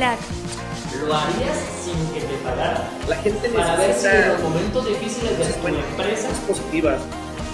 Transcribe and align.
¿Lo 0.00 1.14
harías 1.14 1.58
sin 1.84 2.14
que 2.14 2.20
te 2.20 2.34
pagaran? 2.42 2.88
La 3.06 3.16
gente 3.16 3.48
Para 3.50 3.76
ver 3.76 3.94
si 3.94 4.06
en 4.06 4.12
necesita 4.12 4.32
los 4.32 4.42
momentos 4.42 4.86
difíciles 4.86 5.38
de 5.38 5.44
tu 5.44 5.68
empresa 5.68 6.28
positivas. 6.48 7.00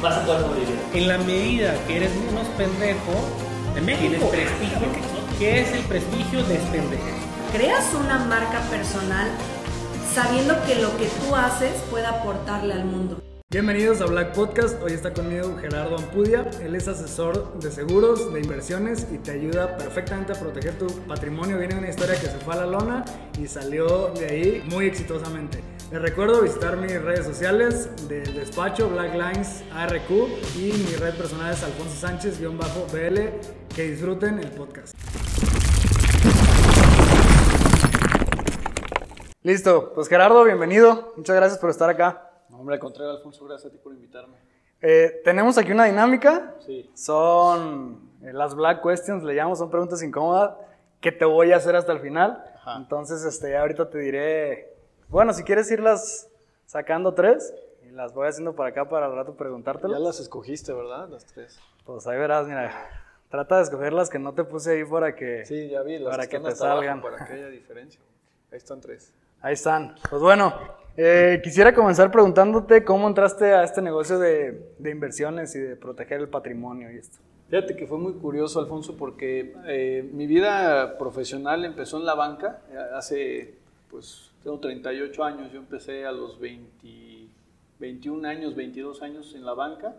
vas 0.01 0.17
a 0.17 0.25
poder 0.25 0.43
sobrevivir. 0.43 0.79
En 0.95 1.09
la 1.09 1.19
medida 1.19 1.75
que 1.89 1.97
eres 1.97 2.15
menos 2.15 2.47
pendejo, 2.57 3.13
tienes 3.75 4.23
prestigio. 4.23 4.79
¿Qué 5.41 5.61
es 5.61 5.73
el 5.73 5.83
prestigio 5.83 6.45
de 6.45 6.55
pendejo? 6.55 7.05
creas 7.53 7.95
una 7.95 8.19
marca 8.19 8.61
personal 8.71 9.29
sabiendo 10.15 10.55
que 10.67 10.77
lo 10.77 10.97
que 10.99 11.07
tú 11.07 11.35
haces 11.35 11.73
puede 11.91 12.07
aportarle 12.07 12.75
al 12.75 12.85
mundo. 12.85 13.19
Bienvenidos 13.57 14.03
a 14.03 14.05
Black 14.05 14.35
Podcast. 14.35 14.83
Hoy 14.83 14.93
está 14.93 15.15
conmigo 15.15 15.57
Gerardo 15.59 15.97
Ampudia. 15.97 16.45
Él 16.63 16.75
es 16.75 16.89
asesor 16.89 17.59
de 17.59 17.71
seguros, 17.71 18.31
de 18.31 18.43
inversiones 18.43 19.07
y 19.11 19.17
te 19.17 19.31
ayuda 19.31 19.79
perfectamente 19.79 20.35
a 20.35 20.35
proteger 20.35 20.79
tu 20.79 20.87
patrimonio. 21.07 21.57
Viene 21.57 21.75
una 21.75 21.89
historia 21.89 22.21
que 22.21 22.27
se 22.27 22.37
fue 22.37 22.53
a 22.53 22.59
la 22.59 22.67
lona 22.67 23.03
y 23.41 23.47
salió 23.47 24.09
de 24.09 24.27
ahí 24.27 24.63
muy 24.71 24.85
exitosamente. 24.85 25.63
Les 25.91 26.03
recuerdo 26.03 26.43
visitar 26.43 26.77
mis 26.77 27.01
redes 27.01 27.25
sociales 27.25 27.89
del 28.07 28.35
despacho 28.35 28.91
Black 28.91 29.15
Lines 29.15 29.65
ARQ 29.73 30.11
y 30.57 30.73
mi 30.75 30.95
red 30.97 31.15
personal 31.15 31.55
es 31.55 31.65
Alfonso 31.65 31.97
Sánchez-BL. 31.97 33.21
Que 33.75 33.83
disfruten 33.85 34.39
el 34.39 34.51
podcast. 34.51 34.95
Listo, 39.43 39.95
pues 39.95 40.09
Gerardo, 40.09 40.45
bienvenido. 40.45 41.15
Muchas 41.17 41.37
gracias 41.37 41.59
por 41.59 41.71
estar 41.71 41.89
acá. 41.89 42.36
Hombre, 42.67 42.75
al 42.75 42.81
contrario, 42.81 43.13
Alfonso, 43.13 43.45
gracias 43.45 43.71
a 43.73 43.77
ti 43.77 43.81
por 43.81 43.93
invitarme. 43.93 44.35
Eh, 44.83 45.21
tenemos 45.23 45.57
aquí 45.57 45.71
una 45.71 45.85
dinámica. 45.85 46.57
Sí. 46.67 46.91
Son 46.95 48.11
eh, 48.23 48.33
las 48.33 48.57
Black 48.57 48.83
Questions, 48.83 49.23
le 49.23 49.37
llamamos, 49.37 49.61
son 49.61 49.71
preguntas 49.71 50.03
incómodas 50.03 50.57
que 51.01 51.13
te 51.13 51.25
voy 51.25 51.53
a 51.53 51.59
hacer 51.59 51.77
hasta 51.77 51.93
el 51.93 52.01
final. 52.01 52.43
Ajá. 52.57 52.79
Entonces, 52.79 53.23
este, 53.25 53.57
ahorita 53.57 53.89
te 53.89 53.99
diré, 53.99 54.75
bueno, 55.09 55.33
si 55.33 55.45
quieres 55.45 55.71
irlas 55.71 56.29
sacando 56.67 57.15
tres 57.15 57.55
y 57.85 57.91
las 57.91 58.13
voy 58.13 58.27
haciendo 58.27 58.57
para 58.57 58.71
acá 58.71 58.89
para 58.89 59.07
al 59.07 59.15
rato 59.15 59.31
Ya 59.35 59.39
preguntártelas. 59.39 60.01
las 60.01 60.19
escogiste, 60.19 60.73
¿verdad? 60.73 61.09
Las 61.09 61.25
tres. 61.25 61.61
Pues 61.85 62.05
ahí 62.09 62.19
verás, 62.19 62.49
mira, 62.49 62.73
trata 63.31 63.59
de 63.59 63.63
escoger 63.63 63.93
las 63.93 64.11
que 64.11 64.19
no 64.19 64.35
te 64.35 64.43
puse 64.43 64.73
ahí 64.73 64.85
para 64.85 65.15
que... 65.15 65.47
Sí, 65.47 65.69
ya 65.69 65.83
vi. 65.83 66.01
Las 66.01 66.17
Para 66.17 66.27
que 66.27 66.39
están 66.39 66.53
te 66.53 66.65
abajo 66.65 66.79
salgan. 66.81 67.01
Para 67.01 67.27
que 67.27 67.33
haya 67.33 67.47
diferencia. 67.47 68.01
Ahí 68.51 68.59
están 68.59 68.81
tres. 68.81 69.13
Ahí 69.41 69.53
están. 69.53 69.95
Pues 70.11 70.21
bueno, 70.21 70.53
eh, 70.97 71.41
quisiera 71.43 71.75
comenzar 71.75 72.11
preguntándote 72.11 72.85
cómo 72.85 73.07
entraste 73.07 73.53
a 73.53 73.63
este 73.63 73.83
negocio 73.83 74.19
de, 74.19 74.73
inversiones 74.85 75.55
y 75.55 75.59
de 75.59 75.77
proteger 75.77 76.21
el 76.21 76.29
patrimonio 76.29 76.91
y 76.91 76.97
esto. 76.97 77.19
Fíjate 77.49 77.77
que 77.77 77.87
fue 77.87 77.99
muy 77.99 78.15
curioso, 78.15 78.59
Alfonso, 78.59 78.97
porque 78.97 79.55
eh, 79.67 80.09
mi 80.13 80.27
vida 80.27 80.99
profesional 80.99 81.65
empezó 81.65 81.99
en 81.99 82.07
la 82.07 82.15
banca. 82.15 82.63
eh, 82.73 82.77
Hace, 82.95 83.55
pues, 83.91 84.33
tengo 84.43 84.59
38 84.59 85.23
años. 85.25 85.53
Yo 85.53 85.59
empecé 85.59 86.07
a 86.07 86.13
los 86.13 86.41
20, 86.41 87.29
21 87.79 88.27
años, 88.27 88.57
22 88.57 89.03
años 89.03 89.35
en 89.35 89.45
la 89.45 89.55
banca. 89.55 89.95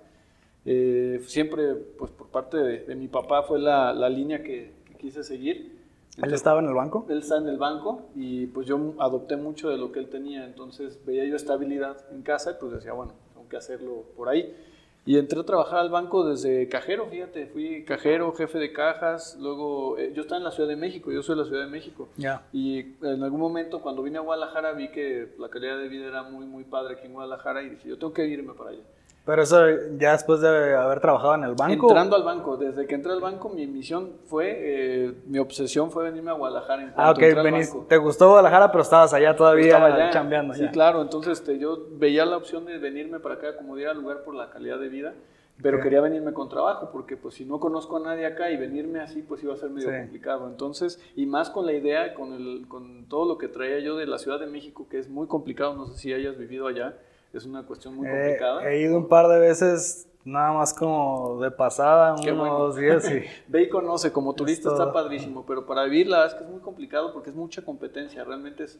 Eh, 0.66 1.22
siempre, 1.25 1.75
pues, 1.98 2.12
por 2.12 2.28
parte 2.28 2.58
de, 2.58 2.80
de 2.80 2.95
mi 2.95 3.08
papá 3.08 3.44
fue 3.44 3.59
la, 3.59 3.94
la 3.94 4.09
línea 4.09 4.44
que 4.44 4.72
quise 4.98 5.23
seguir. 5.23 5.77
¿Él 6.21 6.33
estaba 6.33 6.59
en 6.59 6.67
el 6.67 6.73
banco? 6.73 7.05
Él 7.09 7.19
está 7.19 7.37
en 7.37 7.47
el 7.47 7.57
banco 7.57 8.09
y 8.15 8.47
pues 8.47 8.67
yo 8.67 8.93
adopté 8.99 9.37
mucho 9.37 9.69
de 9.69 9.77
lo 9.77 9.91
que 9.91 9.99
él 9.99 10.09
tenía, 10.09 10.45
entonces 10.45 10.99
veía 11.05 11.25
yo 11.25 11.35
estabilidad 11.35 11.97
en 12.11 12.23
casa 12.23 12.51
y 12.51 12.53
pues 12.59 12.71
decía, 12.71 12.93
bueno, 12.93 13.13
tengo 13.33 13.47
que 13.47 13.57
hacerlo 13.57 14.03
por 14.15 14.29
ahí. 14.29 14.55
Y 15.05 15.17
entré 15.17 15.39
a 15.39 15.43
trabajar 15.43 15.79
al 15.79 15.89
banco 15.89 16.27
desde 16.27 16.67
cajero, 16.67 17.07
fíjate, 17.07 17.47
fui 17.47 17.85
cajero, 17.85 18.33
jefe 18.33 18.59
de 18.59 18.73
cajas, 18.73 19.38
luego 19.39 19.97
eh, 19.97 20.11
yo 20.13 20.23
estaba 20.23 20.38
en 20.38 20.43
la 20.43 20.51
Ciudad 20.51 20.67
de 20.67 20.75
México, 20.75 21.13
yo 21.13 21.23
soy 21.23 21.35
de 21.35 21.43
la 21.43 21.47
Ciudad 21.47 21.63
de 21.63 21.71
México. 21.71 22.09
Ya. 22.17 22.45
Y 22.51 22.79
en 23.01 23.23
algún 23.23 23.39
momento 23.39 23.81
cuando 23.81 24.03
vine 24.03 24.17
a 24.17 24.21
Guadalajara 24.21 24.73
vi 24.73 24.89
que 24.89 25.33
la 25.39 25.47
calidad 25.47 25.77
de 25.77 25.88
vida 25.88 26.07
era 26.07 26.23
muy, 26.23 26.45
muy 26.45 26.66
padre 26.66 26.95
aquí 26.95 27.06
en 27.06 27.13
Guadalajara 27.13 27.63
y 27.63 27.69
dije, 27.69 27.88
yo 27.88 27.97
tengo 27.97 28.11
que 28.11 28.27
irme 28.27 28.53
para 28.53 28.72
allá. 28.72 28.81
Pero 29.27 29.43
eso 29.43 29.59
ya 29.99 30.13
después 30.13 30.39
de 30.39 30.73
haber 30.73 31.01
trabajado 31.01 31.35
en 31.35 31.43
el 31.43 31.53
banco. 31.53 31.88
Entrando 31.89 32.15
al 32.15 32.23
banco, 32.23 32.55
desde 32.57 32.88
que 32.88 32.95
entré 32.95 33.11
al 33.11 33.19
banco, 33.19 33.49
mi 33.49 33.67
misión 33.67 34.13
fue, 34.25 34.45
eh, 34.57 35.13
mi 35.27 35.38
obsesión 35.38 35.91
fue 35.91 36.05
venirme 36.05 36.31
a 36.31 36.33
Guadalajara. 36.33 36.81
En 36.81 36.93
Ah, 36.95 37.11
ok, 37.11 37.19
venís- 37.19 37.88
te 37.89 37.97
gustó 37.97 38.29
Guadalajara, 38.29 38.71
pero 38.71 38.81
estabas 38.83 39.13
allá 39.13 39.35
todavía 39.35 39.65
Estaba 39.75 39.88
allá. 39.93 40.09
chambeando. 40.11 40.53
Sí, 40.53 40.61
ya. 40.61 40.71
claro. 40.71 41.01
Entonces 41.01 41.39
este, 41.39 41.59
yo 41.59 41.77
veía 41.91 42.25
la 42.25 42.38
opción 42.38 42.65
de 42.65 42.77
venirme 42.79 43.19
para 43.19 43.35
acá, 43.35 43.57
como 43.57 43.75
diera 43.75 43.93
lugar 43.93 44.23
por 44.23 44.33
la 44.33 44.49
calidad 44.49 44.79
de 44.79 44.88
vida, 44.88 45.13
pero 45.61 45.81
quería 45.81 45.99
venirme 45.99 46.31
con 46.31 46.47
trabajo, 46.47 46.89
porque 46.94 47.17
pues 47.17 47.33
si 47.35 47.44
no 47.44 47.59
conozco 47.59 47.97
a 47.97 47.99
nadie 47.99 48.25
acá 48.27 48.49
y 48.51 48.55
venirme 48.57 49.01
así, 49.01 49.23
pues 49.23 49.44
iba 49.44 49.53
a 49.53 49.57
ser 49.57 49.71
medio 49.71 49.89
Sí. 49.89 49.95
complicado. 49.97 50.47
Entonces, 50.47 51.01
y 51.17 51.25
más 51.25 51.49
con 51.49 51.65
la 51.65 51.73
idea, 51.73 52.13
con, 52.13 52.31
el, 52.31 52.65
con 52.69 53.05
todo 53.09 53.27
lo 53.27 53.38
que 53.38 53.49
traía 53.49 53.79
yo 53.79 53.97
de 53.97 54.05
la 54.05 54.19
Ciudad 54.19 54.39
de 54.39 54.47
México, 54.47 54.88
que 54.89 54.99
es 54.99 55.09
muy 55.09 55.27
complicado, 55.27 55.73
no 55.73 55.85
sé 55.88 55.97
si 55.97 56.13
hayas 56.13 56.38
vivido 56.38 56.67
allá, 56.67 56.95
es 57.33 57.45
una 57.45 57.63
cuestión 57.65 57.95
muy 57.95 58.07
Eh, 58.07 58.11
complicada. 58.11 58.69
he 58.69 58.81
ido 58.81 58.97
un 58.97 59.07
par 59.07 59.27
de 59.27 59.39
veces, 59.39 60.07
nada 60.25 60.53
más 60.53 60.73
como 60.73 61.39
de 61.41 61.51
pasada, 61.51 62.15
Qué 62.21 62.31
unos 62.31 62.39
bueno. 62.49 62.59
dos 62.59 62.75
días 62.75 63.09
y... 63.11 63.23
Ve 63.47 63.63
y 63.63 63.69
conoce, 63.69 64.11
como 64.11 64.33
turista 64.33 64.69
está 64.71 64.91
padrísimo, 64.91 65.45
pero 65.45 65.65
para 65.65 65.83
vivir 65.83 66.07
la 66.07 66.19
verdad 66.19 66.33
es 66.35 66.39
que 66.39 66.45
es 66.45 66.49
muy 66.51 66.61
complicado 66.61 67.13
porque 67.13 67.29
es 67.29 67.35
mucha 67.35 67.63
competencia, 67.63 68.23
realmente 68.23 68.63
es 68.63 68.79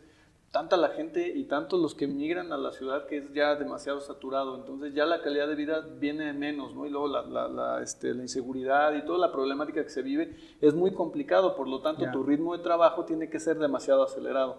tanta 0.51 0.77
la 0.77 0.87
gente 0.89 1.27
y 1.27 1.43
tantos 1.43 1.79
los 1.79 1.93
que 1.93 2.07
migran 2.07 2.53
a 2.53 2.57
la 2.57 2.71
ciudad 2.71 3.05
que 3.05 3.17
es 3.17 3.33
ya 3.33 3.55
demasiado 3.55 3.99
saturado, 3.99 4.55
entonces 4.55 4.93
ya 4.93 5.05
la 5.05 5.21
calidad 5.21 5.45
de 5.47 5.55
vida 5.55 5.81
viene 5.99 6.31
menos, 6.31 6.73
¿no? 6.73 6.85
Y 6.85 6.89
luego 6.89 7.07
la, 7.09 7.21
la- 7.23 7.49
la, 7.49 7.81
este, 7.83 8.13
la 8.13 8.21
inseguridad 8.23 8.93
y 8.93 9.03
toda 9.05 9.19
la 9.19 9.31
problemática 9.31 9.83
que 9.83 9.89
se 9.89 10.01
vive 10.01 10.35
es 10.61 10.73
muy 10.73 10.91
complicado, 10.93 11.55
por 11.55 11.67
lo 11.67 11.81
tanto 11.81 12.05
Ya. 12.05 12.11
tu 12.13 12.23
ritmo 12.23 12.55
de 12.55 12.63
trabajo 12.63 13.03
tiene 13.03 13.29
que 13.29 13.41
ser 13.41 13.59
demasiado 13.59 14.03
acelerado. 14.03 14.55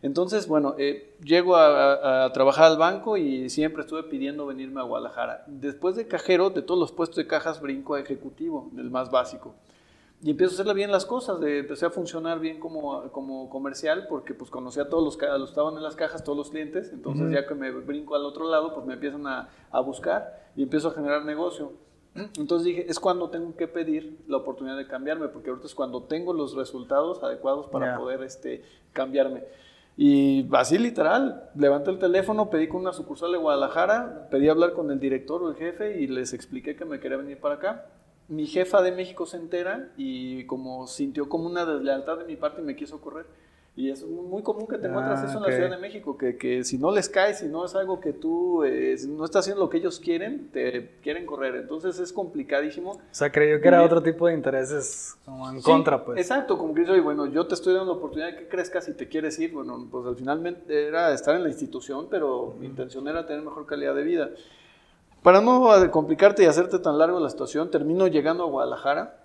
Entonces, 0.00 0.46
bueno, 0.46 0.74
eh, 0.78 1.14
llego 1.24 1.56
a, 1.56 1.94
a- 1.94 2.24
a 2.26 2.32
trabajar 2.32 2.66
al 2.66 2.78
banco 2.78 3.16
y 3.16 3.50
siempre 3.50 3.82
estuve 3.82 4.04
pidiendo 4.04 4.46
venirme 4.46 4.80
a 4.80 4.84
Guadalajara. 4.84 5.44
Después 5.48 5.96
de 5.96 6.06
cajero, 6.06 6.50
de 6.50 6.62
todos 6.62 6.78
los 6.78 6.92
puestos 6.92 7.16
de 7.16 7.26
cajas, 7.26 7.60
brinco 7.60 7.94
a 7.94 8.00
ejecutivo, 8.00 8.68
del 8.72 8.90
más 8.90 9.10
básico. 9.10 9.54
Y 10.22 10.30
empiezo 10.30 10.52
a 10.52 10.54
hacerle 10.54 10.74
bien 10.74 10.90
las 10.90 11.06
cosas, 11.06 11.38
empecé 11.42 11.86
a 11.86 11.90
funcionar 11.90 12.40
bien 12.40 12.58
como, 12.58 13.04
como 13.12 13.48
comercial 13.50 14.06
porque 14.08 14.34
pues 14.34 14.50
conocía 14.50 14.84
a 14.84 14.88
todos 14.88 15.04
los 15.04 15.16
que 15.16 15.26
estaban 15.44 15.76
en 15.76 15.82
las 15.82 15.94
cajas, 15.94 16.24
todos 16.24 16.36
los 16.36 16.50
clientes, 16.50 16.90
entonces 16.92 17.26
Ujú. 17.26 17.32
ya 17.34 17.46
que 17.46 17.54
me 17.54 17.70
brinco 17.70 18.16
al 18.16 18.24
otro 18.24 18.48
lado, 18.50 18.74
pues 18.74 18.84
me 18.84 18.94
empiezan 18.94 19.26
a, 19.28 19.48
a 19.70 19.78
buscar 19.80 20.48
y 20.56 20.64
empiezo 20.64 20.88
a 20.88 20.92
generar 20.92 21.24
negocio. 21.24 21.70
Entonces 22.36 22.64
dije, 22.64 22.86
es 22.88 22.98
cuando 22.98 23.30
tengo 23.30 23.54
que 23.56 23.68
pedir 23.68 24.18
la 24.26 24.38
oportunidad 24.38 24.76
de 24.76 24.88
cambiarme, 24.88 25.28
porque 25.28 25.50
ahorita 25.50 25.68
es 25.68 25.74
cuando 25.76 26.02
tengo 26.02 26.32
los 26.32 26.56
resultados 26.56 27.22
adecuados 27.22 27.68
para 27.68 27.92
Ya. 27.92 27.96
poder 27.98 28.20
este, 28.24 28.64
cambiarme. 28.92 29.44
Y 30.00 30.48
así 30.52 30.78
literal, 30.78 31.50
levanté 31.56 31.90
el 31.90 31.98
teléfono, 31.98 32.50
pedí 32.50 32.68
con 32.68 32.82
una 32.82 32.92
sucursal 32.92 33.32
de 33.32 33.38
Guadalajara, 33.38 34.28
pedí 34.30 34.48
hablar 34.48 34.72
con 34.72 34.92
el 34.92 35.00
director 35.00 35.42
o 35.42 35.50
el 35.50 35.56
jefe 35.56 36.00
y 36.00 36.06
les 36.06 36.32
expliqué 36.34 36.76
que 36.76 36.84
me 36.84 37.00
quería 37.00 37.16
venir 37.16 37.40
para 37.40 37.56
acá. 37.56 37.86
Mi 38.28 38.46
jefa 38.46 38.80
de 38.80 38.92
México 38.92 39.26
se 39.26 39.38
entera 39.38 39.90
y 39.96 40.44
como 40.44 40.86
sintió 40.86 41.28
como 41.28 41.46
una 41.46 41.64
deslealtad 41.64 42.18
de 42.18 42.26
mi 42.26 42.36
parte 42.36 42.62
me 42.62 42.76
quiso 42.76 43.00
correr. 43.00 43.26
Y 43.78 43.90
es 43.92 44.04
muy 44.04 44.42
común 44.42 44.66
que 44.66 44.76
te 44.76 44.88
encuentras 44.88 45.22
Ah, 45.22 45.26
eso 45.26 45.38
en 45.38 45.44
ok. 45.44 45.48
la 45.50 45.54
Ciudad 45.54 45.70
de 45.70 45.76
México, 45.78 46.18
que, 46.18 46.36
que 46.36 46.64
si 46.64 46.78
no 46.78 46.90
les 46.90 47.08
cae, 47.08 47.32
si 47.34 47.46
no 47.46 47.64
es 47.64 47.76
algo 47.76 48.00
que 48.00 48.12
tú 48.12 48.64
eh, 48.64 48.98
si 48.98 49.06
no 49.06 49.24
estás 49.24 49.44
haciendo 49.44 49.62
lo 49.62 49.70
que 49.70 49.76
ellos 49.76 50.00
quieren, 50.00 50.48
te 50.50 50.96
quieren 51.00 51.24
correr. 51.24 51.54
Entonces 51.54 51.96
es 52.00 52.12
complicadísimo. 52.12 52.90
O 52.94 53.00
sea, 53.12 53.30
creyó 53.30 53.60
que 53.60 53.68
era 53.68 53.80
Y- 53.80 53.86
otro 53.86 54.02
tipo 54.02 54.26
de 54.26 54.34
intereses 54.34 55.16
como 55.24 55.48
en 55.48 55.58
Sí, 55.58 55.70
contra, 55.70 56.04
pues. 56.04 56.18
Exacto, 56.18 56.58
como 56.58 56.74
que 56.74 56.80
"Oye, 56.90 57.00
bueno, 57.00 57.26
yo 57.26 57.46
te 57.46 57.54
estoy 57.54 57.72
dando 57.74 57.92
la 57.92 57.98
oportunidad 57.98 58.32
de 58.32 58.36
que 58.38 58.48
crezcas 58.48 58.88
y 58.88 58.94
te 58.94 59.06
quieres 59.06 59.38
ir. 59.38 59.52
Bueno, 59.52 59.86
pues 59.88 60.04
al 60.06 60.16
final 60.16 60.56
era 60.68 61.12
estar 61.14 61.36
en 61.36 61.44
la 61.44 61.48
institución, 61.48 62.08
pero 62.10 62.56
mi 62.58 62.66
intención 62.66 63.06
era 63.06 63.28
tener 63.28 63.44
mejor 63.44 63.64
calidad 63.64 63.94
de 63.94 64.02
vida. 64.02 64.30
Para 65.22 65.40
no 65.40 65.72
eh, 65.84 65.88
complicarte 65.88 66.42
y 66.42 66.46
hacerte 66.46 66.80
tan 66.80 66.98
largo 66.98 67.20
la 67.20 67.30
situación, 67.30 67.70
termino 67.70 68.08
llegando 68.08 68.42
a 68.42 68.46
Guadalajara 68.48 69.20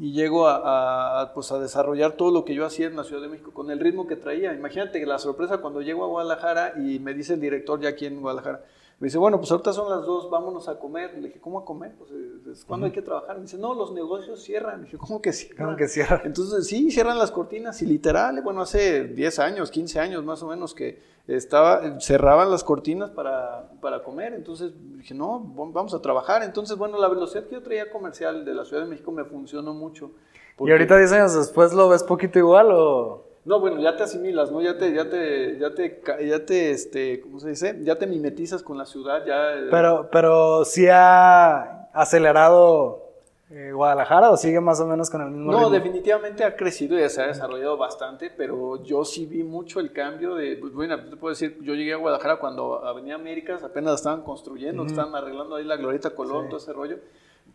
y 0.00 0.12
llego 0.12 0.48
a, 0.48 1.32
pues 1.34 1.50
a 1.50 1.58
desarrollar 1.58 2.12
todo 2.12 2.30
lo 2.30 2.44
que 2.44 2.54
yo 2.54 2.64
hacía 2.64 2.86
en 2.86 2.96
la 2.96 3.04
Ciudad 3.04 3.22
de 3.22 3.28
México 3.28 3.52
con 3.52 3.70
el 3.70 3.80
ritmo 3.80 4.06
que 4.06 4.16
traía. 4.16 4.54
Imagínate 4.54 5.04
la 5.04 5.18
sorpresa 5.18 5.58
cuando 5.58 5.82
llego 5.82 6.04
a 6.04 6.08
Guadalajara 6.08 6.74
y 6.76 6.98
me 6.98 7.14
dice 7.14 7.34
el 7.34 7.40
director 7.40 7.80
ya 7.80 7.90
aquí 7.90 8.06
en 8.06 8.20
Guadalajara, 8.20 8.64
me 9.00 9.06
dice, 9.06 9.18
bueno, 9.18 9.38
pues 9.38 9.50
ahorita 9.52 9.72
son 9.72 9.88
las 9.88 10.04
dos, 10.04 10.28
vámonos 10.28 10.68
a 10.68 10.78
comer. 10.78 11.14
Le 11.18 11.28
dije, 11.28 11.40
¿cómo 11.40 11.60
a 11.60 11.64
comer? 11.64 11.94
Pues, 11.96 12.10
eh, 12.10 12.50
es 12.52 12.64
cuando 12.64 12.86
hay 12.86 12.92
que 12.92 13.02
trabajar. 13.02 13.36
Me 13.36 13.42
dice, 13.42 13.56
no, 13.56 13.72
los 13.74 13.92
negocios 13.92 14.42
cierran. 14.42 14.78
Le 14.80 14.84
dije, 14.86 14.98
¿cómo 14.98 15.22
que 15.22 15.32
cierran? 15.32 15.66
Como 15.66 15.76
que 15.76 15.86
cierra. 15.86 16.22
Entonces, 16.24 16.66
sí, 16.66 16.90
cierran 16.90 17.16
las 17.16 17.30
cortinas 17.30 17.80
y 17.82 17.86
literal, 17.86 18.40
bueno, 18.42 18.60
hace 18.62 19.04
10 19.04 19.38
años, 19.38 19.70
15 19.70 20.00
años 20.00 20.24
más 20.24 20.42
o 20.42 20.48
menos 20.48 20.74
que 20.74 21.00
estaba, 21.28 22.00
cerraban 22.00 22.50
las 22.50 22.64
cortinas 22.64 23.10
para, 23.10 23.70
para 23.80 24.02
comer. 24.02 24.34
Entonces 24.34 24.72
dije, 24.96 25.14
no, 25.14 25.40
vam- 25.54 25.72
vamos 25.72 25.94
a 25.94 26.02
trabajar. 26.02 26.42
Entonces, 26.42 26.76
bueno, 26.76 26.98
la 26.98 27.06
velocidad 27.08 27.44
que 27.44 27.54
yo 27.54 27.62
traía 27.62 27.90
comercial 27.92 28.44
de 28.44 28.52
la 28.54 28.64
Ciudad 28.64 28.82
de 28.82 28.88
México 28.88 29.12
me 29.12 29.24
funcionó 29.24 29.74
mucho. 29.74 30.10
¿Y 30.58 30.72
ahorita 30.72 30.96
10 30.98 31.12
años 31.12 31.34
después 31.34 31.72
lo 31.72 31.88
ves 31.88 32.02
poquito 32.02 32.40
igual 32.40 32.70
o...? 32.72 33.27
No, 33.48 33.60
bueno, 33.60 33.80
ya 33.80 33.96
te 33.96 34.02
asimilas, 34.02 34.52
¿no? 34.52 34.60
Ya 34.60 34.76
te, 34.76 34.92
ya 34.92 35.08
te, 35.08 35.58
ya 35.58 35.70
te, 35.74 36.02
ya 36.28 36.44
te, 36.44 36.70
este, 36.70 37.20
¿cómo 37.22 37.40
se 37.40 37.48
dice? 37.48 37.78
Ya 37.82 37.96
te 37.96 38.06
mimetizas 38.06 38.62
con 38.62 38.76
la 38.76 38.84
ciudad, 38.84 39.24
ya... 39.24 39.54
eh, 39.54 39.68
Pero, 39.70 40.08
pero 40.12 40.66
sí 40.66 40.86
ha 40.90 41.88
acelerado 41.94 43.04
eh, 43.50 43.72
Guadalajara 43.72 44.30
o 44.30 44.36
sigue 44.36 44.60
más 44.60 44.78
o 44.80 44.86
menos 44.86 45.08
con 45.08 45.22
el 45.22 45.30
mismo 45.30 45.50
No, 45.50 45.58
ritmo? 45.60 45.70
definitivamente 45.70 46.44
ha 46.44 46.54
crecido 46.56 46.98
y 47.02 47.08
se 47.08 47.22
ha 47.22 47.26
desarrollado 47.28 47.78
bastante, 47.78 48.28
pero 48.30 48.82
yo 48.84 49.02
sí 49.06 49.24
vi 49.24 49.42
mucho 49.42 49.80
el 49.80 49.94
cambio 49.94 50.34
de, 50.34 50.56
pues, 50.56 50.74
bueno, 50.74 51.02
te 51.08 51.16
puedo 51.16 51.30
decir, 51.32 51.56
yo 51.62 51.74
llegué 51.74 51.94
a 51.94 51.96
Guadalajara 51.96 52.36
cuando 52.40 52.84
Avenida 52.84 53.14
Américas 53.14 53.62
apenas 53.64 53.94
estaban 53.94 54.20
construyendo, 54.20 54.84
estaban 54.84 55.14
arreglando 55.14 55.56
ahí 55.56 55.64
la 55.64 55.76
Glorieta 55.76 56.10
Colón, 56.10 56.42
Sí. 56.44 56.48
todo 56.50 56.58
ese 56.58 56.72
rollo. 56.74 56.98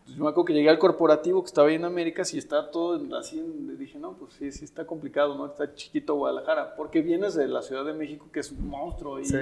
Entonces, 0.04 0.18
yo 0.18 0.24
me 0.24 0.30
acuerdo 0.30 0.44
que 0.46 0.52
llegué 0.52 0.68
al 0.68 0.78
corporativo 0.78 1.42
que 1.42 1.46
estaba 1.46 1.68
ahí 1.68 1.76
en 1.76 1.84
Américas 1.84 2.32
y 2.34 2.38
está 2.38 2.70
todo 2.70 2.96
en- 3.00 3.14
así, 3.14 3.38
en- 3.38 3.78
dije, 3.78 3.98
no, 3.98 4.12
pues 4.18 4.34
sí, 4.34 4.52
sí 4.52 4.64
está 4.64 4.86
complicado, 4.86 5.34
¿no? 5.34 5.46
Está 5.46 5.74
chiquito 5.74 6.14
Guadalajara, 6.14 6.76
porque 6.76 7.00
vienes 7.00 7.34
de 7.34 7.48
la 7.48 7.62
Ciudad 7.62 7.84
de 7.86 7.94
México 7.94 8.26
que 8.32 8.40
es 8.40 8.52
un 8.52 8.68
monstruo 8.68 9.18
y... 9.18 9.24
Sí. 9.24 9.36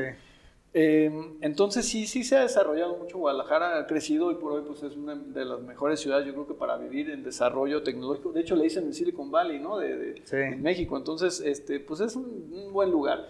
Eh, 0.74 1.10
entonces 1.42 1.86
sí, 1.86 2.06
sí 2.06 2.24
se 2.24 2.34
ha 2.36 2.40
desarrollado 2.40 2.96
mucho. 2.96 3.18
Guadalajara 3.18 3.78
ha 3.78 3.86
crecido 3.86 4.30
y 4.30 4.36
por 4.36 4.52
hoy 4.52 4.62
pues 4.66 4.82
es 4.82 4.96
una 4.96 5.14
de 5.14 5.44
las 5.44 5.60
mejores 5.60 6.00
ciudades, 6.00 6.26
yo 6.26 6.32
creo 6.32 6.46
que 6.46 6.54
para 6.54 6.78
vivir 6.78 7.10
en 7.10 7.22
desarrollo 7.22 7.82
tecnológico. 7.82 8.32
De 8.32 8.40
hecho 8.40 8.56
le 8.56 8.64
dicen 8.64 8.86
el 8.86 8.94
Silicon 8.94 9.30
Valley, 9.30 9.58
¿no? 9.58 9.76
De, 9.76 9.96
de- 9.96 10.22
Sí. 10.24 10.36
en 10.36 10.62
México. 10.62 10.96
Entonces, 10.96 11.40
este, 11.44 11.78
pues 11.80 12.00
es 12.00 12.16
un, 12.16 12.24
un 12.52 12.72
buen 12.72 12.90
lugar. 12.90 13.28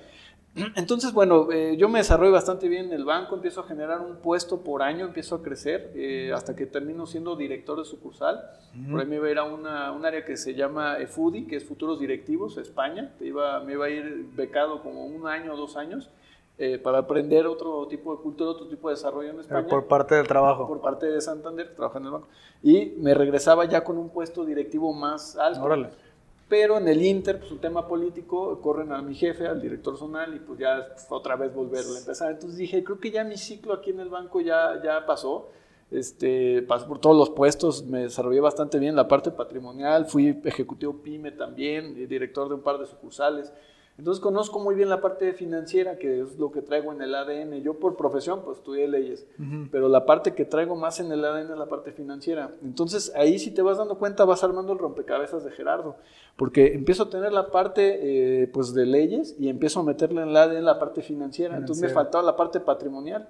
Entonces, 0.54 1.14
bueno, 1.14 1.50
eh, 1.50 1.76
yo 1.78 1.88
me 1.88 2.00
desarrollo 2.00 2.32
bastante 2.32 2.69
bien 2.69 2.87
en 2.87 2.93
el 2.93 3.04
banco, 3.04 3.34
empiezo 3.34 3.60
a 3.60 3.64
generar 3.64 4.00
un 4.00 4.16
puesto 4.16 4.62
por 4.62 4.82
año, 4.82 5.06
empiezo 5.06 5.37
a 5.37 5.43
crecer 5.43 5.93
eh, 5.94 6.31
hasta 6.34 6.54
que 6.54 6.66
termino 6.66 7.06
siendo 7.06 7.37
director 7.37 7.78
de 7.78 7.84
sucursal. 7.84 8.43
Por 8.90 9.00
ahí 9.00 9.06
me 9.06 9.16
iba 9.16 9.28
a 9.28 9.31
ir 9.31 9.38
a 9.38 9.44
una, 9.44 9.93
un 9.93 10.04
área 10.04 10.25
que 10.25 10.37
se 10.37 10.54
llama 10.54 10.99
EFUDI, 10.99 11.46
que 11.46 11.56
es 11.56 11.64
Futuros 11.64 12.00
Directivos, 12.00 12.58
España. 12.58 13.12
Iba, 13.20 13.60
me 13.60 13.72
iba 13.72 13.87
a 13.87 13.90
ir 13.90 14.26
becado 14.34 14.82
como 14.82 15.06
un 15.06 15.26
año 15.26 15.54
o 15.54 15.56
dos 15.56 15.76
años 15.76 16.10
eh, 16.58 16.78
para 16.78 16.99
aprender 16.99 17.46
otro 17.46 17.87
tipo 17.88 18.14
de 18.14 18.22
cultura, 18.22 18.50
otro 18.50 18.69
tipo 18.69 18.88
de 18.88 18.94
desarrollo 18.94 19.31
en 19.31 19.40
España 19.40 19.66
Por 19.66 19.87
parte 19.87 20.16
del 20.16 20.28
trabajo. 20.28 20.66
por 20.69 20.82
parte 20.82 21.06
de 21.06 21.20
Santander, 21.22 21.70
que 21.70 21.75
trabaja 21.75 21.99
en 21.99 22.04
el 22.04 22.10
banco. 22.10 22.28
Y 22.62 22.94
me 22.99 23.14
regresaba 23.14 23.64
ya 23.64 23.82
con 23.82 23.96
un 23.96 24.10
puesto 24.10 24.44
directivo 24.44 24.93
más 24.93 25.37
alto. 25.37 25.62
Órale. 25.62 25.88
Pero 26.52 26.76
en 26.76 26.87
el 26.87 27.02
Inter, 27.02 27.38
pues 27.38 27.50
un 27.50 27.60
tema 27.60 27.88
político, 27.88 28.60
corren 28.60 28.93
a 28.93 29.00
mi 29.00 29.14
jefe, 29.14 29.46
al 29.46 29.58
director 29.58 29.96
zonal, 29.96 30.37
y 30.37 30.38
pues 30.38 30.58
ya 30.58 30.87
otra 31.08 31.34
vez 31.34 31.54
volverle 31.54 31.96
a 31.96 32.00
empezar. 32.00 32.31
Entonces 32.31 32.58
dije, 32.58 32.84
creo 32.84 33.00
que 33.00 33.10
ya 33.10 33.25
mi 33.25 33.38
ciclo 33.38 33.72
aquí 33.72 33.88
en 33.88 34.00
el 34.00 34.10
banco 34.10 34.38
ya, 34.43 34.78
ya 34.84 35.06
pasó. 35.06 35.49
Este, 35.90 36.60
pasé 36.60 36.84
por 36.84 36.99
todos 36.99 37.16
los 37.16 37.31
puestos, 37.31 37.87
me 37.87 38.00
desarrollé 38.00 38.40
bastante 38.40 38.78
bien 38.78 38.94
la 38.94 39.08
parte 39.08 39.31
patrimonial, 39.31 40.04
fui 40.04 40.38
ejecutivo 40.44 41.00
PYME 41.02 41.31
también, 41.32 41.94
director 42.06 42.50
de 42.50 42.56
un 42.56 42.60
par 42.60 42.76
de 42.76 42.84
sucursales. 42.84 43.50
Entonces 43.98 44.22
conozco 44.22 44.58
muy 44.58 44.74
bien 44.74 44.88
la 44.88 45.00
parte 45.00 45.32
financiera, 45.34 45.98
que 45.98 46.22
es 46.22 46.38
lo 46.38 46.50
que 46.50 46.62
traigo 46.62 46.92
en 46.92 47.02
el 47.02 47.14
ADN. 47.14 47.62
Yo 47.62 47.78
por 47.78 47.96
profesión, 47.96 48.40
pues 48.42 48.58
estudié 48.58 48.88
leyes, 48.88 49.26
pero 49.70 49.88
la 49.88 50.06
parte 50.06 50.34
que 50.34 50.44
traigo 50.44 50.76
más 50.76 50.98
en 50.98 51.12
el 51.12 51.24
ADN 51.24 51.52
es 51.52 51.58
la 51.58 51.66
parte 51.66 51.92
financiera. 51.92 52.50
Entonces 52.64 53.12
ahí 53.14 53.38
si 53.38 53.50
te 53.50 53.60
vas 53.60 53.78
dando 53.78 53.98
cuenta, 53.98 54.24
vas 54.24 54.42
armando 54.42 54.72
el 54.72 54.78
rompecabezas 54.78 55.44
de 55.44 55.50
Gerardo, 55.50 55.96
porque 56.36 56.72
empiezo 56.74 57.04
a 57.04 57.10
tener 57.10 57.32
la 57.32 57.50
parte 57.50 58.42
eh, 58.42 58.46
pues 58.48 58.72
de 58.72 58.86
leyes 58.86 59.36
y 59.38 59.48
empiezo 59.48 59.80
a 59.80 59.82
meterle 59.82 60.22
en 60.22 60.30
el 60.30 60.36
ADN 60.36 60.64
la 60.64 60.78
parte 60.78 61.02
financiera. 61.02 61.56
Entonces 61.56 61.82
me 61.82 61.90
faltaba 61.90 62.24
la 62.24 62.36
parte 62.36 62.60
patrimonial. 62.60 63.28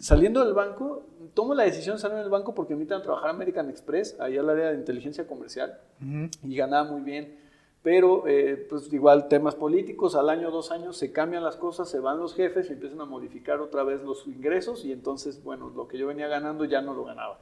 Saliendo 0.00 0.44
del 0.44 0.54
banco, 0.54 1.04
tomo 1.34 1.54
la 1.54 1.64
decisión 1.64 1.96
de 1.96 2.02
salir 2.02 2.18
del 2.18 2.28
banco 2.28 2.54
porque 2.54 2.74
me 2.74 2.80
invitan 2.80 3.00
a 3.00 3.02
trabajar 3.02 3.30
en 3.30 3.36
American 3.36 3.70
Express, 3.70 4.18
ahí 4.20 4.36
al 4.36 4.48
área 4.48 4.70
de 4.70 4.76
inteligencia 4.76 5.26
comercial 5.26 5.78
y 6.42 6.56
ganaba 6.56 6.90
muy 6.90 7.02
bien. 7.02 7.43
Pero, 7.84 8.26
eh, 8.26 8.66
pues 8.70 8.90
igual, 8.94 9.28
temas 9.28 9.54
políticos, 9.54 10.14
al 10.14 10.30
año, 10.30 10.50
dos 10.50 10.70
años 10.70 10.96
se 10.96 11.12
cambian 11.12 11.44
las 11.44 11.56
cosas, 11.56 11.86
se 11.86 12.00
van 12.00 12.18
los 12.18 12.34
jefes 12.34 12.70
y 12.70 12.72
empiezan 12.72 13.02
a 13.02 13.04
modificar 13.04 13.60
otra 13.60 13.84
vez 13.84 14.02
los 14.02 14.26
ingresos 14.26 14.86
y 14.86 14.90
entonces, 14.90 15.44
bueno, 15.44 15.68
lo 15.68 15.86
que 15.86 15.98
yo 15.98 16.06
venía 16.06 16.26
ganando 16.26 16.64
ya 16.64 16.80
no 16.80 16.94
lo 16.94 17.04
ganaba. 17.04 17.38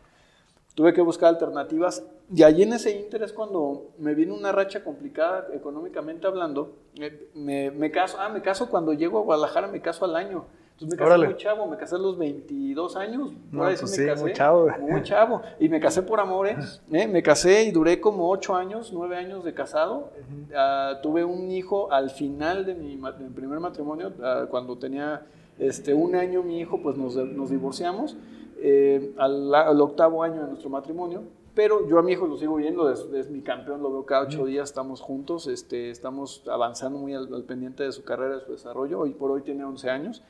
Tuve 0.74 0.92
que 0.94 1.00
buscar 1.00 1.28
alternativas 1.28 2.04
y 2.34 2.42
allí 2.42 2.64
en 2.64 2.72
ese 2.72 2.90
inter 2.90 3.22
es 3.22 3.32
cuando 3.32 3.92
me 3.98 4.14
vino 4.14 4.34
una 4.34 4.50
racha 4.50 4.82
complicada 4.82 5.46
económicamente 5.52 6.26
hablando. 6.26 6.74
Eh, 6.98 7.28
Me, 7.34 7.70
me 7.70 7.92
caso, 7.92 8.16
ah, 8.18 8.28
me 8.28 8.42
caso 8.42 8.68
cuando 8.68 8.92
llego 8.94 9.20
a 9.20 9.22
Guadalajara, 9.22 9.68
me 9.68 9.80
caso 9.80 10.06
al 10.06 10.16
año. 10.16 10.44
Entonces 10.72 10.88
me 10.90 10.96
casé 10.96 11.06
Órale. 11.06 11.26
muy 11.26 11.36
chavo, 11.36 11.66
me 11.66 11.76
casé 11.76 11.94
a 11.94 11.98
los 11.98 12.18
22 12.18 12.96
años. 12.96 13.30
No, 13.52 13.60
pues 13.62 13.82
me 13.82 13.88
sí, 13.88 14.06
casé, 14.06 14.22
muy 14.22 14.32
chavo. 14.32 14.68
Muy 14.80 15.02
chavo. 15.02 15.42
Y 15.60 15.68
me 15.68 15.78
casé 15.80 16.02
por 16.02 16.18
amor, 16.20 16.48
¿eh? 16.48 16.56
¿Eh? 16.92 17.06
Me 17.06 17.22
casé 17.22 17.64
y 17.64 17.70
duré 17.70 18.00
como 18.00 18.28
8 18.30 18.54
años, 18.56 18.90
9 18.92 19.16
años 19.16 19.44
de 19.44 19.54
casado. 19.54 20.10
Ah, 20.56 20.98
tuve 21.02 21.24
un 21.24 21.50
hijo 21.50 21.92
al 21.92 22.10
final 22.10 22.64
de 22.66 22.74
mi, 22.74 22.96
ma- 22.96 23.12
de 23.12 23.24
mi 23.24 23.30
primer 23.30 23.60
matrimonio, 23.60 24.12
ah, 24.22 24.46
cuando 24.50 24.76
tenía 24.76 25.22
este, 25.58 25.94
un 25.94 26.14
año 26.16 26.42
mi 26.42 26.58
hijo, 26.60 26.80
pues 26.82 26.96
nos, 26.96 27.14
nos 27.16 27.50
divorciamos. 27.50 28.16
eh, 28.64 29.12
al, 29.18 29.52
al 29.54 29.80
octavo 29.80 30.22
año 30.22 30.40
de 30.42 30.48
nuestro 30.48 30.70
matrimonio. 30.70 31.22
Pero 31.54 31.86
yo 31.86 31.98
a 31.98 32.02
mi 32.02 32.12
hijo 32.12 32.26
lo 32.26 32.38
sigo 32.38 32.54
viendo, 32.56 32.88
es, 32.90 33.00
es 33.12 33.28
mi 33.28 33.42
campeón, 33.42 33.82
lo 33.82 33.90
veo 33.92 34.06
cada 34.06 34.22
ocho 34.22 34.46
días, 34.46 34.70
estamos 34.70 35.02
juntos, 35.02 35.46
este, 35.48 35.90
estamos 35.90 36.42
avanzando 36.50 36.98
muy 36.98 37.12
al, 37.12 37.32
al 37.34 37.42
pendiente 37.44 37.82
de 37.82 37.92
su 37.92 38.04
carrera, 38.04 38.36
de 38.36 38.40
su 38.40 38.52
desarrollo. 38.52 39.00
Hoy 39.00 39.10
por 39.10 39.30
hoy 39.30 39.42
tiene 39.42 39.62
11 39.62 39.90
años. 39.90 40.22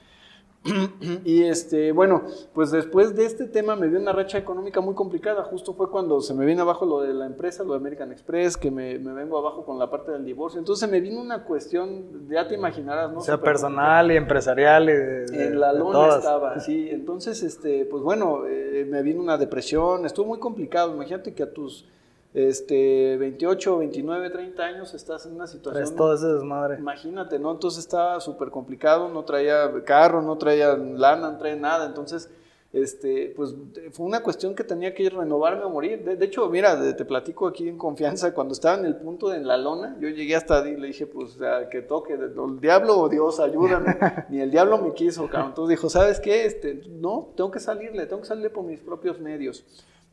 Y 1.25 1.43
este, 1.45 1.93
bueno, 1.93 2.23
pues 2.55 2.71
después 2.71 3.15
de 3.17 3.25
este 3.27 3.47
tema 3.47 3.75
me 3.77 3.89
dio 3.89 3.99
una 3.99 4.13
racha 4.13 4.39
económica 4.39 4.81
muy 4.81 4.95
complicada. 4.95 5.43
Justo 5.45 5.75
fue 5.75 5.91
cuando 5.91 6.21
se 6.21 6.35
me 6.35 6.45
vino 6.47 6.63
abajo 6.63 6.87
lo 6.87 7.01
de 7.01 7.13
la 7.15 7.27
empresa, 7.27 7.65
lo 7.65 7.73
de 7.73 7.79
American 7.79 8.13
Express, 8.13 8.57
que 8.57 8.71
me, 8.71 8.99
me 8.99 9.13
vengo 9.13 9.39
abajo 9.39 9.65
con 9.65 9.79
la 9.79 9.91
parte 9.91 10.13
del 10.13 10.25
divorcio. 10.25 10.59
Entonces 10.61 10.89
me 10.91 11.01
vino 11.01 11.21
una 11.21 11.45
cuestión, 11.45 12.29
ya 12.29 12.47
te 12.47 12.55
imaginarás, 12.55 13.11
¿no? 13.13 13.19
O 13.19 13.23
sea, 13.23 13.35
personal 13.39 14.13
y 14.13 14.17
empresarial 14.17 14.85
y 14.85 14.93
de, 14.93 15.27
de- 15.27 15.47
en 15.47 15.61
la 15.61 15.73
lona 15.73 15.99
estaba, 16.19 16.61
sí. 16.61 16.89
Entonces, 16.91 17.43
este, 17.43 17.85
pues 17.87 18.03
bueno, 18.03 18.43
eh, 18.47 18.87
me 18.89 19.03
vino 19.03 19.21
una 19.21 19.37
depresión, 19.39 20.07
estuvo 20.07 20.27
muy 20.27 20.39
complicado. 20.39 20.95
Imagínate 20.95 21.35
que 21.35 21.43
a 21.43 21.53
tus 21.53 21.89
este, 22.35 23.17
28, 23.19 23.79
29, 23.79 24.31
30 24.31 24.63
años 24.63 24.95
estás 24.95 25.27
en 25.27 25.35
una 25.35 25.47
situación. 25.47 25.83
Traes 25.85 25.95
todo 25.95 26.15
ese 26.15 26.27
desmadre. 26.29 26.79
Imagínate, 26.79 27.39
¿no? 27.39 27.51
Entonces 27.53 27.81
estaba 27.81 28.21
súper 28.21 28.51
complicado, 28.51 29.09
no 29.09 29.25
traía 29.25 29.71
carro, 29.85 30.23
no 30.23 30.39
traía 30.39 30.75
lana, 30.77 31.33
no 31.33 31.39
traía 31.39 31.57
nada. 31.57 31.87
Entonces, 31.87 32.31
este, 32.73 33.35
pues 33.37 33.55
fue 33.91 34.07
una 34.07 34.23
cuestión 34.23 34.55
que 34.55 34.65
tenía 34.65 34.95
que 34.95 35.11
renovarme 35.11 35.63
o 35.65 35.69
morir. 35.69 36.03
De, 36.05 36.17
de 36.17 36.25
hecho, 36.25 36.49
mira, 36.49 36.75
de- 36.75 36.95
te 36.95 37.05
platico 37.05 37.47
aquí 37.47 37.69
en 37.69 37.77
confianza, 37.77 38.33
cuando 38.33 38.55
estaba 38.55 38.79
en 38.79 38.87
el 38.87 38.97
punto 38.97 39.29
de 39.29 39.37
en 39.37 39.47
la 39.47 39.59
lona, 39.59 39.95
yo 40.01 40.09
llegué 40.09 40.35
hasta 40.35 40.63
ahí 40.63 40.71
y 40.73 40.77
le 40.79 40.87
dije, 40.87 41.07
pues, 41.07 41.39
a 41.43 41.69
que 41.69 41.83
toque, 41.83 42.15
el 42.15 42.61
diablo 42.63 42.99
o 42.99 43.09
Dios, 43.11 43.41
ayúdame. 43.41 43.95
Ni 44.31 44.41
el 44.41 44.51
diablo 44.51 44.79
me 44.79 44.95
quiso, 44.95 45.29
cabrón. 45.29 45.51
Entonces 45.51 45.77
dijo, 45.77 45.91
¿sabes 45.91 46.19
qué? 46.19 46.47
Este, 46.47 46.81
no, 46.89 47.29
tengo 47.37 47.51
que 47.51 47.61
salirle, 47.61 48.07
tengo 48.07 48.23
que 48.23 48.29
salirle 48.29 48.49
por 48.49 48.65
mis 48.65 48.81
propios 48.81 49.21
medios. 49.21 49.67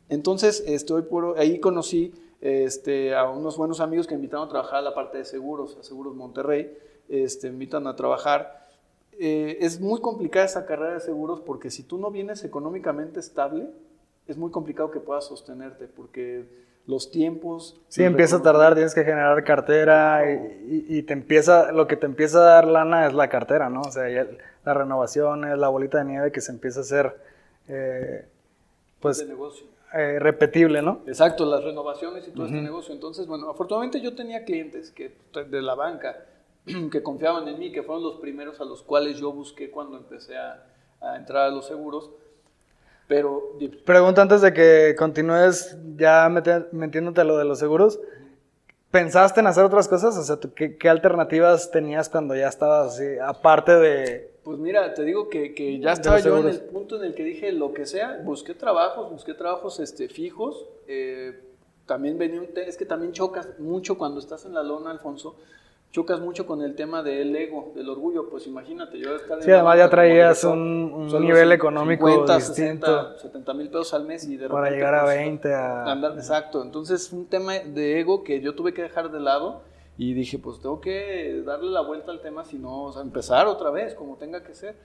Entonces, 0.09 0.63
estoy 0.67 1.03
por 1.03 1.39
ahí 1.39 1.59
conocí 1.59 2.13
este, 2.41 3.15
a 3.15 3.29
unos 3.29 3.57
buenos 3.57 3.79
amigos 3.79 4.07
que 4.07 4.15
me 4.15 4.19
invitaron 4.19 4.48
a 4.48 4.50
trabajar 4.50 4.79
a 4.79 4.81
la 4.81 4.93
parte 4.93 5.19
de 5.19 5.25
seguros, 5.25 5.77
a 5.79 5.84
Seguros 5.84 6.15
Monterrey, 6.15 6.75
este, 7.07 7.48
me 7.48 7.53
invitan 7.53 7.88
a 7.88 7.95
trabajar. 7.95 8.67
Eh, 9.19 9.57
es 9.62 9.79
muy 9.79 10.00
complicada 10.00 10.45
esa 10.45 10.65
carrera 10.65 10.93
de 10.93 11.00
seguros 11.01 11.41
porque 11.41 11.69
si 11.69 11.84
tú 11.84 11.98
no 11.98 12.10
vienes 12.10 12.43
económicamente 12.43 13.19
estable, 13.19 13.69
es 14.27 14.38
muy 14.38 14.51
complicado 14.51 14.91
que 14.91 15.00
puedas 15.00 15.25
sostenerte 15.25 15.88
porque 15.88 16.45
los 16.88 17.12
tiempos... 17.12 17.79
Sí, 17.89 18.03
empieza 18.03 18.38
a 18.38 18.41
tardar, 18.41 18.74
tienes 18.74 18.95
que 18.95 19.03
generar 19.03 19.43
cartera 19.43 20.24
y 20.31 21.03
te 21.03 21.13
empieza, 21.13 21.72
lo 21.72 21.88
que 21.88 21.98
te 21.98 22.05
empieza 22.05 22.39
a 22.39 22.43
dar 22.43 22.67
lana 22.67 23.05
es 23.05 23.13
la 23.13 23.29
cartera, 23.29 23.69
¿no? 23.69 23.81
O 23.81 23.91
sea, 23.91 24.10
ya 24.10 24.25
las 24.65 24.77
renovaciones, 24.77 25.57
la 25.57 25.67
bolita 25.67 26.00
de 26.00 26.05
nieve 26.05 26.31
que 26.31 26.41
se 26.41 26.51
empieza 26.51 26.79
a 26.79 26.84
hacer, 26.84 27.17
eh, 27.67 28.25
pues, 29.01 29.19
de 29.19 29.25
negocio. 29.25 29.67
Eh, 29.93 30.19
repetible, 30.19 30.81
¿no? 30.81 31.01
Exacto, 31.08 31.46
las 31.46 31.63
renovaciones 31.63 32.27
y 32.27 32.31
todo 32.31 32.46
este 32.46 32.62
negocio. 32.62 32.93
Entonces, 32.93 33.27
bueno, 33.27 33.50
afortunadamente 33.50 34.01
yo 34.01 34.15
tenía 34.15 34.43
clientes 34.46 34.91
que, 34.91 35.12
de 35.50 35.62
la 35.62 35.75
banca 35.75 36.25
que 36.91 37.01
confiaban 37.03 37.48
en 37.48 37.58
mí, 37.60 37.72
que 37.72 37.84
fueron 37.84 38.03
los 38.03 38.17
primeros 38.17 38.60
a 38.62 38.65
los 38.65 38.84
cuales 38.84 39.17
yo 39.17 39.31
busqué 39.31 39.72
cuando 39.72 39.98
empecé 39.98 40.38
a, 40.38 40.63
a 41.01 41.15
entrar 41.17 41.48
a 41.48 41.50
los 41.50 41.65
seguros. 41.67 42.12
Pero 43.08 43.58
Pregunta 43.86 44.22
antes 44.22 44.41
de 44.41 44.53
que 44.53 44.96
continúes 44.98 45.75
ya 45.96 46.29
meti- 46.29 46.67
metiéndote 46.72 47.22
a 47.22 47.24
lo 47.24 47.38
de 47.38 47.46
los 47.46 47.58
seguros. 47.58 48.00
¿Pensaste 48.91 49.39
en 49.39 49.48
hacer 49.48 49.63
otras 49.65 49.88
cosas? 49.88 50.15
O 50.17 50.24
sea, 50.24 50.38
¿tú 50.39 50.53
¿qué, 50.53 50.77
qué 50.77 50.89
alternativas 50.89 51.69
tenías 51.72 52.10
cuando 52.10 52.36
ya 52.36 52.48
estabas 52.48 52.93
así, 52.93 53.05
aparte 53.24 53.75
de... 53.77 54.31
Pues 54.50 54.58
mira, 54.58 54.96
te 54.96 55.03
digo 55.03 55.29
que, 55.29 55.53
que 55.53 55.77
ya 55.77 55.91
estaba 55.91 56.18
yo 56.18 56.39
en 56.39 56.48
el 56.48 56.60
punto 56.62 56.96
en 56.96 57.03
el 57.03 57.13
que 57.13 57.24
dije 57.24 57.51
lo 57.51 57.72
que 57.72 57.86
sea, 57.86 58.20
busqué 58.24 58.56
trabajos, 58.56 59.12
busqué 59.12 59.36
trabajos 59.36 59.79
este, 59.79 60.10
fijos. 60.10 60.65
eh, 60.88 61.39
también 61.86 62.18
venía 62.18 62.39
un 62.41 62.48
es 62.56 62.75
que 62.75 62.86
también 62.86 63.12
chocas 63.12 63.60
mucho 63.60 63.96
cuando 63.96 64.20
estás 64.20 64.46
en 64.46 64.56
la 64.56 64.63
lona, 64.63 64.89
Alfonso, 64.89 65.36
chocas 65.91 66.20
mucho 66.20 66.48
con 66.48 66.63
el 66.63 66.74
tema 66.74 67.03
del 67.03 67.36
ego, 67.36 67.74
del 67.75 67.89
orgullo. 67.91 68.27
Pues 68.27 68.48
imagínate, 68.48 68.98
yo 68.98 69.15
estar 69.15 69.38
en 69.38 69.44
Sí, 69.44 69.51
además 69.51 69.77
ya 69.77 69.88
traías 69.88 70.44
un- 70.44 70.94
un 71.13 71.22
nivel 71.22 71.51
económico 71.51 72.08
50, 72.08 72.36
distinto. 72.38 72.88
60, 72.88 73.20
70 73.20 73.53
mil 73.53 73.68
pesos 73.68 73.94
al 73.94 74.06
mes 74.06 74.27
y 74.27 74.36
de 74.36 74.50
para 74.50 74.62
repente, 74.62 74.77
llegar 74.77 74.96
a 74.96 75.03
pues, 75.03 75.15
20, 75.15 75.53
a... 75.53 75.91
Andar, 75.91 76.13
exacto. 76.13 76.63
Entonces, 76.63 77.13
un 77.13 77.27
tema 77.27 77.53
de 77.53 78.00
ego 78.00 78.24
que 78.24 78.41
yo 78.41 78.56
tuve 78.56 78.74
que 78.74 78.82
dejar 78.82 79.12
de 79.12 79.20
lado 79.20 79.62
y 80.00 80.13
dije, 80.13 80.39
pues 80.39 80.62
tengo 80.62 80.79
que 80.79 81.44
darle 81.46 81.72
la 81.72 81.82
vuelta 81.82 82.13
al 82.13 82.22
tema, 82.22 82.46
si 82.46 82.58
no, 82.58 82.86
o 82.86 82.94
sea, 82.94 83.01
empezar 83.01 83.48
otra 83.48 83.70
vez, 83.70 83.94
como 83.96 84.15
tenga 84.15 84.41
que 84.46 84.56
ser. 84.56 84.77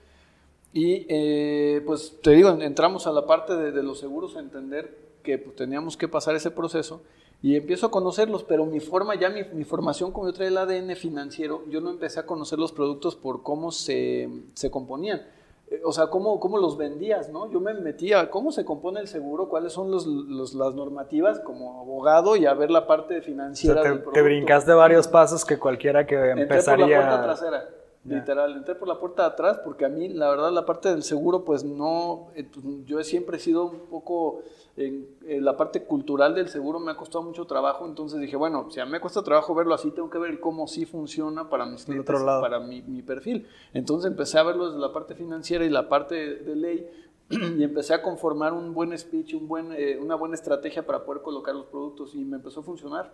Y 0.73 1.05
eh, 1.07 1.81
pues 1.85 2.19
te 2.21 2.31
digo, 2.31 2.49
entramos 2.49 3.07
a 3.07 3.13
la 3.13 3.25
parte 3.25 3.55
de, 3.55 3.71
de 3.71 3.81
los 3.81 3.97
seguros 3.97 4.35
a 4.35 4.41
entender 4.41 4.93
que 5.23 5.37
pues, 5.37 5.55
teníamos 5.55 5.95
que 5.95 6.09
pasar 6.09 6.35
ese 6.35 6.51
proceso 6.51 7.01
y 7.41 7.55
empiezo 7.55 7.85
a 7.85 7.91
conocerlos, 7.91 8.43
pero 8.43 8.65
mi 8.65 8.81
forma, 8.81 9.15
ya 9.15 9.29
mi, 9.29 9.45
mi 9.53 9.63
formación, 9.63 10.11
como 10.11 10.27
yo 10.27 10.33
traía 10.33 10.49
el 10.49 10.57
ADN 10.57 10.97
financiero, 10.97 11.63
yo 11.69 11.79
no 11.79 11.91
empecé 11.91 12.19
a 12.19 12.25
conocer 12.25 12.59
los 12.59 12.73
productos 12.73 13.15
por 13.15 13.41
cómo 13.41 13.71
se, 13.71 14.29
se 14.53 14.69
componían. 14.69 15.25
Eh, 15.71 15.81
O 15.83 15.91
sea, 15.91 16.07
cómo, 16.07 16.39
cómo 16.39 16.57
los 16.57 16.77
vendías, 16.77 17.29
¿no? 17.29 17.49
Yo 17.51 17.59
me 17.59 17.73
metía, 17.73 18.29
¿cómo 18.29 18.51
se 18.51 18.63
compone 18.65 18.99
el 18.99 19.07
seguro? 19.07 19.49
¿Cuáles 19.49 19.73
son 19.73 19.89
los, 19.91 20.05
los- 20.05 20.53
las 20.53 20.73
normativas 20.75 21.39
como 21.39 21.81
abogado 21.81 22.35
y 22.35 22.45
a 22.45 22.53
ver 22.53 22.69
la 22.71 22.85
parte 22.87 23.15
O 23.15 23.17
sea, 23.17 23.25
financiera 23.25 23.81
te, 23.81 23.89
del 23.89 24.03
te 24.13 24.21
brincaste 24.21 24.73
varios 24.73 25.07
pasos 25.07 25.43
que 25.45 25.57
cualquiera 25.57 26.05
que 26.05 26.15
Entré 26.15 26.29
por 26.33 26.37
la 26.37 26.43
empezaría... 26.43 26.97
puerta 26.97 27.23
trasera, 27.23 27.69
Literal, 28.05 28.53
entré 28.55 28.75
por 28.75 28.87
la 28.87 28.99
puerta 28.99 29.23
de 29.23 29.29
atrás 29.29 29.59
porque 29.63 29.83
a 29.83 29.89
mí, 29.89 30.09
la 30.09 30.29
verdad, 30.29 30.51
la 30.51 30.65
parte 30.65 30.89
del 30.89 31.01
seguro, 31.01 31.43
pues 31.43 31.63
no, 31.63 32.27
eh, 32.35 32.47
pues, 32.51 32.63
yo 32.85 33.03
siempre 33.03 33.37
he 33.37 33.39
sido 33.39 33.65
un 33.65 33.79
poco, 33.87 34.41
en, 34.77 35.07
en 35.25 35.43
la 35.43 35.57
parte 35.57 35.83
cultural 35.83 36.35
del 36.35 36.47
seguro 36.49 36.79
me 36.79 36.91
ha 36.91 36.97
costado 36.97 37.23
mucho 37.23 37.45
trabajo, 37.45 37.85
entonces 37.87 38.19
dije, 38.19 38.35
bueno, 38.35 38.69
si 38.69 38.79
a 38.79 38.85
mí 38.85 38.91
me 38.91 38.99
cuesta 38.99 39.23
trabajo 39.23 39.55
verlo 39.55 39.73
así, 39.73 39.89
tengo 39.89 40.09
que 40.11 40.19
ver 40.19 40.39
cómo 40.39 40.67
sí 40.67 40.85
funciona 40.85 41.49
para 41.49 41.65
mis 41.65 41.85
clientes, 41.85 42.13
otro 42.13 42.23
lado. 42.23 42.41
para 42.41 42.59
mi, 42.59 42.83
mi 42.83 43.01
perfil. 43.01 43.47
Entonces 43.73 44.11
empecé 44.11 44.37
a 44.37 44.43
verlo 44.43 44.67
desde 44.67 44.79
la 44.79 44.93
parte 44.93 45.15
financiera 45.15 45.65
y 45.65 45.69
la 45.69 45.89
parte 45.89 46.13
de, 46.13 46.35
de 46.37 46.55
ley 46.55 46.89
y 47.29 47.63
empecé 47.63 47.95
a 47.95 48.03
conformar 48.03 48.53
un 48.53 48.73
buen 48.73 48.95
speech, 48.97 49.33
un 49.33 49.47
buen, 49.47 49.71
eh, 49.71 49.97
una 49.99 50.13
buena 50.15 50.35
estrategia 50.35 50.85
para 50.85 51.03
poder 51.03 51.23
colocar 51.23 51.55
los 51.55 51.65
productos 51.65 52.13
y 52.13 52.23
me 52.23 52.37
empezó 52.37 52.59
a 52.59 52.63
funcionar 52.63 53.13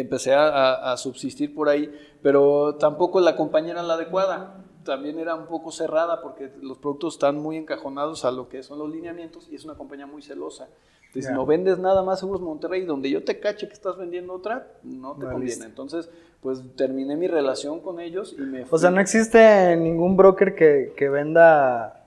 empecé 0.00 0.34
a, 0.34 0.48
a- 0.48 0.92
a 0.92 0.96
subsistir 0.96 1.54
por 1.54 1.68
ahí, 1.68 1.90
pero 2.22 2.76
tampoco 2.76 3.20
la 3.20 3.36
compañía 3.36 3.72
era 3.72 3.82
la 3.82 3.94
adecuada. 3.94 4.56
También 4.84 5.18
era 5.18 5.34
un 5.34 5.46
poco 5.46 5.70
cerrada 5.72 6.20
porque 6.20 6.50
los 6.60 6.76
productos 6.78 7.14
están 7.14 7.38
muy 7.38 7.56
encajonados 7.56 8.24
a 8.26 8.30
lo 8.30 8.48
que 8.50 8.62
son 8.62 8.78
los 8.78 8.90
lineamientos 8.90 9.48
y 9.50 9.54
es 9.54 9.64
una 9.64 9.74
compañía 9.74 10.06
muy 10.06 10.20
celosa. 10.22 10.68
Entonces, 11.06 11.32
no 11.32 11.46
vendes 11.46 11.78
nada 11.78 12.02
más 12.02 12.18
Seguros 12.20 12.42
Monterrey, 12.42 12.84
donde 12.84 13.08
yo 13.08 13.22
te 13.24 13.38
cache 13.38 13.68
que 13.68 13.72
estás 13.72 13.96
vendiendo 13.96 14.34
otra, 14.34 14.66
no 14.82 15.14
te 15.14 15.26
conviene. 15.26 15.64
Entonces, 15.64 16.10
pues 16.42 16.60
terminé 16.76 17.16
mi 17.16 17.28
relación 17.28 17.80
con 17.80 18.00
ellos 18.00 18.34
y 18.36 18.42
me 18.42 18.64
O 18.68 18.76
sea, 18.78 18.90
fui. 18.90 18.96
no 18.96 19.00
existe 19.00 19.76
ningún 19.76 20.16
broker 20.16 20.54
que, 20.56 20.92
que 20.96 21.08
venda 21.08 22.04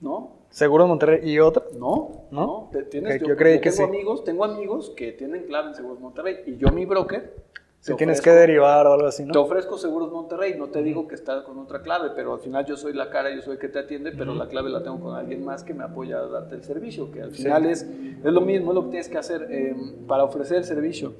¿No? 0.00 0.32
Seguros 0.52 0.86
Monterrey 0.86 1.28
y 1.28 1.38
otra. 1.40 1.64
No, 1.78 2.26
¿No? 2.30 2.42
no. 2.44 2.68
te- 2.72 2.84
tienes- 2.84 3.20
Ok, 3.22 3.28
yo 3.28 3.36
creí 3.36 3.60
que 3.60 3.70
tengo 3.70 3.76
sí. 3.76 3.82
amigos, 3.82 4.24
tengo 4.24 4.44
amigos 4.44 4.90
que 4.96 5.12
tienen 5.12 5.44
clave 5.46 5.68
en 5.70 5.74
Seguros 5.74 5.98
Monterrey 5.98 6.36
y 6.46 6.56
yo 6.58 6.68
mi 6.68 6.84
broker. 6.86 7.34
Si 7.80 7.90
te 7.90 7.96
tienes 7.96 8.20
ofrezco- 8.20 8.24
que 8.24 8.30
derivar 8.30 8.86
o 8.86 8.92
algo 8.92 9.08
así, 9.08 9.24
Te 9.26 9.32
¿no? 9.32 9.40
ofrezco 9.42 9.76
Seguros 9.76 10.12
Monterrey, 10.12 10.54
no 10.56 10.68
te 10.68 10.84
digo 10.84 11.08
que 11.08 11.16
está 11.16 11.42
con 11.42 11.58
otra 11.58 11.82
clave, 11.82 12.10
pero 12.14 12.34
al 12.34 12.38
final 12.38 12.64
yo 12.64 12.76
soy 12.76 12.92
la 12.92 13.10
cara, 13.10 13.34
yo 13.34 13.42
soy 13.42 13.54
el 13.54 13.58
que 13.58 13.68
te 13.68 13.80
atiende, 13.80 14.12
pero 14.12 14.34
la 14.34 14.46
clave 14.46 14.70
la 14.70 14.84
tengo 14.84 15.00
con 15.00 15.16
alguien 15.16 15.44
más 15.44 15.64
que 15.64 15.74
me 15.74 15.82
apoya 15.82 16.18
a 16.18 16.28
darte 16.28 16.54
el 16.54 16.62
servicio, 16.62 17.10
que 17.10 17.22
al 17.22 17.32
final 17.32 17.66
es, 17.66 17.82
es 17.82 18.32
lo 18.32 18.40
mismo, 18.40 18.70
es 18.70 18.74
lo 18.76 18.84
que 18.84 18.90
tienes 18.90 19.08
que 19.08 19.18
hacer 19.18 19.48
eh, 19.50 19.74
para 20.06 20.22
ofrecer 20.22 20.58
el 20.58 20.64
servicio. 20.64 21.14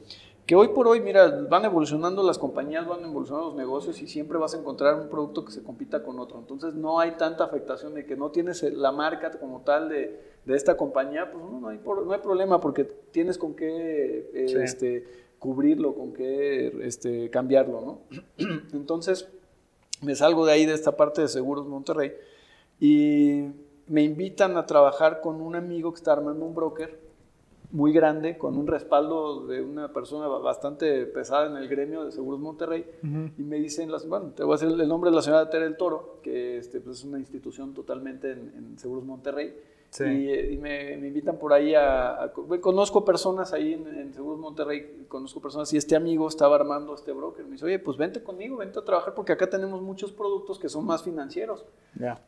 Que 0.46 0.56
hoy 0.56 0.68
por 0.68 0.88
hoy, 0.88 1.00
mira, 1.00 1.28
van 1.48 1.64
evolucionando 1.64 2.22
las 2.24 2.36
compañías, 2.36 2.86
van 2.86 3.04
evolucionando 3.04 3.48
los 3.48 3.56
negocios 3.56 4.02
y 4.02 4.08
siempre 4.08 4.38
vas 4.38 4.54
a 4.54 4.58
encontrar 4.58 4.96
un 5.00 5.08
producto 5.08 5.44
que 5.44 5.52
se 5.52 5.62
compita 5.62 6.02
con 6.02 6.18
otro. 6.18 6.38
Entonces 6.38 6.74
no 6.74 6.98
hay 6.98 7.12
tanta 7.12 7.44
afectación 7.44 7.94
de 7.94 8.04
que 8.06 8.16
no 8.16 8.30
tienes 8.32 8.62
la 8.62 8.90
marca 8.90 9.30
como 9.38 9.60
tal 9.60 9.88
de, 9.88 10.20
de 10.44 10.56
esta 10.56 10.76
compañía, 10.76 11.30
pues 11.30 11.44
no, 11.44 11.60
no, 11.60 11.68
hay, 11.68 11.78
por- 11.78 12.04
no 12.04 12.12
hay 12.12 12.18
problema 12.20 12.60
porque 12.60 12.84
tienes 12.84 13.38
con 13.38 13.54
qué 13.54 14.30
eh, 14.34 14.48
Sí. 14.48 14.56
este, 14.58 15.04
cubrirlo, 15.38 15.94
con 15.94 16.12
qué 16.12 16.72
este, 16.82 17.30
cambiarlo, 17.30 17.80
¿no? 17.80 17.98
Entonces, 18.72 19.28
me 20.02 20.16
salgo 20.16 20.44
de 20.44 20.52
ahí, 20.52 20.66
de 20.66 20.74
esta 20.74 20.96
parte 20.96 21.20
de 21.22 21.28
Seguros 21.28 21.66
Monterrey, 21.68 22.12
y 22.80 23.44
me 23.86 24.02
invitan 24.02 24.56
a 24.56 24.66
trabajar 24.66 25.20
con 25.20 25.40
un 25.40 25.54
amigo 25.54 25.92
que 25.92 25.98
está 25.98 26.12
armando 26.12 26.44
un 26.44 26.54
broker 26.54 26.98
muy 27.72 27.92
grande, 27.92 28.38
con 28.38 28.56
un 28.56 28.66
respaldo 28.66 29.46
de 29.46 29.62
una 29.62 29.92
persona 29.92 30.28
bastante 30.28 31.06
pesada 31.06 31.46
en 31.46 31.56
el 31.56 31.68
gremio 31.68 32.04
de 32.04 32.12
Seguros 32.12 32.38
Monterrey, 32.38 32.84
y 33.02 33.42
me 33.42 33.56
dicen, 33.56 33.90
las, 33.90 34.06
bueno, 34.06 34.32
te 34.36 34.44
voy 34.44 34.54
a 34.54 34.58
decir 34.58 34.80
el 34.80 34.88
nombre 34.88 35.10
de 35.10 35.16
la 35.16 35.22
señora 35.22 35.50
Tere 35.50 35.64
del 35.64 35.76
Toro, 35.76 36.18
que 36.22 36.58
este, 36.58 36.80
pues, 36.80 36.98
es 36.98 37.04
una 37.04 37.18
institución 37.18 37.72
totalmente 37.74 38.32
en, 38.32 38.52
en 38.56 38.78
Seguros 38.78 39.04
Monterrey, 39.04 39.54
Sí. 39.92 40.04
y, 40.04 40.54
y 40.54 40.56
me, 40.56 40.96
me 40.96 41.08
invitan 41.08 41.38
por 41.38 41.52
ahí 41.52 41.74
a, 41.74 42.32
Conozco 42.62 43.04
personas 43.04 43.52
ahí 43.52 43.74
en, 43.74 43.86
en 43.86 44.14
Seguros 44.14 44.40
Monterrey, 44.40 45.04
conozco 45.06 45.38
personas 45.40 45.70
y 45.74 45.76
este 45.76 45.94
amigo 45.94 46.26
estaba 46.28 46.56
armando 46.56 46.94
este 46.94 47.12
broker. 47.12 47.44
Me 47.44 47.52
dice, 47.52 47.66
oye, 47.66 47.78
pues 47.78 47.98
vente 47.98 48.22
conmigo, 48.22 48.56
vente 48.56 48.78
a 48.78 48.84
trabajar 48.84 49.12
porque 49.14 49.32
acá 49.32 49.50
tenemos 49.50 49.82
muchos 49.82 50.10
productos 50.10 50.58
que 50.58 50.70
son 50.70 50.86
más 50.86 51.02
financieros. 51.02 51.66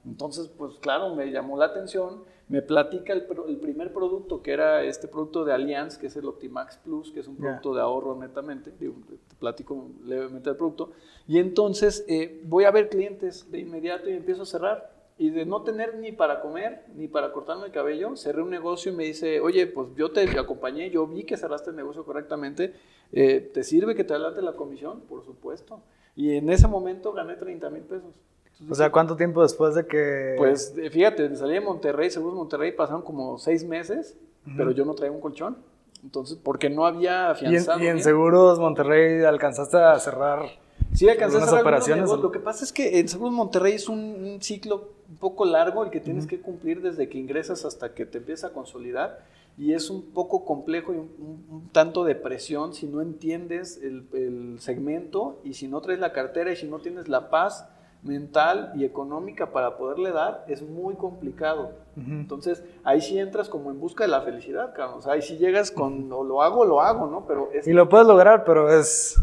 Entonces, 0.05 0.49
pues 0.49 0.75
claro, 0.79 1.15
me 1.15 1.31
llamó 1.31 1.57
la 1.57 1.65
atención, 1.65 2.25
me 2.49 2.61
platica 2.61 3.15
el, 3.15 3.27
el 3.49 3.57
primer 3.57 3.95
producto, 3.95 4.43
que 4.43 4.53
era 4.53 4.83
este 4.85 5.09
producto 5.09 5.47
de 5.47 5.55
Allianz, 5.55 5.97
que 5.97 6.09
es 6.09 6.17
el 6.17 6.27
Optimax 6.27 6.77
Plus, 6.77 7.13
que 7.13 7.21
es 7.21 7.29
un 7.29 7.37
producto 7.37 7.75
de 7.75 7.81
ahorro 7.81 8.15
netamente, 8.15 8.73
digo, 8.79 8.97
te 9.09 9.35
platico 9.37 9.89
levemente 10.05 10.51
del 10.51 10.59
producto, 10.59 10.93
y 11.27 11.39
entonces 11.39 12.05
eh, 12.09 12.43
voy 12.45 12.65
a 12.65 12.71
ver 12.71 12.91
clientes 12.91 13.51
de 13.51 13.61
inmediato 13.61 14.11
y 14.11 14.13
empiezo 14.13 14.43
a 14.43 14.47
cerrar. 14.47 14.94
Y 15.17 15.31
de 15.31 15.47
no 15.47 15.63
tener 15.63 15.97
ni 15.97 16.11
para 16.11 16.41
comer, 16.41 16.85
ni 16.97 17.07
para 17.07 17.33
cortarme 17.33 17.67
el 17.67 17.73
cabello, 17.73 18.17
cerré 18.17 18.43
un 18.43 18.51
negocio 18.51 18.91
y 18.93 18.97
me 18.97 19.05
dice, 19.05 19.41
oye, 19.41 19.67
pues 19.69 19.89
yo 19.97 20.11
te 20.11 20.29
acompañé, 20.39 20.91
yo 20.91 21.07
vi 21.07 21.23
que 21.23 21.37
cerraste 21.37 21.71
el 21.71 21.77
negocio 21.77 22.05
correctamente, 22.05 22.75
eh, 23.13 23.51
¿te 23.55 23.63
sirve 23.63 23.95
que 23.95 24.03
te 24.03 24.13
adelante 24.13 24.43
la 24.43 24.55
comisión? 24.55 25.03
Por 25.03 25.25
supuesto. 25.25 25.81
Y 26.17 26.35
en 26.35 26.51
ese 26.51 26.67
momento 26.67 27.13
gané 27.13 27.37
30 27.37 27.71
mil 27.71 27.83
pesos. 27.83 28.21
Entonces, 28.45 28.71
O 28.71 28.75
sea, 28.75 28.91
¿cuánto 28.91 29.17
tiempo 29.17 29.43
después 29.43 29.77
de 29.77 29.87
que... 29.87 30.35
pues 30.37 30.75
eh, 30.77 30.91
fíjate, 30.91 31.35
salí 31.37 31.55
de 31.55 31.61
Monterrey, 31.61 32.11
Seguros 32.11 32.37
Monterrey, 32.37 32.73
pasaron 32.73 33.03
como 33.03 33.39
seis 33.39 33.65
meses, 33.65 34.17
pero 34.57 34.73
yo 34.73 34.85
no 34.85 34.95
traía 34.95 35.13
un 35.13 35.21
colchón. 35.21 35.57
Entonces, 36.03 36.39
porque 36.43 36.69
no 36.69 36.87
había 36.87 37.11
y 37.11 37.15
en, 37.15 37.31
afianzado. 37.31 37.83
y 37.83 37.87
en. 37.87 38.03
Seguros 38.03 38.59
Monterrey 38.59 39.23
alcanzaste 39.23 39.77
a 39.77 39.99
cerrar... 40.01 40.64
Sí, 40.95 41.09
alcancé 41.09 41.37
a 41.39 41.41
operaciones. 41.61 42.09
Lo 42.23 42.31
que 42.33 42.39
pasa 42.39 42.65
es 42.65 42.73
que 42.73 43.01
en 43.01 43.09
Seguros 43.09 43.33
Monterrey 43.35 43.75
es 43.75 43.89
un, 43.89 43.99
un 43.99 44.41
ciclo 44.41 44.91
un 45.11 45.17
poco 45.17 45.45
largo 45.45 45.85
el 45.85 45.91
que 45.91 46.01
tienes 46.01 46.27
que 46.27 46.41
cumplir 46.41 46.81
desde 46.83 47.09
que 47.09 47.19
ingresas 47.19 47.65
hasta 47.65 47.95
que 47.95 48.07
te 48.07 48.19
empieza 48.19 48.49
a 48.49 48.51
consolidar. 48.51 49.21
Y 49.59 49.73
es 49.73 49.89
un 49.91 50.03
poco 50.13 50.45
complejo 50.45 50.93
y 50.95 50.97
un, 50.97 51.11
un- 51.51 51.69
tanto 51.71 52.05
de 52.05 52.15
presión 52.17 52.75
si 52.75 52.87
no 52.87 53.01
entiendes 53.03 53.81
el, 53.83 54.07
el 54.13 54.57
segmento 54.61 55.39
y 55.45 55.55
si 55.55 55.69
no 55.69 55.81
traes 55.81 56.01
la 56.01 56.13
cartera 56.13 56.51
y 56.53 56.57
si 56.57 56.67
no 56.69 56.79
tienes 56.81 57.09
la 57.09 57.29
paz 57.31 57.69
mental 58.03 58.73
y 58.77 58.85
económica 58.85 59.51
para 59.53 59.77
poderle 59.79 60.11
dar, 60.13 60.45
es 60.49 60.63
muy 60.63 60.95
complicado. 60.95 61.73
Entonces, 61.97 62.63
ahí 62.83 63.01
sí 63.01 63.19
entras 63.19 63.49
como 63.49 63.71
en 63.71 63.79
busca 63.81 64.05
de 64.05 64.09
la 64.09 64.21
felicidad, 64.23 64.75
cabrón. 64.75 64.99
O 64.99 65.03
sea, 65.03 65.13
ahí 65.15 65.23
sí 65.23 65.39
llegas 65.39 65.71
con, 65.71 66.13
o 66.13 66.23
lo 66.25 66.43
hago, 66.43 66.65
lo 66.65 66.81
hago, 66.83 67.07
¿no? 67.07 67.25
Pero 67.27 67.49
es 67.55 67.67
Y 67.67 67.73
lo 67.73 67.89
puedes 67.89 68.07
lograr, 68.07 68.45
pero 68.45 68.69
es 68.77 69.17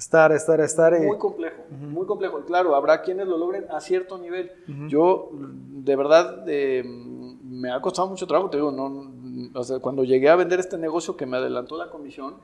estar, 0.00 0.32
estar, 0.32 0.60
estar 0.60 0.92
y... 1.00 1.06
muy 1.06 1.18
complejo, 1.18 1.62
muy 1.70 2.06
complejo. 2.06 2.40
Claro, 2.44 2.74
habrá 2.74 3.02
quienes 3.02 3.28
lo 3.28 3.36
logren 3.38 3.66
a 3.70 3.80
cierto 3.80 4.18
nivel. 4.18 4.50
Yo, 4.88 5.30
de 5.32 5.94
verdad, 5.96 6.44
eh, 6.48 6.82
me 6.84 7.70
ha 7.70 7.80
costado 7.80 8.08
mucho 8.08 8.26
trabajo, 8.26 8.50
te 8.50 8.56
digo, 8.56 8.72
no, 8.72 9.12
o 9.54 9.62
sea, 9.62 9.78
cuando 9.78 10.02
llegué 10.04 10.28
a 10.28 10.36
vender 10.36 10.58
este 10.58 10.78
negocio 10.78 11.16
que 11.16 11.26
me 11.26 11.36
adelantó 11.36 11.76
la 11.76 11.88
comisión, 11.90 12.34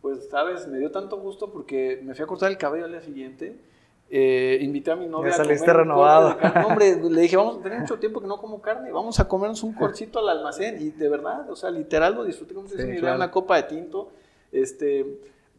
pues, 0.00 0.28
sabes, 0.30 0.66
me 0.66 0.78
dio 0.78 0.90
tanto 0.90 1.16
gusto 1.18 1.50
porque 1.52 2.00
me 2.02 2.14
fui 2.14 2.24
a 2.24 2.26
cortar 2.26 2.50
el 2.50 2.58
cabello 2.58 2.86
al 2.86 2.90
día 2.92 3.02
siguiente. 3.02 3.60
eh, 4.14 4.58
invité 4.60 4.90
a 4.90 4.96
mi 4.96 5.06
novia 5.06 5.30
Ya 5.30 5.34
a 5.34 5.36
saliste 5.38 5.66
comer 5.66 5.86
un 5.88 5.88
corte 5.94 6.34
renovado. 6.34 6.36
No, 6.60 6.66
hombre, 6.68 6.96
le 7.10 7.20
dije, 7.22 7.36
vamos, 7.36 7.62
tengo 7.62 7.76
mucho 7.78 7.98
tiempo 7.98 8.20
que 8.20 8.26
no 8.26 8.36
como 8.38 8.60
carne, 8.60 8.90
vamos 8.92 9.18
a 9.20 9.26
comernos 9.28 9.62
un 9.62 9.72
corcito 9.74 10.18
al 10.18 10.28
almacén. 10.28 10.76
Y 10.80 10.90
de 10.90 11.08
verdad, 11.08 11.48
o 11.50 11.56
sea, 11.56 11.70
literal 11.70 12.14
lo 12.14 12.24
disfruté 12.24 12.52
como 12.54 12.68
si 12.68 12.76
Sí, 12.76 12.96
claro. 12.98 13.16
una 13.16 13.30
copa 13.30 13.56
de 13.56 13.62
tinto. 13.64 14.10
Este, 14.50 15.06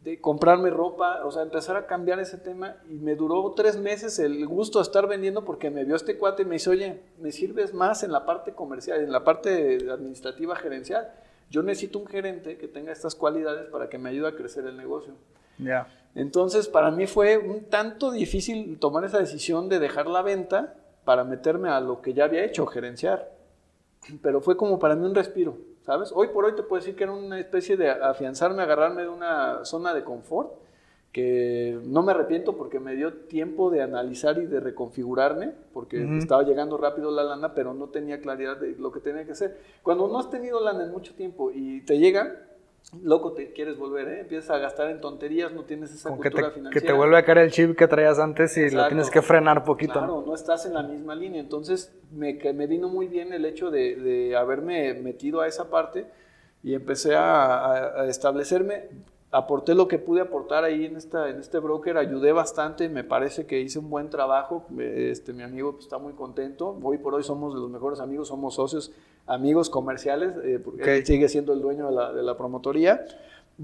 de 0.04 0.20
comprarme 0.20 0.68
ropa, 0.68 1.24
o 1.24 1.32
sea, 1.32 1.42
empezar 1.42 1.76
a 1.76 1.86
cambiar 1.86 2.20
ese 2.20 2.36
tema 2.36 2.76
y 2.90 2.98
me 2.98 3.16
duró 3.16 3.54
tres 3.56 3.78
meses 3.78 4.18
el 4.18 4.46
gusto 4.46 4.78
de 4.78 4.82
estar 4.82 5.08
vendiendo 5.08 5.46
porque 5.46 5.70
me 5.70 5.84
vio 5.84 5.96
este 5.96 6.18
cuate 6.18 6.42
y 6.42 6.44
me 6.44 6.56
dice, 6.56 6.68
oye, 6.68 7.00
me 7.18 7.32
sirves 7.32 7.72
más 7.72 8.02
en 8.02 8.12
la 8.12 8.26
parte 8.26 8.52
comercial, 8.52 9.00
en 9.00 9.10
la 9.10 9.24
parte 9.24 9.78
administrativa 9.90 10.56
gerencial. 10.56 11.10
Yo 11.50 11.62
necesito 11.62 11.98
un 11.98 12.06
gerente 12.06 12.58
que 12.58 12.68
tenga 12.68 12.92
estas 12.92 13.14
cualidades 13.14 13.70
para 13.70 13.88
que 13.88 13.96
me 13.96 14.10
ayude 14.10 14.28
a 14.28 14.36
crecer 14.36 14.66
el 14.66 14.76
negocio. 14.76 15.14
Ya. 15.56 15.88
Entonces, 16.14 16.68
para 16.68 16.90
mí 16.90 17.06
fue 17.06 17.38
un 17.38 17.64
tanto 17.64 18.10
difícil 18.10 18.78
tomar 18.78 19.04
esa 19.04 19.18
decisión 19.18 19.70
de 19.70 19.78
dejar 19.78 20.06
la 20.06 20.20
venta 20.20 20.74
para 21.06 21.24
meterme 21.24 21.70
a 21.70 21.80
lo 21.80 22.02
que 22.02 22.12
ya 22.12 22.24
había 22.24 22.44
hecho, 22.44 22.66
gerenciar. 22.66 23.32
Pero 24.20 24.42
fue 24.42 24.58
como 24.58 24.78
para 24.78 24.96
mí 24.96 25.06
un 25.06 25.14
respiro, 25.14 25.56
¿sabes? 25.84 26.12
Hoy 26.14 26.28
por 26.28 26.46
hoy 26.46 26.54
te 26.54 26.62
puedo 26.62 26.80
decir 26.80 26.96
que 26.96 27.04
era 27.04 27.12
una 27.12 27.38
especie 27.38 27.76
de 27.76 27.90
afianzarme, 27.90 28.62
agarrarme 28.62 29.02
de 29.02 29.08
una 29.08 29.64
zona 29.64 29.94
de 29.94 30.02
confort, 30.02 30.52
que 31.12 31.78
no 31.84 32.02
me 32.02 32.10
arrepiento 32.10 32.56
porque 32.56 32.80
me 32.80 32.96
dio 32.96 33.12
tiempo 33.12 33.70
de 33.70 33.82
analizar 33.82 34.38
y 34.38 34.46
de 34.46 34.58
reconfigurarme, 34.58 35.52
porque 35.72 36.18
estaba 36.18 36.42
llegando 36.42 36.76
rápido 36.76 37.12
la 37.12 37.22
lana, 37.22 37.54
pero 37.54 37.72
no 37.72 37.88
tenía 37.88 38.20
claridad 38.20 38.56
de 38.56 38.74
lo 38.76 38.90
que 38.90 38.98
tenía 38.98 39.24
que 39.24 39.32
hacer. 39.32 39.56
Cuando 39.82 40.08
no 40.08 40.18
has 40.18 40.28
tenido 40.28 40.60
lana 40.60 40.84
en 40.84 40.90
mucho 40.90 41.14
tiempo 41.14 41.52
y 41.52 41.82
te 41.82 41.98
llega, 41.98 42.40
loco, 43.02 43.32
te 43.32 43.52
quieres 43.52 43.76
volver, 43.78 44.08
¿eh? 44.08 44.20
Empiezas 44.20 44.50
a 44.50 44.58
gastar 44.58 44.88
en 44.90 45.00
tonterías, 45.00 45.52
no 45.52 45.64
tienes 45.64 45.92
esa 45.92 46.10
Como 46.10 46.20
que 46.22 46.30
cultura 46.30 46.48
te, 46.48 46.54
que 46.54 46.58
financiera. 46.60 46.86
te 46.86 46.92
vuelve 46.92 47.16
a 47.18 47.24
caer 47.24 47.38
el 47.38 47.50
chip 47.50 47.76
que 47.76 47.88
traías 47.88 48.18
antes 48.18 48.56
y 48.56 48.70
lo 48.70 48.86
tienes 48.88 49.10
que 49.10 49.22
frenar 49.22 49.64
poquito. 49.64 49.94
¿no? 49.94 50.06
Claro, 50.06 50.24
no 50.26 50.34
estás 50.34 50.64
en 50.66 50.74
la 50.74 50.82
misma 50.82 51.14
línea. 51.14 51.40
Entonces, 51.40 51.92
me, 52.12 52.34
me 52.52 52.66
vino 52.66 52.88
muy 52.88 53.08
bien 53.08 53.32
el 53.32 53.44
hecho 53.46 53.70
de, 53.70 53.96
de 53.96 54.36
haberme 54.36 54.94
metido 54.94 55.40
a 55.40 55.48
esa 55.48 55.70
parte, 55.70 56.06
y 56.62 56.74
empecé 56.74 57.14
a, 57.14 58.00
a- 58.02 58.06
establecerme. 58.06 58.88
Aporté 59.30 59.74
lo 59.74 59.88
que 59.88 59.98
pude 59.98 60.20
aportar 60.20 60.62
ahí 60.62 60.84
en, 60.84 60.96
esta, 60.96 61.28
en 61.28 61.40
este 61.40 61.58
broker, 61.58 61.98
ayudé 61.98 62.30
bastante, 62.30 62.88
me 62.88 63.02
parece 63.02 63.46
que 63.46 63.60
hice 63.60 63.80
un 63.80 63.90
buen 63.90 64.08
trabajo, 64.08 64.64
este, 64.78 65.32
mi 65.32 65.42
amigo 65.42 65.72
pues, 65.72 65.86
está 65.86 65.98
muy 65.98 66.12
contento, 66.12 66.78
hoy 66.80 66.98
por 66.98 67.14
hoy 67.14 67.24
somos 67.24 67.52
de 67.52 67.58
los 67.60 67.68
mejores 67.68 67.98
amigos, 67.98 68.28
somos 68.28 68.54
socios, 68.54 68.92
amigos 69.26 69.70
comerciales, 69.70 70.32
eh, 70.44 70.60
porque 70.62 70.96
él 70.98 71.06
sigue 71.06 71.28
siendo 71.28 71.52
el 71.52 71.60
dueño 71.62 71.86
de 71.86 71.92
la, 71.92 72.12
de 72.12 72.22
la 72.22 72.36
promotoría. 72.36 73.04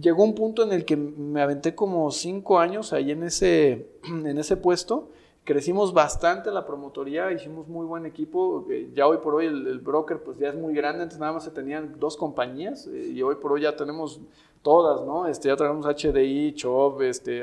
Llegó 0.01 0.23
un 0.23 0.35
punto 0.35 0.63
en 0.63 0.73
el 0.73 0.85
que 0.85 0.97
me 0.97 1.43
aventé 1.43 1.75
como 1.75 2.11
cinco 2.13 2.59
años 2.59 2.93
ahí 2.93 3.11
en 3.11 3.25
ese, 3.25 3.89
en 4.05 4.39
ese 4.39 4.57
puesto. 4.57 5.09
Crecimos 5.43 5.93
bastante 5.95 6.51
la 6.51 6.65
promotoría, 6.67 7.33
hicimos 7.33 7.67
muy 7.67 7.85
buen 7.87 8.07
equipo. 8.07 8.67
eh, 8.71 8.91
Ya 8.95 9.07
hoy 9.09 9.19
por 9.19 9.35
hoy 9.35 9.47
el, 9.47 9.67
el 9.67 9.79
broker 9.81 10.23
pues 10.23 10.39
ya 10.39 10.49
es 10.49 10.55
muy 10.55 10.75
grande, 10.75 11.03
antes 11.03 11.19
nada 11.19 11.33
más 11.33 11.45
se 11.45 11.51
tenían 11.51 11.97
dos 11.99 12.17
compañías 12.17 12.87
eh, 12.87 13.13
y 13.15 13.23
hoy 13.23 13.35
por 13.37 13.53
hoy 13.53 13.63
ya 13.63 13.75
tenemos 13.75 14.21
todas, 14.63 15.05
¿no? 15.07 15.27
Este, 15.27 15.49
ya 15.49 15.57
tenemos 15.57 15.87
HDI, 15.87 16.53
Chop, 16.55 17.01
este, 17.01 17.43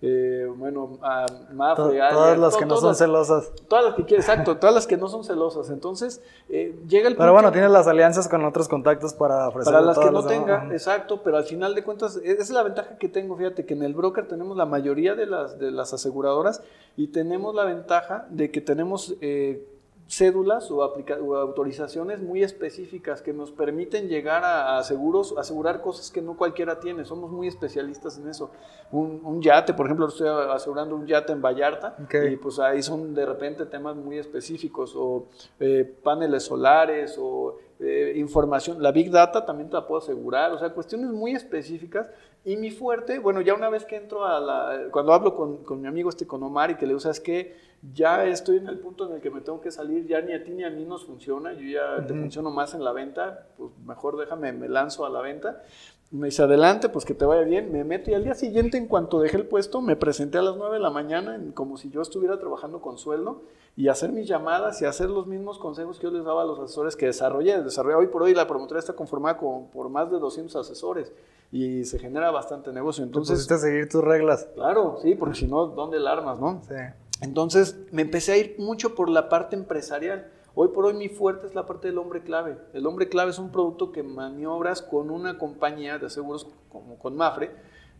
eh, 0.00 0.46
bueno, 0.56 0.98
a 1.02 1.26
Mafre, 1.52 1.98
todas 2.10 2.38
las 2.38 2.56
que 2.56 2.66
no 2.66 2.76
son 2.76 2.94
celosas. 2.94 3.50
Todas 3.68 3.84
las 3.84 3.94
que 3.94 4.04
quieres, 4.04 4.28
exacto, 4.28 4.56
todas 4.56 4.74
las 4.74 4.86
que 4.86 4.96
no 4.96 5.08
son 5.08 5.24
celosas. 5.24 5.70
Entonces, 5.70 6.22
eh, 6.48 6.78
llega 6.88 7.08
el 7.08 7.14
Pero 7.16 7.26
punto- 7.28 7.32
bueno, 7.32 7.52
tienes 7.52 7.70
las 7.72 7.86
alianzas 7.88 8.28
con 8.28 8.44
otros 8.44 8.68
contactos 8.68 9.14
para 9.14 9.48
ofrecer 9.48 9.72
para 9.72 9.84
las 9.84 9.98
que 9.98 10.04
no 10.06 10.12
las 10.12 10.26
tenga, 10.26 10.68
exacto, 10.70 11.20
pero 11.24 11.36
al 11.36 11.44
final 11.44 11.74
de 11.74 11.82
cuentas, 11.82 12.16
e- 12.22 12.30
esa 12.30 12.42
es 12.42 12.50
la 12.50 12.62
ventaja 12.62 12.96
que 12.98 13.08
tengo, 13.08 13.36
fíjate, 13.36 13.66
que 13.66 13.74
en 13.74 13.82
el 13.82 13.94
broker 13.94 14.28
tenemos 14.28 14.56
la 14.56 14.66
mayoría 14.66 15.14
de 15.16 15.26
las, 15.26 15.58
de 15.58 15.70
las 15.72 15.92
aseguradoras 15.92 16.62
y 16.96 17.08
tenemos 17.08 17.54
la 17.54 17.64
ventaja 17.64 18.26
de 18.30 18.50
que 18.52 18.60
tenemos 18.60 19.16
eh, 19.20 19.66
cédulas 20.08 20.70
o, 20.70 20.78
o 20.78 21.34
autorizaciones 21.36 22.22
muy 22.22 22.42
específicas 22.42 23.20
que 23.20 23.34
nos 23.34 23.52
permiten 23.52 24.08
llegar 24.08 24.42
a, 24.42 24.78
a 24.78 24.82
seguros, 24.82 25.34
asegurar 25.36 25.82
cosas 25.82 26.10
que 26.10 26.22
no 26.22 26.36
cualquiera 26.36 26.80
tiene, 26.80 27.04
somos 27.04 27.30
muy 27.30 27.46
especialistas 27.46 28.18
en 28.18 28.28
eso. 28.28 28.50
Un, 28.90 29.20
un 29.22 29.42
yate, 29.42 29.74
por 29.74 29.84
ejemplo, 29.86 30.08
estoy 30.08 30.28
asegurando 30.28 30.96
un 30.96 31.06
yate 31.06 31.32
en 31.32 31.42
Vallarta 31.42 31.94
Ok. 32.04 32.14
y 32.32 32.36
pues 32.36 32.58
ahí 32.58 32.82
son 32.82 33.14
de 33.14 33.26
repente 33.26 33.66
temas 33.66 33.96
muy 33.96 34.18
específicos 34.18 34.94
o 34.96 35.26
eh, 35.60 35.84
paneles 36.02 36.44
solares 36.44 37.16
o 37.20 37.58
eh, 37.80 38.14
información, 38.16 38.82
la 38.82 38.90
Big 38.90 39.10
Data 39.10 39.44
también 39.44 39.68
te 39.68 39.74
la 39.74 39.86
puedo 39.86 40.00
asegurar, 40.00 40.50
o 40.52 40.58
sea, 40.58 40.70
cuestiones 40.70 41.10
muy 41.10 41.32
específicas. 41.32 42.10
Y 42.44 42.56
mi 42.56 42.70
fuerte, 42.70 43.18
bueno, 43.18 43.40
ya 43.40 43.52
una 43.54 43.68
vez 43.68 43.84
que 43.84 43.96
entro 43.96 44.24
a 44.24 44.40
la, 44.40 44.88
cuando 44.90 45.12
hablo 45.12 45.34
con, 45.36 45.58
con 45.64 45.80
mi 45.80 45.86
amigo 45.86 46.08
este, 46.08 46.26
con 46.26 46.42
Omar, 46.42 46.70
y 46.70 46.76
que 46.76 46.86
le 46.86 46.90
digo, 46.90 47.00
¿sabes 47.00 47.20
qué? 47.20 47.54
Ya 47.94 48.24
estoy 48.24 48.56
en 48.56 48.68
el 48.68 48.78
punto 48.78 49.06
en 49.06 49.14
el 49.14 49.20
que 49.20 49.30
me 49.30 49.40
tengo 49.40 49.60
que 49.60 49.70
salir, 49.70 50.06
ya 50.06 50.20
ni 50.20 50.32
a 50.32 50.42
ti 50.42 50.50
ni 50.50 50.64
a 50.64 50.70
mí 50.70 50.84
nos 50.84 51.04
funciona, 51.04 51.52
yo 51.52 51.62
ya 51.62 52.04
te 52.06 52.12
funciono 52.12 52.50
más 52.50 52.74
en 52.74 52.82
la 52.82 52.92
venta, 52.92 53.46
pues 53.56 53.70
mejor 53.86 54.16
déjame, 54.16 54.52
me 54.52 54.68
lanzo 54.68 55.06
a 55.06 55.10
la 55.10 55.20
venta. 55.20 55.62
Me 56.10 56.28
dice, 56.28 56.42
adelante, 56.42 56.88
pues 56.88 57.04
que 57.04 57.12
te 57.12 57.26
vaya 57.26 57.42
bien. 57.42 57.70
Me 57.70 57.84
meto 57.84 58.10
y 58.10 58.14
al 58.14 58.24
día 58.24 58.34
siguiente, 58.34 58.78
en 58.78 58.86
cuanto 58.86 59.20
dejé 59.20 59.36
el 59.36 59.46
puesto, 59.46 59.82
me 59.82 59.94
presenté 59.94 60.38
a 60.38 60.42
las 60.42 60.56
9 60.56 60.76
de 60.76 60.80
la 60.80 60.88
mañana, 60.88 61.38
como 61.52 61.76
si 61.76 61.90
yo 61.90 62.00
estuviera 62.00 62.38
trabajando 62.38 62.80
con 62.80 62.96
sueldo, 62.96 63.42
y 63.76 63.88
hacer 63.88 64.10
mis 64.12 64.26
llamadas 64.26 64.80
y 64.80 64.86
hacer 64.86 65.10
los 65.10 65.26
mismos 65.26 65.58
consejos 65.58 65.98
que 65.98 66.04
yo 66.04 66.10
les 66.10 66.24
daba 66.24 66.42
a 66.42 66.46
los 66.46 66.58
asesores 66.58 66.96
que 66.96 67.06
desarrollé. 67.06 67.62
Desarrollé 67.62 67.96
hoy 67.96 68.06
por 68.06 68.22
hoy 68.22 68.34
la 68.34 68.46
promotora 68.46 68.80
está 68.80 68.94
conformada 68.94 69.36
con, 69.36 69.68
por 69.68 69.90
más 69.90 70.10
de 70.10 70.18
200 70.18 70.56
asesores 70.56 71.12
y 71.52 71.84
se 71.84 71.98
genera 71.98 72.30
bastante 72.30 72.72
negocio. 72.72 73.04
Entonces, 73.04 73.50
a 73.50 73.58
seguir 73.58 73.88
tus 73.88 74.02
reglas. 74.02 74.48
claro, 74.54 74.98
sí, 75.02 75.14
porque 75.14 75.34
si 75.34 75.46
no, 75.46 75.66
¿dónde 75.66 76.00
la 76.00 76.12
armas, 76.12 76.40
no? 76.40 76.62
Sí. 76.66 76.74
Entonces 77.20 77.76
me 77.90 78.02
empecé 78.02 78.32
a 78.32 78.36
ir 78.36 78.56
mucho 78.58 78.94
por 78.94 79.10
la 79.10 79.28
parte 79.28 79.56
empresarial. 79.56 80.30
Hoy 80.54 80.68
por 80.68 80.86
hoy 80.86 80.94
mi 80.94 81.08
fuerte 81.08 81.46
es 81.46 81.54
la 81.54 81.66
parte 81.66 81.88
del 81.88 81.98
hombre 81.98 82.22
clave. 82.22 82.58
El 82.72 82.86
hombre 82.86 83.08
clave 83.08 83.30
es 83.30 83.38
un 83.38 83.50
producto 83.50 83.92
que 83.92 84.02
maniobras 84.02 84.82
con 84.82 85.10
una 85.10 85.38
compañía 85.38 85.98
de 85.98 86.10
seguros 86.10 86.48
como 86.68 86.98
con 86.98 87.16
Mafre, 87.16 87.50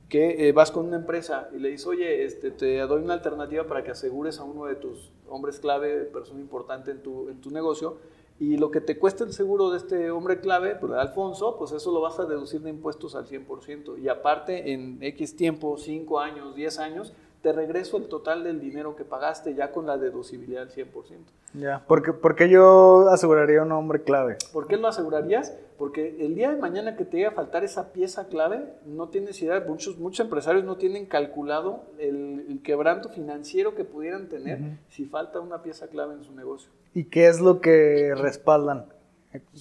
que 0.09 0.49
eh, 0.49 0.53
vas 0.53 0.71
con 0.71 0.87
una 0.87 0.97
empresa 0.97 1.49
y 1.53 1.59
le 1.59 1.71
dices, 1.71 1.87
oye, 1.87 2.25
este, 2.25 2.51
te 2.51 2.79
doy 2.79 3.03
una 3.03 3.15
alternativa 3.15 3.67
para 3.67 3.85
que 3.85 3.91
asegures 3.91 4.39
a 4.39 4.45
uno 4.45 4.67
de 4.67 4.77
tus 4.77 5.13
hombres 5.29 5.59
clave, 5.61 6.05
persona 6.05 6.41
importante 6.41 6.91
en 6.91 7.03
tu, 7.03 7.29
en 7.29 7.41
tu 7.41 7.51
negocio, 7.51 7.99
y 8.41 8.57
lo 8.57 8.71
que 8.71 8.81
te 8.81 8.99
cuesta 8.99 9.25
el 9.25 9.33
seguro 9.33 9.71
de 9.71 9.79
este 9.79 10.11
hombre 10.13 10.41
clave, 10.41 10.77
pues 10.77 10.93
Alfonso, 10.93 11.57
pues 11.59 11.73
eso 11.73 11.93
lo 11.93 12.01
vas 12.01 12.21
a 12.21 12.25
deducir 12.25 12.61
de 12.61 12.71
impuestos 12.71 13.17
al 13.17 13.27
100%. 13.27 14.01
Y 14.01 14.09
aparte, 14.09 14.73
en 14.73 14.99
X 15.03 15.35
tiempo, 15.35 15.77
5 15.77 16.21
años, 16.21 16.55
10 16.55 16.79
años, 16.79 17.15
te 17.43 17.53
regreso 17.53 17.97
el 17.97 18.09
total 18.09 18.45
del 18.45 18.61
dinero 18.61 18.97
que 18.97 19.05
pagaste 19.05 19.55
ya 19.55 19.71
con 19.71 19.87
la 19.87 19.97
deducibilidad 19.97 20.63
al 20.63 20.71
100%. 20.71 20.89
Ya. 21.55 21.85
¿Por 21.87 22.03
qué, 22.03 22.13
por 22.13 22.35
qué 22.35 22.49
yo 22.49 23.09
aseguraría 23.11 23.63
un 23.63 23.73
hombre 23.73 24.03
clave? 24.03 24.37
¿Por 24.53 24.67
qué 24.67 24.77
lo 24.77 24.89
asegurarías? 24.89 25.57
Porque 25.79 26.17
el 26.21 26.35
día 26.35 26.51
de 26.51 26.57
mañana 26.57 26.97
que 26.97 27.05
te 27.05 27.19
llegue 27.19 27.29
a 27.29 27.33
faltar 27.33 27.65
esa 27.65 27.93
pieza 27.93 28.27
clave, 28.29 28.65
no 28.85 29.09
tienes 29.09 29.41
idea, 29.41 29.65
muchos, 29.67 29.99
muchos 29.99 30.25
empresarios 30.25 30.65
no 30.65 30.77
tienen 30.77 31.07
calculado 31.07 31.85
el, 31.99 32.47
el 32.49 32.61
quebranto 32.63 33.09
financiero 33.09 33.75
que 33.75 33.85
pudieran 33.85 34.29
tener 34.29 34.59
si 34.89 35.05
falta 35.05 35.41
una 35.41 35.63
pieza 35.63 35.87
clave 35.87 36.15
en 36.15 36.25
su 36.25 36.35
negocio. 36.35 36.71
¿Y 36.95 37.05
qué 37.05 37.29
es 37.29 37.41
lo 37.41 37.61
que 37.61 38.13
respaldan? 38.17 38.87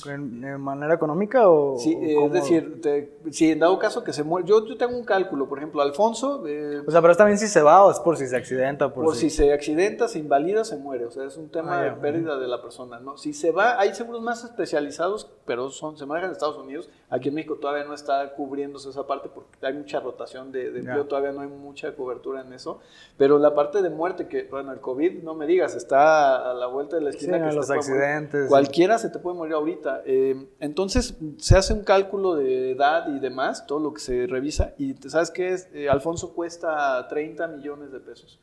¿En, 0.06 0.62
manera 0.62 0.94
económica 0.94 1.50
o...? 1.50 1.78
Sí, 1.78 1.92
eh, 2.02 2.24
es 2.26 2.32
decir, 2.32 2.82
te- 2.82 3.18
si 3.32 3.52
en 3.52 3.60
dado 3.60 3.78
caso 3.78 4.02
que 4.02 4.14
se 4.14 4.24
muere, 4.24 4.48
yo, 4.48 4.66
yo 4.66 4.78
tengo 4.78 4.98
un 4.98 5.04
cálculo, 5.04 5.50
por 5.50 5.58
ejemplo, 5.58 5.82
Alfonso, 5.82 6.48
eh, 6.48 6.82
O 6.88 6.90
sea, 6.92 7.02
pero 7.02 7.12
es 7.12 7.18
también 7.18 7.38
si 7.38 7.48
se 7.48 7.62
va 7.62 7.84
o 7.86 7.92
es 7.92 8.00
por 8.00 8.16
si 8.16 8.28
se 8.28 8.38
accidenta. 8.38 8.94
Por, 8.94 9.04
por 9.04 9.16
si 9.16 9.30
se 9.30 9.52
accidenta, 9.52 10.08
se 10.08 10.20
invalida, 10.20 10.64
se 10.64 10.78
muere. 10.78 11.06
O 11.06 11.12
sea, 11.12 11.26
es 11.26 11.36
un 11.36 11.50
tema 11.50 11.80
Ah, 11.80 11.84
de 11.84 11.92
pérdida 11.92 12.38
de 12.40 12.48
la 12.48 12.62
persona. 12.62 13.00
¿no? 13.02 13.18
Si 13.18 13.34
se 13.34 13.52
va, 13.52 13.78
hay 13.78 13.94
seguros 13.94 14.22
más 14.22 14.44
especializados, 14.46 15.30
pero 15.46 15.70
son, 15.70 15.98
se 15.98 16.06
manejan 16.06 16.30
en 16.30 16.34
Estados 16.34 16.58
Unidos. 16.58 16.90
Aquí 17.10 17.28
en 17.30 17.36
México 17.36 17.56
todavía 17.56 17.84
no 17.84 17.94
está 17.94 18.34
cubriéndose 18.36 18.90
esa 18.90 19.06
parte 19.06 19.30
porque 19.34 19.50
hay 19.66 19.74
mucha 19.74 20.00
rotación 20.00 20.52
de, 20.54 20.72
de 20.72 20.80
empleo, 20.80 21.06
todavía 21.08 21.34
no 21.34 21.42
hay 21.42 21.48
mucha 21.50 21.94
cobertura 21.96 22.42
en 22.42 22.54
eso. 22.54 22.80
Pero 23.18 23.38
la 23.38 23.54
parte 23.54 23.82
de 23.82 23.90
muerte, 23.90 24.28
que 24.28 24.44
bueno, 24.50 24.72
el 24.72 24.80
COVID, 24.80 25.24
no 25.24 25.34
me 25.34 25.46
digas, 25.46 25.76
está 25.76 26.50
a 26.52 26.54
la 26.54 26.68
vuelta 26.68 26.96
de 26.96 27.02
la 27.02 27.12
Sí, 27.12 27.18
esquina. 27.18 27.38
que 27.38 27.44
en 27.46 27.50
se 27.52 27.56
los 27.58 27.68
morir. 27.68 27.80
accidentes. 27.80 28.48
Cualquiera 28.50 28.98
se 28.98 29.10
te 29.10 29.20
puede 29.20 29.36
morir 29.38 29.57
ahorita. 29.58 30.04
Eh, 30.06 30.48
entonces 30.60 31.18
se 31.38 31.58
hace 31.58 31.74
un 31.74 31.84
cálculo 31.84 32.36
de 32.36 32.72
edad 32.72 33.14
y 33.16 33.20
demás, 33.20 33.68
todo 33.68 33.80
lo 33.80 33.94
que 33.94 34.00
se 34.00 34.28
revisa. 34.28 34.74
Y 34.78 34.94
sabes 35.10 35.32
qué 35.32 35.50
es, 35.50 35.70
Eh, 35.74 35.90
Alfonso 35.90 36.34
cuesta 36.34 37.08
30 37.08 37.48
millones 37.48 37.92
de 37.92 38.00
pesos. 38.00 38.40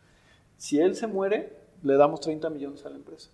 Si 0.57 0.79
él 0.79 0.95
se 0.95 1.07
muere, 1.07 1.57
le 1.83 1.97
damos 1.97 2.21
30 2.21 2.51
millones 2.51 2.85
a 2.87 2.91
la 2.91 2.97
empresa. 2.97 3.31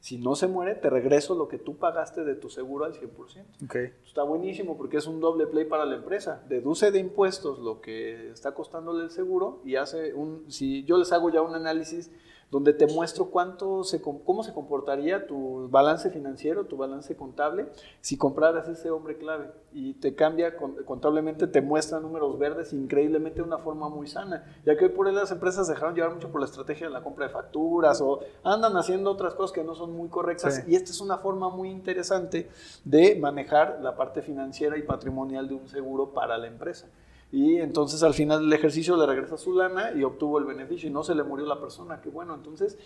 Si 0.00 0.18
no 0.18 0.34
se 0.34 0.48
muere, 0.48 0.74
te 0.74 0.90
regreso 0.90 1.36
lo 1.36 1.46
que 1.46 1.58
tú 1.58 1.76
pagaste 1.76 2.24
de 2.24 2.34
tu 2.34 2.50
seguro 2.50 2.84
al 2.84 2.92
100%. 2.92 3.64
Ok. 3.64 3.76
Está 4.04 4.24
buenísimo 4.24 4.76
porque 4.76 4.96
es 4.96 5.06
un 5.06 5.20
doble 5.20 5.46
play 5.46 5.64
para 5.64 5.86
la 5.86 5.94
empresa. 5.94 6.42
Deduce 6.48 6.90
de 6.90 6.98
impuestos 6.98 7.60
lo 7.60 7.80
que 7.80 8.32
está 8.32 8.52
costándole 8.52 9.04
el 9.04 9.10
seguro 9.10 9.60
y 9.64 9.76
hace 9.76 10.12
un, 10.12 10.50
si 10.50 10.82
yo 10.84 10.98
les 10.98 11.12
hago 11.12 11.30
ya 11.30 11.40
un 11.40 11.54
análisis 11.54 12.10
donde 12.52 12.74
te 12.74 12.86
muestro 12.86 13.30
cuánto 13.30 13.82
se, 13.82 14.02
cómo 14.02 14.42
se 14.44 14.52
comportaría 14.52 15.26
tu 15.26 15.68
balance 15.70 16.10
financiero, 16.10 16.66
tu 16.66 16.76
balance 16.76 17.16
contable, 17.16 17.66
si 18.02 18.18
compraras 18.18 18.68
ese 18.68 18.90
hombre 18.90 19.16
clave 19.16 19.50
y 19.72 19.94
te 19.94 20.14
cambia 20.14 20.54
con- 20.58 20.76
contablemente, 20.84 21.46
te 21.46 21.62
muestra 21.62 21.98
números 21.98 22.38
verdes 22.38 22.74
increíblemente 22.74 23.38
de 23.40 23.46
una 23.46 23.56
forma 23.56 23.88
muy 23.88 24.06
sana, 24.06 24.44
ya 24.66 24.76
que 24.76 24.84
hoy 24.84 24.90
por 24.90 25.06
hoy 25.06 25.14
las 25.14 25.32
empresas 25.32 25.66
dejaron 25.66 25.94
llevar 25.94 26.12
mucho 26.12 26.30
por 26.30 26.42
la 26.42 26.46
estrategia 26.46 26.88
de 26.88 26.92
la 26.92 27.02
compra 27.02 27.26
de 27.26 27.32
facturas 27.32 28.02
o 28.02 28.20
andan 28.44 28.76
haciendo 28.76 29.10
otras 29.10 29.32
cosas 29.34 29.52
que 29.52 29.64
no 29.64 29.74
son 29.74 29.96
muy 29.96 30.10
correctas 30.10 30.56
Sí. 30.56 30.62
y 30.72 30.74
esta 30.76 30.90
es 30.90 31.00
una 31.00 31.16
forma 31.16 31.48
muy 31.48 31.70
interesante 31.70 32.50
de 32.84 33.16
manejar 33.18 33.78
la 33.80 33.96
parte 33.96 34.20
financiera 34.20 34.76
y 34.76 34.82
patrimonial 34.82 35.48
de 35.48 35.54
un 35.54 35.68
seguro 35.68 36.10
para 36.12 36.36
la 36.36 36.48
empresa. 36.48 36.86
Y 37.32 37.56
entonces 37.56 38.02
al 38.02 38.12
final 38.12 38.40
del 38.42 38.52
ejercicio 38.52 38.94
le 38.96 39.06
regresa 39.06 39.38
su 39.38 39.54
lana 39.54 39.92
y 39.92 40.04
obtuvo 40.04 40.38
el 40.38 40.44
beneficio 40.44 40.90
y 40.90 40.92
no 40.92 41.02
se 41.02 41.14
le 41.14 41.22
murió 41.22 41.46
la 41.46 41.58
persona. 41.58 42.02
Que 42.02 42.10
bueno, 42.10 42.34
entonces 42.34 42.76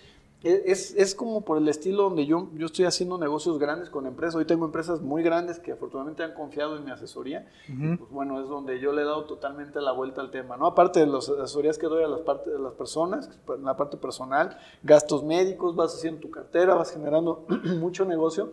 e- 0.45 0.63
es, 0.67 0.95
es 0.97 1.17
como 1.17 1.41
por 1.41 1.59
el 1.59 1.67
estilo 1.67 2.05
donde 2.05 2.27
yo, 2.27 2.49
yo 2.55 2.67
estoy 2.67 2.85
haciendo 2.85 3.19
negocios 3.19 3.59
grandes 3.59 3.91
con 3.91 4.07
empresas. 4.07 4.37
Hoy 4.37 4.45
tengo 4.45 4.65
empresas 4.65 5.01
muy 5.03 5.25
grandes 5.25 5.59
que 5.59 5.73
afortunadamente 5.73 6.23
han 6.23 6.35
confiado 6.35 6.77
en 6.77 6.85
mi 6.85 6.93
asesoría. 6.93 7.51
Pues 7.99 8.11
bueno, 8.13 8.41
es 8.41 8.49
donde 8.49 8.79
yo 8.79 8.93
le 8.93 9.03
he 9.03 9.05
dado 9.05 9.25
totalmente 9.25 9.81
la 9.81 9.91
vuelta 9.91 10.21
al 10.21 10.31
tema. 10.31 10.57
¿no? 10.57 10.67
Aparte 10.67 11.01
de 11.01 11.07
las 11.09 11.29
asesorías 11.29 11.77
que 11.77 11.87
doy 11.89 12.05
a 12.05 12.09
las, 12.09 12.21
parte, 12.21 12.49
de 12.49 12.61
las 12.61 12.75
personas, 12.75 13.29
la 13.61 13.77
parte 13.77 13.97
personal, 13.97 14.57
gastos 14.85 15.25
médicos, 15.25 15.75
vas 15.75 15.93
haciendo 15.93 16.21
tu 16.21 16.31
cartera, 16.31 16.77
vas 16.77 16.93
generando 16.93 17.47
mucho 17.81 18.05
negocio. 18.05 18.53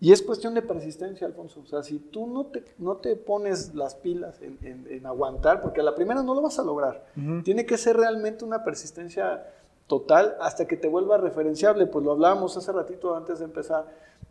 Y 0.00 0.12
es 0.12 0.22
cuestión 0.22 0.54
de 0.54 0.62
persistencia, 0.62 1.26
Alfonso. 1.26 1.60
O 1.60 1.66
sea, 1.66 1.82
si 1.82 1.98
tú 1.98 2.26
no 2.28 2.46
te, 2.46 2.62
no 2.78 2.96
te 2.98 3.16
pones 3.16 3.74
las 3.74 3.96
pilas 3.96 4.40
en, 4.42 4.56
en- 4.62 4.86
en 4.88 5.06
aguantar, 5.06 5.60
porque 5.60 5.80
a 5.80 5.84
la 5.84 5.94
primera 5.96 6.22
no 6.22 6.34
lo 6.34 6.40
vas 6.42 6.58
a 6.60 6.62
lograr. 6.62 7.04
Tiene 7.42 7.66
que 7.66 7.76
ser 7.76 7.96
realmente 7.96 8.44
una 8.44 8.62
persistencia 8.64 9.44
total 9.88 10.36
hasta 10.40 10.66
que 10.68 10.76
te 10.76 10.86
vuelva 10.86 11.16
referenciable. 11.18 11.86
Pues 11.86 12.04
lo 12.04 12.12
hablábamos 12.12 12.56
hace 12.56 12.70
ratito 12.70 13.16
antes 13.16 13.40
de 13.40 13.46
empezar, 13.46 13.86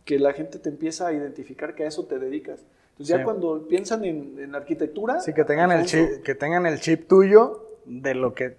que 0.06 0.18
la 0.18 0.32
gente 0.32 0.58
te 0.58 0.70
empieza 0.70 1.06
a 1.06 1.12
identificar 1.12 1.74
que 1.74 1.84
a 1.84 1.88
eso 1.88 2.06
te 2.06 2.18
dedicas. 2.18 2.60
Entonces 2.92 3.08
ya 3.08 3.18
Sí. 3.18 3.24
cuando 3.24 3.66
piensan 3.68 4.04
en, 4.04 4.38
en 4.38 4.54
arquitectura... 4.54 5.20
Sí, 5.20 5.34
que 5.34 5.44
tengan, 5.44 5.70
el 5.70 5.80
Alfonso, 5.80 6.14
chip, 6.14 6.22
que 6.24 6.34
tengan 6.34 6.64
el 6.66 6.80
chip 6.80 7.06
tuyo 7.08 7.66
de 7.84 8.14
lo 8.14 8.32
que 8.34 8.56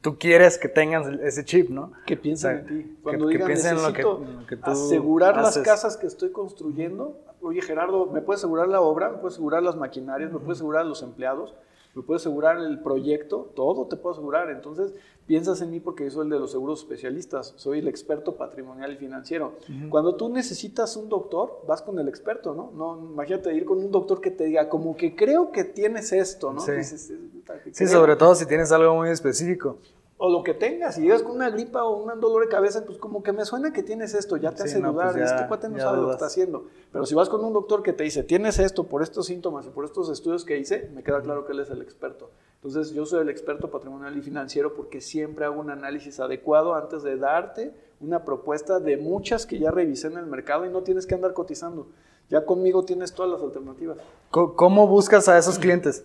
tú 0.00 0.18
quieres 0.18 0.58
que 0.58 0.68
tengan 0.68 1.20
ese 1.22 1.44
chip, 1.44 1.70
¿no? 1.70 1.92
Que 2.06 2.16
piensen 2.16 2.50
O 2.50 2.66
sea, 2.66 2.68
en 2.76 2.82
ti. 2.84 2.96
Cuando 3.02 3.26
que 3.26 3.32
digan, 3.34 3.46
piensen 3.46 3.76
en 3.76 3.82
lo 3.82 3.92
que- 3.92 4.02
necesito 4.02 4.22
en 4.30 4.36
lo 4.40 4.46
que 4.46 4.56
tú 4.56 4.70
asegurar 4.70 5.36
las 5.36 5.46
haces". 5.48 5.62
casas 5.64 5.96
que 5.96 6.06
estoy 6.06 6.30
construyendo 6.30 7.16
oye 7.40 7.62
Gerardo, 7.62 8.06
¿me 8.06 8.20
puedes 8.20 8.40
asegurar 8.40 8.66
la 8.68 8.80
obra? 8.80 9.10
¿Me 9.10 9.18
puedes 9.18 9.34
asegurar 9.34 9.62
las 9.62 9.76
maquinarias? 9.76 10.32
¿Me 10.32 10.38
puedes 10.38 10.58
asegurar 10.58 10.84
los 10.86 11.02
empleados? 11.02 11.54
¿Me 11.98 12.04
puedes 12.04 12.22
asegurar 12.22 12.58
el 12.58 12.78
proyecto? 12.80 13.50
Todo 13.56 13.86
te 13.86 13.96
puedo 13.96 14.12
asegurar. 14.14 14.50
Entonces, 14.50 14.94
piensas 15.26 15.60
en 15.62 15.72
mí 15.72 15.80
porque 15.80 16.04
yo 16.04 16.10
soy 16.12 16.24
el 16.26 16.30
de 16.30 16.38
los 16.38 16.52
seguros 16.52 16.78
especialistas, 16.78 17.54
soy 17.56 17.80
el 17.80 17.88
experto 17.88 18.36
patrimonial 18.36 18.92
y 18.92 18.96
financiero. 18.96 19.54
Cuando 19.90 20.14
tú 20.14 20.28
necesitas 20.28 20.96
un 20.96 21.08
doctor, 21.08 21.60
vas 21.66 21.82
con 21.82 21.98
el 21.98 22.06
experto, 22.08 22.54
¿no? 22.54 22.70
no 22.76 23.10
imagínate 23.12 23.52
ir 23.52 23.64
con 23.64 23.78
un 23.78 23.90
doctor 23.90 24.20
que 24.20 24.30
te 24.30 24.44
diga, 24.44 24.68
como 24.68 24.96
que 24.96 25.16
creo 25.16 25.50
que 25.50 25.64
tienes 25.64 26.12
esto, 26.12 26.52
¿no? 26.52 26.60
Sí. 26.60 26.70
Dices, 26.70 27.12
"Puta, 27.32 27.54
que 27.62 27.70
Sí, 27.74 27.84
creo". 27.84 27.88
sobre 27.88 28.14
todo 28.14 28.36
si 28.36 28.46
tienes 28.46 28.70
algo 28.70 28.94
muy 28.94 29.08
específico. 29.10 29.78
O 30.20 30.28
lo 30.28 30.42
que 30.42 30.52
tengas, 30.52 30.96
si 30.96 31.02
llegas 31.02 31.22
con 31.22 31.36
una 31.36 31.48
gripa 31.48 31.84
o 31.84 32.02
un 32.02 32.20
dolor 32.20 32.42
de 32.42 32.48
cabeza, 32.48 32.84
pues 32.84 32.98
como 32.98 33.22
que 33.22 33.32
me 33.32 33.44
suena 33.44 33.72
que 33.72 33.84
tienes 33.84 34.14
esto, 34.14 34.36
ya 34.36 34.50
te 34.50 34.64
Sí, 34.64 34.70
hace 34.70 34.80
no, 34.80 34.92
dudar, 34.92 35.12
pues 35.12 35.28
ya- 35.28 35.36
este 35.36 35.46
cuate 35.46 35.68
no 35.68 35.78
sabe 35.78 35.92
lo 35.92 35.94
que 35.94 36.00
dudas. 36.06 36.16
está 36.16 36.26
haciendo. 36.26 36.66
Pero 36.90 37.06
si 37.06 37.14
vas 37.14 37.28
con 37.28 37.44
un 37.44 37.52
doctor 37.52 37.84
que 37.84 37.92
te 37.92 38.02
dice, 38.02 38.24
tienes 38.24 38.58
esto 38.58 38.82
por 38.84 39.02
estos 39.02 39.26
síntomas 39.26 39.66
y 39.66 39.70
por 39.70 39.84
estos 39.84 40.10
estudios 40.10 40.44
que 40.44 40.58
hice, 40.58 40.90
me 40.92 41.04
queda 41.04 41.22
claro 41.22 41.46
que 41.46 41.52
él 41.52 41.60
es 41.60 41.70
el 41.70 41.80
experto. 41.82 42.30
Entonces 42.56 42.92
yo 42.92 43.06
soy 43.06 43.20
el 43.20 43.28
experto 43.28 43.70
patrimonial 43.70 44.16
y 44.18 44.20
financiero 44.20 44.74
porque 44.74 45.00
siempre 45.00 45.44
hago 45.44 45.60
un 45.60 45.70
análisis 45.70 46.18
adecuado 46.18 46.74
antes 46.74 47.04
de 47.04 47.16
darte 47.16 47.72
una 48.00 48.24
propuesta 48.24 48.80
de 48.80 48.96
muchas 48.96 49.46
que 49.46 49.60
ya 49.60 49.70
revisé 49.70 50.08
en 50.08 50.16
el 50.18 50.26
mercado 50.26 50.66
y 50.66 50.68
no 50.68 50.82
tienes 50.82 51.06
que 51.06 51.14
andar 51.14 51.32
cotizando. 51.32 51.86
Ya 52.28 52.44
conmigo 52.44 52.84
tienes 52.84 53.12
todas 53.14 53.30
las 53.30 53.40
alternativas. 53.40 53.98
¿Cómo 54.32 54.88
buscas 54.88 55.28
a 55.28 55.38
esos 55.38 55.58
clientes? 55.60 56.04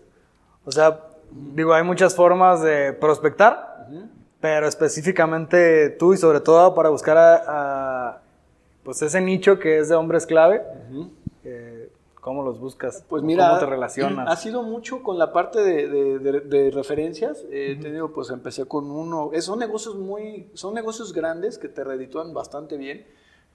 O 0.65 0.71
sea, 0.71 1.07
digo, 1.55 1.73
hay 1.73 1.83
muchas 1.83 2.15
formas 2.15 2.61
de 2.61 2.93
prospectar, 2.93 3.72
pero 4.43 4.67
específicamente 4.67 5.89
tú 5.91 6.13
y 6.13 6.17
sobre 6.17 6.41
todo 6.41 6.75
para 6.75 6.89
buscar 6.89 7.17
a, 7.17 7.43
a, 8.09 8.21
pues 8.83 9.01
ese 9.01 9.21
nicho 9.21 9.57
que 9.57 9.77
es 9.77 9.87
de 9.87 9.95
hombres 9.95 10.25
clave, 10.25 10.61
eh, 11.45 11.89
¿cómo 12.19 12.43
los 12.43 12.59
buscas? 12.59 13.05
Pues 13.07 13.23
mira, 13.23 13.47
¿Cómo 13.47 13.59
te 13.61 13.65
relacionas? 13.67 14.29
ha 14.29 14.35
sido 14.35 14.61
mucho 14.61 15.01
con 15.01 15.17
la 15.17 15.31
parte 15.31 15.61
de, 15.61 15.87
de- 15.87 16.19
de- 16.19 16.39
de 16.41 16.71
referencias. 16.71 17.45
Eh, 17.51 17.77
Te 17.81 17.89
digo, 17.89 18.11
pues 18.11 18.31
empecé 18.31 18.65
con 18.65 18.91
uno. 18.91 19.31
son 19.39 19.59
negocios 19.59 19.95
muy, 19.95 20.49
son 20.55 20.73
negocios 20.73 21.13
grandes 21.13 21.57
que 21.57 21.69
te 21.69 21.85
reditúan 21.85 22.33
bastante 22.33 22.75
bien. 22.75 23.05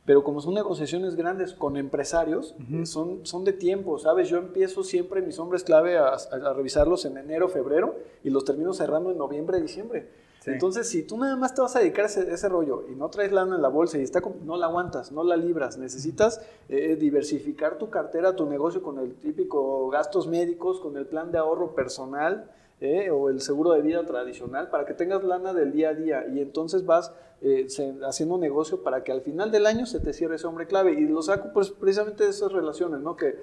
Pero 0.07 0.25
como 0.25 0.41
son 0.41 0.55
negociaciones 0.55 1.17
grandes 1.17 1.53
con 1.53 1.77
empresarios, 1.77 2.55
eh, 2.73 2.87
son, 2.87 3.27
son 3.27 3.45
de 3.45 3.53
tiempo, 3.53 3.99
¿sabes? 3.99 4.31
Yo 4.31 4.39
empiezo 4.39 4.83
siempre 4.83 5.21
mis 5.21 5.39
hombres 5.39 5.65
clave 5.65 5.99
a, 5.99 6.07
a- 6.15 6.49
a 6.51 6.53
revisarlos 6.55 7.05
en 7.05 7.19
enero, 7.19 7.51
febrero 7.51 7.95
y 8.25 8.31
los 8.31 8.47
termino 8.47 8.73
cerrando 8.73 9.11
en 9.11 9.19
noviembre, 9.19 9.61
diciembre. 9.61 10.09
Entonces, 10.53 10.89
si 10.89 11.03
tú 11.03 11.19
nada 11.19 11.37
más 11.37 11.55
te 11.55 11.61
vas 11.61 11.77
a 11.77 11.81
dedicar 11.81 12.05
a 12.05 12.09
ese, 12.09 12.49
rollo 12.49 12.85
y 12.91 12.95
no 12.95 13.09
traes 13.09 13.33
lana 13.33 13.57
en 13.57 13.63
la 13.63 13.69
bolsa 13.69 13.99
y 13.99 14.03
está 14.03 14.21
no 14.45 14.57
la 14.57 14.67
aguantas, 14.67 15.13
no 15.13 15.25
la 15.25 15.37
libras, 15.37 15.79
necesitas 15.79 16.41
eh, 16.69 16.97
diversificar 16.97 17.79
tu 17.79 17.91
cartera, 17.91 18.37
tu 18.37 18.47
negocio 18.47 18.83
con 18.83 18.99
el 18.99 19.15
típico 19.15 19.89
gastos 19.91 20.27
médicos, 20.27 20.81
con 20.81 20.97
el 20.97 21.07
plan 21.07 21.31
de 21.33 21.39
ahorro 21.39 21.75
personal 21.75 22.51
eh, 22.81 23.11
o 23.11 23.29
el 23.29 23.41
seguro 23.41 23.73
de 23.73 23.83
vida 23.83 24.05
tradicional 24.07 24.71
para 24.71 24.87
que 24.87 24.95
tengas 24.95 25.25
lana 25.25 25.53
del 25.53 25.73
día 25.73 25.91
a 25.91 25.95
día. 25.95 26.27
Y 26.29 26.41
entonces 26.41 26.87
vas 26.87 27.13
eh, 27.41 27.67
haciendo 28.07 28.39
negocio 28.39 28.83
para 28.83 29.03
que 29.03 29.13
al 29.13 29.23
final 29.23 29.51
del 29.51 29.67
año 29.67 29.87
se 29.87 30.01
te 30.01 30.13
cierre 30.13 30.37
ese 30.37 30.47
hombre 30.47 30.67
clave. 30.67 30.93
Y 30.93 31.07
lo 31.07 31.23
saco 31.23 31.51
pues 31.53 31.71
precisamente 31.71 32.25
de 32.25 32.31
esas 32.31 32.53
relaciones, 32.53 33.01
¿no? 33.01 33.17
Que 33.17 33.37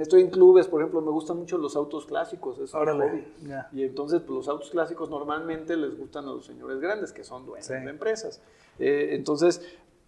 estoy 0.00 0.22
en 0.22 0.30
clubes, 0.30 0.66
por 0.68 0.80
ejemplo, 0.80 1.00
me 1.00 1.10
gustan 1.10 1.36
mucho 1.38 1.58
los 1.58 1.76
autos 1.76 2.06
clásicos, 2.06 2.58
es 2.58 2.72
hobby. 2.72 3.24
ya. 3.42 3.68
Y 3.72 3.82
entonces, 3.82 4.20
pues, 4.20 4.36
los 4.36 4.48
autos 4.48 4.70
clásicos 4.70 5.10
normalmente 5.10 5.76
les 5.76 5.96
gustan 5.98 6.24
a 6.26 6.32
los 6.32 6.46
señores 6.46 6.80
grandes, 6.80 7.12
que 7.12 7.24
son 7.24 7.44
dueños 7.46 7.66
Sí. 7.66 7.74
de 7.74 7.90
empresas. 7.90 8.40
Eh, 8.78 9.10
entonces, 9.12 9.62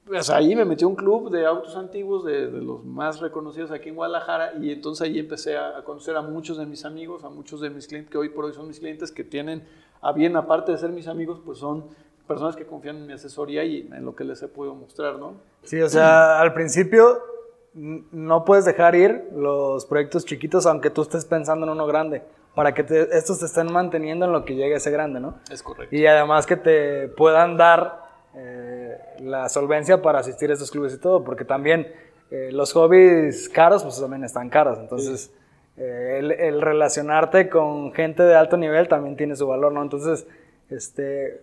pues 0.06 0.30
ahí 0.30 0.54
me 0.54 0.64
metí 0.64 0.84
a 0.84 0.86
un 0.86 0.94
club 0.94 1.30
de 1.30 1.46
autos 1.46 1.76
antiguos, 1.76 2.24
de, 2.24 2.48
de 2.50 2.60
los 2.62 2.84
más 2.84 3.20
reconocidos 3.20 3.72
aquí 3.72 3.88
en 3.88 3.96
Guadalajara, 3.96 4.54
y 4.60 4.70
entonces 4.70 5.06
ahí 5.06 5.18
empecé 5.18 5.56
a, 5.56 5.82
conocer 5.84 6.16
a 6.16 6.22
muchos 6.22 6.58
de 6.58 6.66
mis 6.66 6.84
amigos, 6.84 7.24
a 7.24 7.28
muchos 7.28 7.60
de 7.60 7.70
mis 7.70 7.88
clientes, 7.88 8.10
que 8.10 8.18
hoy 8.18 8.28
por 8.28 8.44
hoy 8.44 8.52
son 8.52 8.68
mis 8.68 8.78
clientes, 8.78 9.10
que 9.10 9.24
tienen, 9.24 9.64
a 10.00 10.12
bien, 10.12 10.36
aparte 10.36 10.70
de 10.72 10.78
ser 10.78 10.90
mis 10.90 11.08
amigos, 11.08 11.40
pues 11.44 11.58
son 11.58 11.84
personas 12.28 12.54
que 12.54 12.66
confían 12.66 12.96
en 12.98 13.06
mi 13.06 13.12
asesoría 13.14 13.64
y 13.64 13.88
en 13.92 14.04
lo 14.04 14.14
que 14.14 14.22
les 14.24 14.40
he 14.42 14.48
podido 14.48 14.74
mostrar, 14.76 15.18
¿no? 15.18 15.34
Sí, 15.62 15.80
o 15.80 15.88
sea, 15.88 16.40
al 16.40 16.54
principio 16.54 17.18
no 17.76 18.44
puedes 18.44 18.64
dejar 18.64 18.94
ir 18.94 19.28
los 19.34 19.84
proyectos 19.86 20.24
chiquitos 20.24 20.64
aunque 20.66 20.88
tú 20.90 21.02
estés 21.02 21.24
pensando 21.26 21.66
en 21.66 21.72
uno 21.72 21.86
grande, 21.86 22.22
para 22.54 22.72
que 22.72 22.82
te- 22.82 23.16
estos 23.16 23.38
te 23.40 23.44
estén 23.46 23.70
manteniendo 23.70 24.24
en 24.24 24.32
lo 24.32 24.44
que 24.46 24.54
llegue 24.54 24.76
ese 24.76 24.90
grande, 24.90 25.20
¿no? 25.20 25.34
Es 25.50 25.62
correcto. 25.62 25.94
Y 25.94 26.06
además 26.06 26.46
que 26.46 26.56
te 26.56 27.08
puedan 27.08 27.56
dar 27.58 28.00
eh, 28.34 28.98
la 29.20 29.48
solvencia 29.50 30.00
para 30.00 30.20
asistir 30.20 30.50
a 30.50 30.54
estos 30.54 30.70
clubes 30.70 30.94
y 30.94 30.98
todo, 30.98 31.22
porque 31.22 31.44
también 31.44 31.86
eh, 32.30 32.50
los 32.52 32.72
hobbies 32.72 33.48
caros, 33.50 33.82
pues 33.82 34.00
también 34.00 34.24
están 34.24 34.48
caros. 34.48 34.78
Entonces, 34.78 35.32
eh, 35.76 36.16
el, 36.18 36.32
el 36.32 36.62
relacionarte 36.62 37.48
con 37.50 37.92
gente 37.92 38.22
de 38.22 38.34
alto 38.34 38.56
nivel 38.56 38.88
también 38.88 39.16
tiene 39.16 39.36
su 39.36 39.46
valor, 39.46 39.72
¿no? 39.72 39.82
Entonces, 39.82 40.26
este, 40.70 41.40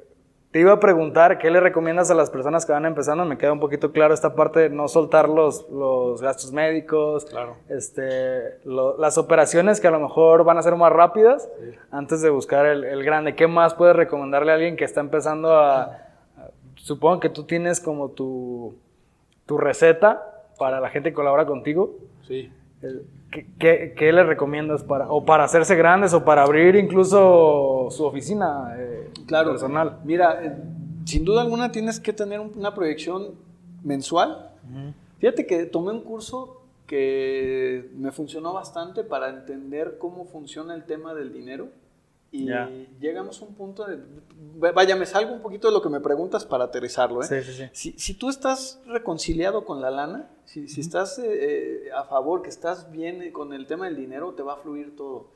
te 0.54 0.60
iba 0.60 0.72
a 0.72 0.80
preguntar, 0.80 1.40
¿qué 1.40 1.50
le 1.50 1.60
recomiendas 1.60 2.12
a 2.12 2.14
las 2.14 2.30
personas 2.30 2.66
que 2.66 2.72
van 2.72 2.86
empezando? 2.86 3.26
Me 3.26 3.40
queda 3.40 3.52
un 3.52 3.60
poquito 3.60 3.92
claro 3.92 4.14
esta 4.14 4.36
parte 4.36 4.60
de 4.62 4.70
no 4.70 4.88
soltar 4.88 5.28
los, 5.28 5.68
los 5.70 6.22
gastos 6.22 6.52
médicos, 6.54 7.26
Claro. 7.26 7.58
este, 7.70 8.60
lo- 8.64 8.96
las 9.00 9.18
operaciones 9.18 9.82
que 9.82 9.88
a 9.88 9.92
lo 9.92 10.00
mejor 10.00 10.44
van 10.44 10.60
a 10.60 10.62
ser 10.62 10.76
más 10.76 10.94
rápidas 10.94 11.50
antes 11.90 12.22
de 12.22 12.30
buscar 12.30 12.68
el, 12.68 12.84
el 12.84 13.04
grande. 13.04 13.36
¿Qué 13.36 13.48
más 13.48 13.74
puedes 13.74 13.96
recomendarle 13.96 14.52
a 14.52 14.54
alguien 14.56 14.76
que 14.78 14.86
está 14.86 15.02
empezando 15.02 15.54
a... 15.56 15.82
a- 15.86 16.00
supongo 16.76 17.20
que 17.20 17.30
tú 17.30 17.46
tienes 17.46 17.80
como 17.80 18.10
tu, 18.10 18.76
tu 19.48 19.58
receta 19.58 20.46
para 20.60 20.80
la 20.80 20.90
gente 20.92 21.10
que 21.10 21.16
colabora 21.16 21.48
contigo. 21.48 21.96
Sí. 22.28 22.52
El- 22.84 23.08
¿Qué, 23.34 23.48
qué, 23.58 23.94
qué 23.98 24.12
le 24.14 24.24
recomiendas 24.24 24.84
para, 24.84 25.10
o 25.12 25.26
para 25.26 25.44
hacerse 25.46 25.76
grandes 25.76 26.14
o 26.14 26.24
para 26.24 26.44
abrir 26.44 26.76
incluso 26.76 27.88
su 27.90 28.06
oficina 28.06 28.76
eh, 28.78 29.10
Claro. 29.26 29.52
personal? 29.52 30.00
Mira, 30.04 30.44
eh, 30.46 30.56
sin 31.06 31.26
duda 31.26 31.42
alguna 31.42 31.72
tienes 31.72 32.00
que 32.00 32.14
tener 32.14 32.40
un- 32.40 32.52
una 32.56 32.74
proyección 32.76 33.32
mensual. 33.84 34.52
Fíjate 35.20 35.46
que 35.48 35.66
tomé 35.66 35.92
un 35.92 36.02
curso 36.02 36.62
que 36.86 37.90
me 37.98 38.12
funcionó 38.12 38.54
bastante 38.54 39.04
para 39.04 39.30
entender 39.30 39.98
cómo 39.98 40.26
funciona 40.26 40.76
el 40.76 40.84
tema 40.84 41.14
del 41.14 41.34
dinero. 41.34 41.70
Y 42.34 42.46
Ya. 42.48 42.68
llegamos 43.00 43.40
a 43.42 43.46
un 43.46 43.54
punto 43.54 43.86
de... 43.86 44.00
Vaya, 44.74 44.96
me 44.96 45.06
salgo 45.06 45.34
un 45.34 45.42
poquito 45.42 45.68
de 45.68 45.74
lo 45.74 45.82
que 45.84 45.90
me 45.90 46.00
preguntas 46.00 46.46
para 46.46 46.64
aterrizarlo. 46.66 47.22
¿eh? 47.22 47.26
Sí, 47.28 47.42
sí, 47.44 47.54
sí. 47.54 47.64
Si, 47.74 47.92
si 48.00 48.14
tú 48.16 48.28
estás 48.30 48.82
reconciliado 48.88 49.66
con 49.66 49.82
la 49.82 49.92
lana, 49.92 50.32
si, 50.46 50.68
si 50.68 50.82
estás 50.82 51.20
eh, 51.20 51.26
eh, 51.88 51.92
a 51.96 52.06
favor, 52.06 52.42
que 52.42 52.50
estás 52.50 52.90
bien 52.92 53.32
con 53.32 53.54
el 53.54 53.68
tema 53.68 53.86
del 53.86 53.96
dinero, 53.96 54.34
te 54.34 54.42
va 54.42 54.54
a 54.54 54.58
fluir 54.58 54.96
todo. 54.96 55.30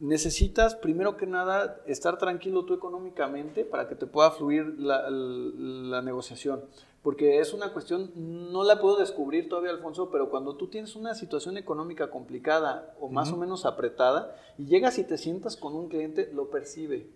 Necesitas, 0.00 0.74
primero 0.74 1.16
que 1.16 1.26
nada, 1.26 1.80
estar 1.86 2.18
tranquilo 2.18 2.64
tú 2.64 2.74
económicamente 2.74 3.64
para 3.64 3.86
que 3.88 3.94
te 3.94 4.06
pueda 4.06 4.32
fluir 4.32 4.74
la, 4.80 5.08
la 5.08 6.02
negociación. 6.02 6.64
Porque 7.02 7.40
es 7.40 7.52
una 7.52 7.72
cuestión, 7.72 8.12
no 8.14 8.62
la 8.62 8.80
puedo 8.80 8.96
descubrir 8.98 9.48
todavía, 9.48 9.72
Alfonso, 9.72 10.10
pero 10.10 10.30
cuando 10.30 10.56
tú 10.56 10.68
tienes 10.68 10.94
una 10.94 11.14
situación 11.14 11.56
económica 11.56 12.10
complicada 12.10 12.94
o 13.00 13.08
más 13.08 13.32
o 13.32 13.36
menos 13.36 13.66
apretada 13.66 14.36
y 14.56 14.66
llegas 14.66 14.98
y 14.98 15.04
te 15.04 15.18
sientas 15.18 15.56
con 15.56 15.74
un 15.74 15.88
cliente, 15.88 16.30
lo 16.32 16.48
percibe. 16.48 17.10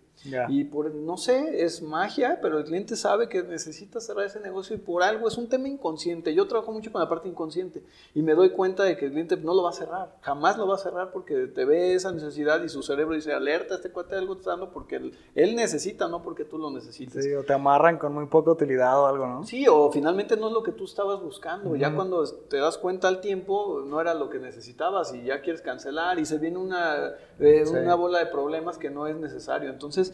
Y 0.48 0.64
por, 0.64 0.92
no 0.94 1.16
sé, 1.16 1.64
es 1.64 1.82
magia, 1.82 2.38
pero 2.42 2.58
el 2.58 2.64
cliente 2.64 2.96
sabe 2.96 3.28
que 3.28 3.42
necesita 3.44 4.00
cerrar 4.00 4.26
ese 4.26 4.40
negocio 4.40 4.74
y 4.74 4.78
por 4.78 5.02
algo 5.02 5.28
es 5.28 5.38
un 5.38 5.48
tema 5.48 5.68
inconsciente. 5.68 6.34
Yo 6.34 6.48
trabajo 6.48 6.72
mucho 6.72 6.90
con 6.90 7.00
la 7.00 7.08
parte 7.08 7.28
inconsciente 7.28 7.84
y 8.14 8.22
me 8.22 8.34
doy 8.34 8.50
cuenta 8.50 8.82
de 8.82 8.96
que 8.96 9.04
el 9.06 9.12
cliente 9.12 9.36
no 9.36 9.54
lo 9.54 9.62
va 9.62 9.70
a 9.70 9.72
cerrar, 9.74 10.16
jamás 10.22 10.58
lo 10.58 10.66
va 10.66 10.74
a 10.74 10.78
cerrar 10.78 11.12
porque 11.12 11.46
te 11.46 11.64
ve 11.64 11.94
esa 11.94 12.10
necesidad 12.12 12.62
y 12.64 12.68
su 12.68 12.82
cerebro 12.82 13.14
dice, 13.14 13.32
alerta, 13.32 13.76
este 13.76 13.90
cuate 13.90 14.16
algo 14.16 14.34
está 14.34 14.50
dando 14.50 14.70
porque 14.70 14.96
él, 14.96 15.18
él 15.34 15.54
necesita, 15.54 16.08
no 16.08 16.22
porque 16.22 16.44
tú 16.44 16.58
lo 16.58 16.70
necesites. 16.70 17.24
Sí, 17.24 17.32
o 17.34 17.44
te 17.44 17.52
amarran 17.52 17.98
con 17.98 18.12
muy 18.14 18.26
poca 18.26 18.50
utilidad 18.50 18.98
o 19.00 19.06
algo, 19.06 19.26
¿no? 19.26 19.44
Sí, 19.44 19.66
o 19.68 19.92
finalmente 19.92 20.36
no 20.36 20.48
es 20.48 20.52
lo 20.52 20.62
que 20.62 20.72
tú 20.72 20.84
estabas 20.84 21.20
buscando. 21.22 21.76
Ya 21.76 21.94
cuando 21.94 22.24
te 22.26 22.56
das 22.56 22.78
cuenta 22.78 23.06
al 23.08 23.20
tiempo, 23.20 23.82
no 23.86 24.00
era 24.00 24.14
lo 24.14 24.28
que 24.30 24.38
necesitabas 24.38 25.14
y 25.14 25.24
ya 25.24 25.40
quieres 25.42 25.62
cancelar 25.62 26.18
y 26.18 26.24
se 26.26 26.38
viene 26.38 26.58
una, 26.58 27.12
eh, 27.38 27.62
Sí. 27.66 27.74
una 27.74 27.94
bola 27.94 28.18
de 28.18 28.26
problemas 28.26 28.78
que 28.78 28.90
no 28.90 29.06
es 29.06 29.16
necesario. 29.16 29.70
Entonces, 29.70 30.05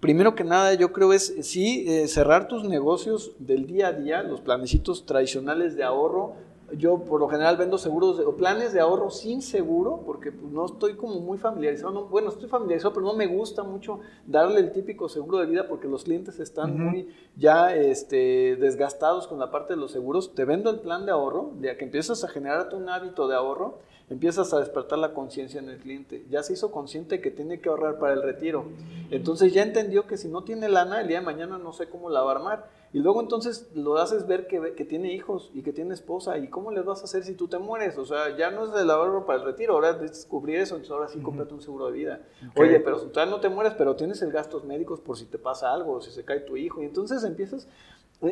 primero 0.00 0.34
que 0.34 0.44
nada, 0.44 0.74
yo 0.74 0.92
creo 0.92 1.12
es 1.12 1.34
sí 1.42 1.84
eh, 1.88 2.08
cerrar 2.08 2.48
tus 2.48 2.64
negocios 2.64 3.32
del 3.38 3.66
día 3.66 3.88
a 3.88 3.92
día, 3.92 4.22
los 4.22 4.40
planecitos 4.40 5.06
tradicionales 5.06 5.76
de 5.76 5.84
ahorro. 5.84 6.34
Yo 6.78 6.98
por 7.04 7.20
lo 7.20 7.28
general 7.28 7.56
vendo 7.58 7.76
seguros 7.78 8.16
de- 8.18 8.24
o 8.24 8.36
planes 8.36 8.72
de 8.72 8.80
ahorro 8.80 9.10
sin 9.10 9.42
seguro 9.42 10.02
porque 10.04 10.32
pues, 10.32 10.50
no 10.50 10.64
estoy 10.66 10.94
como 10.94 11.20
muy 11.20 11.38
familiarizado. 11.38 11.92
no- 11.92 12.04
bueno, 12.06 12.30
estoy 12.30 12.48
familiarizado, 12.48 12.92
pero 12.94 13.06
no 13.06 13.12
me 13.12 13.26
gusta 13.26 13.62
mucho 13.62 14.00
darle 14.26 14.60
el 14.60 14.72
típico 14.72 15.08
seguro 15.08 15.38
de 15.38 15.46
vida 15.46 15.68
porque 15.68 15.86
los 15.88 16.04
clientes 16.04 16.40
están 16.40 16.76
muy 16.78 17.08
ya 17.36 17.74
este, 17.76 18.56
desgastados 18.56 19.26
con 19.26 19.38
la 19.38 19.50
parte 19.50 19.74
de 19.74 19.80
los 19.80 19.92
seguros. 19.92 20.34
Te 20.34 20.44
vendo 20.46 20.70
el 20.70 20.80
plan 20.80 21.04
de 21.06 21.12
ahorro, 21.12 21.52
ya 21.60 21.76
que 21.76 21.84
empiezas 21.84 22.24
a 22.24 22.28
generarte 22.28 22.74
un 22.76 22.88
hábito 22.88 23.28
de 23.28 23.36
ahorro, 23.36 23.78
empiezas 24.10 24.52
a 24.52 24.60
despertar 24.60 24.98
la 24.98 25.14
conciencia 25.14 25.60
en 25.60 25.68
el 25.70 25.78
cliente. 25.78 26.24
Ya 26.30 26.42
se 26.42 26.52
hizo 26.52 26.70
consciente 26.70 27.20
que 27.20 27.30
tiene 27.30 27.60
que 27.60 27.68
ahorrar 27.68 27.98
para 27.98 28.12
el 28.14 28.22
retiro. 28.22 28.66
Entonces 29.10 29.52
ya 29.52 29.62
entendió 29.62 30.06
que 30.06 30.16
si 30.16 30.28
no 30.28 30.44
tiene 30.44 30.68
lana, 30.68 31.00
el 31.00 31.08
día 31.08 31.20
de 31.20 31.24
mañana 31.26 31.58
no 31.58 31.72
sé 31.72 31.88
cómo 31.88 32.10
la 32.10 32.22
va 32.22 32.32
a 32.32 32.34
armar. 32.36 32.84
Y 32.92 33.00
luego 33.00 33.20
entonces 33.20 33.68
lo 33.74 33.96
haces 33.96 34.26
ver 34.28 34.46
que, 34.46 34.74
que 34.74 34.84
tiene 34.84 35.12
hijos 35.12 35.50
y 35.52 35.62
que 35.62 35.72
tiene 35.72 35.94
esposa. 35.94 36.38
¿Y 36.38 36.48
cómo 36.48 36.70
les 36.70 36.84
vas 36.84 37.00
a 37.00 37.04
hacer 37.04 37.24
si 37.24 37.34
tú 37.34 37.48
te 37.48 37.58
mueres? 37.58 37.98
O 37.98 38.04
sea, 38.04 38.36
ya 38.36 38.50
no 38.52 38.64
es 38.72 38.80
el 38.80 38.88
ahorro 38.90 39.26
para 39.26 39.40
el 39.40 39.44
retiro, 39.46 39.74
ahora 39.74 39.90
es 39.90 40.00
descubrir 40.00 40.58
eso, 40.58 40.74
entonces 40.76 40.92
ahora 40.92 41.08
sí 41.08 41.18
cómprate 41.20 41.54
un 41.54 41.60
seguro 41.62 41.86
de 41.86 41.92
vida. 41.92 42.20
Oye, 42.56 42.78
pero 42.80 42.98
si 43.00 43.06
todavía 43.08 43.34
no 43.34 43.40
te 43.40 43.48
mueres, 43.48 43.72
pero 43.76 43.96
tienes 43.96 44.22
el 44.22 44.30
gastos 44.30 44.64
médicos 44.64 45.00
por 45.00 45.16
si 45.18 45.24
te 45.24 45.38
pasa 45.38 45.72
algo, 45.72 46.00
si 46.00 46.12
se 46.12 46.24
cae 46.24 46.40
tu 46.40 46.56
hijo. 46.56 46.82
Y 46.82 46.84
entonces 46.84 47.24
empiezas 47.24 47.66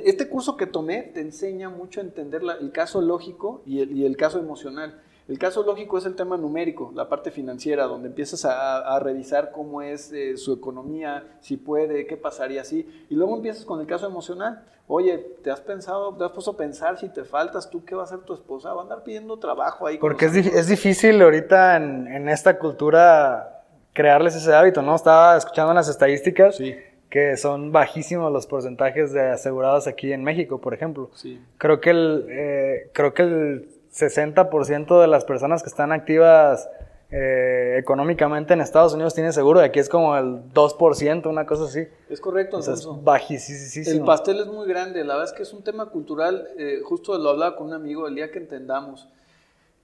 este 0.05 0.29
curso 0.29 0.57
que 0.57 0.67
tomé 0.67 1.03
te 1.03 1.21
enseña 1.21 1.69
mucho 1.69 2.01
a 2.01 2.05
entender 2.05 2.43
la- 2.45 2.55
el 2.55 2.71
caso 2.71 3.03
lógico 3.03 3.63
y 3.67 3.81
el, 3.81 3.93
y 3.97 4.05
el 4.07 4.17
caso 4.17 4.39
emocional. 4.39 5.03
El 5.29 5.39
caso 5.39 5.63
lógico 5.63 5.99
es 5.99 6.05
el 6.07 6.15
tema 6.17 6.37
numérico, 6.37 6.91
la 6.95 7.09
parte 7.09 7.31
financiera, 7.31 7.85
donde 7.85 8.09
empiezas 8.09 8.45
a, 8.45 8.79
a 8.95 8.99
revisar 8.99 9.53
cómo 9.53 9.81
es 9.83 10.13
eh, 10.13 10.37
su 10.37 10.53
economía, 10.53 11.25
si 11.41 11.57
puede, 11.57 12.07
qué 12.07 12.17
pasaría 12.17 12.63
así. 12.63 13.07
Y 13.09 13.15
luego 13.15 13.37
empiezas 13.37 13.65
con 13.65 13.81
el 13.81 13.87
caso 13.87 14.07
emocional. 14.07 14.65
Oye, 14.89 15.19
¿te 15.43 15.51
has 15.51 15.61
pensado, 15.61 16.15
te 16.17 16.25
has 16.25 16.33
puesto 16.33 16.51
a 16.51 16.57
pensar 16.57 16.99
si 16.99 17.09
te 17.09 17.25
faltas, 17.25 17.71
tú 17.71 17.85
qué 17.85 17.95
va 17.95 18.03
a 18.03 18.05
hacer 18.05 18.19
tu 18.21 18.35
esposa? 18.35 18.75
Va 18.75 18.81
a 18.81 18.83
andar 18.83 19.05
pidiendo 19.05 19.39
trabajo 19.39 19.87
ahí. 19.87 19.97
Porque 19.99 20.27
es, 20.27 20.35
es 20.37 20.67
difícil 20.69 21.23
ahorita 21.23 21.77
en, 21.77 22.09
en 22.09 22.29
esta 22.29 22.59
cultura 22.59 23.63
crearles 23.93 24.35
ese 24.35 24.53
hábito, 24.53 24.83
¿no? 24.83 24.95
Estaba 24.97 25.37
escuchando 25.37 25.73
las 25.73 25.89
estadísticas 25.89 26.57
Sí. 26.57 26.75
que 27.09 27.37
son 27.37 27.71
bajísimos 27.73 28.33
los 28.33 28.47
porcentajes 28.47 29.13
de 29.13 29.31
asegurados 29.31 29.87
aquí 29.87 30.13
en 30.13 30.25
México, 30.25 30.61
por 30.61 30.75
ejemplo. 30.75 31.11
Sí. 31.15 31.41
Creo 31.59 31.81
que 31.81 31.91
el, 31.91 32.27
eh, 32.29 32.91
creo 32.93 33.15
que 33.15 33.23
el 33.23 33.69
60% 33.93 35.01
de 35.01 35.07
las 35.07 35.25
personas 35.25 35.63
que 35.63 35.69
están 35.69 35.93
activas 35.93 36.69
eh, 37.11 37.77
económicamente 37.79 38.55
en 38.55 38.63
Estados 38.63 38.95
Unidos 38.95 39.13
tienen 39.15 39.35
seguro, 39.35 39.61
y 39.61 39.65
aquí 39.65 39.79
es 39.79 39.91
como 39.91 40.17
el 40.17 40.51
2%, 40.55 41.27
una 41.29 41.45
cosa 41.45 41.65
así. 41.65 41.87
Es 42.09 42.21
correcto, 42.21 42.57
O 42.57 42.63
sea, 42.63 42.73
es 42.73 42.81
Alfonso. 42.81 43.03
bajísimo. 43.03 43.91
El 43.91 44.05
pastel 44.05 44.41
es 44.41 44.47
muy 44.47 44.67
grande, 44.67 45.05
la 45.05 45.15
verdad 45.17 45.31
es 45.31 45.37
que 45.37 45.43
es 45.43 45.53
un 45.53 45.63
tema 45.63 45.91
cultural, 45.91 46.49
eh, 46.57 46.81
justo 46.83 47.17
lo 47.19 47.29
hablaba 47.31 47.57
con 47.57 47.67
un 47.67 47.75
amigo 47.75 48.09
el 48.09 48.15
día 48.15 48.31
que 48.31 48.39
entendamos, 48.39 49.09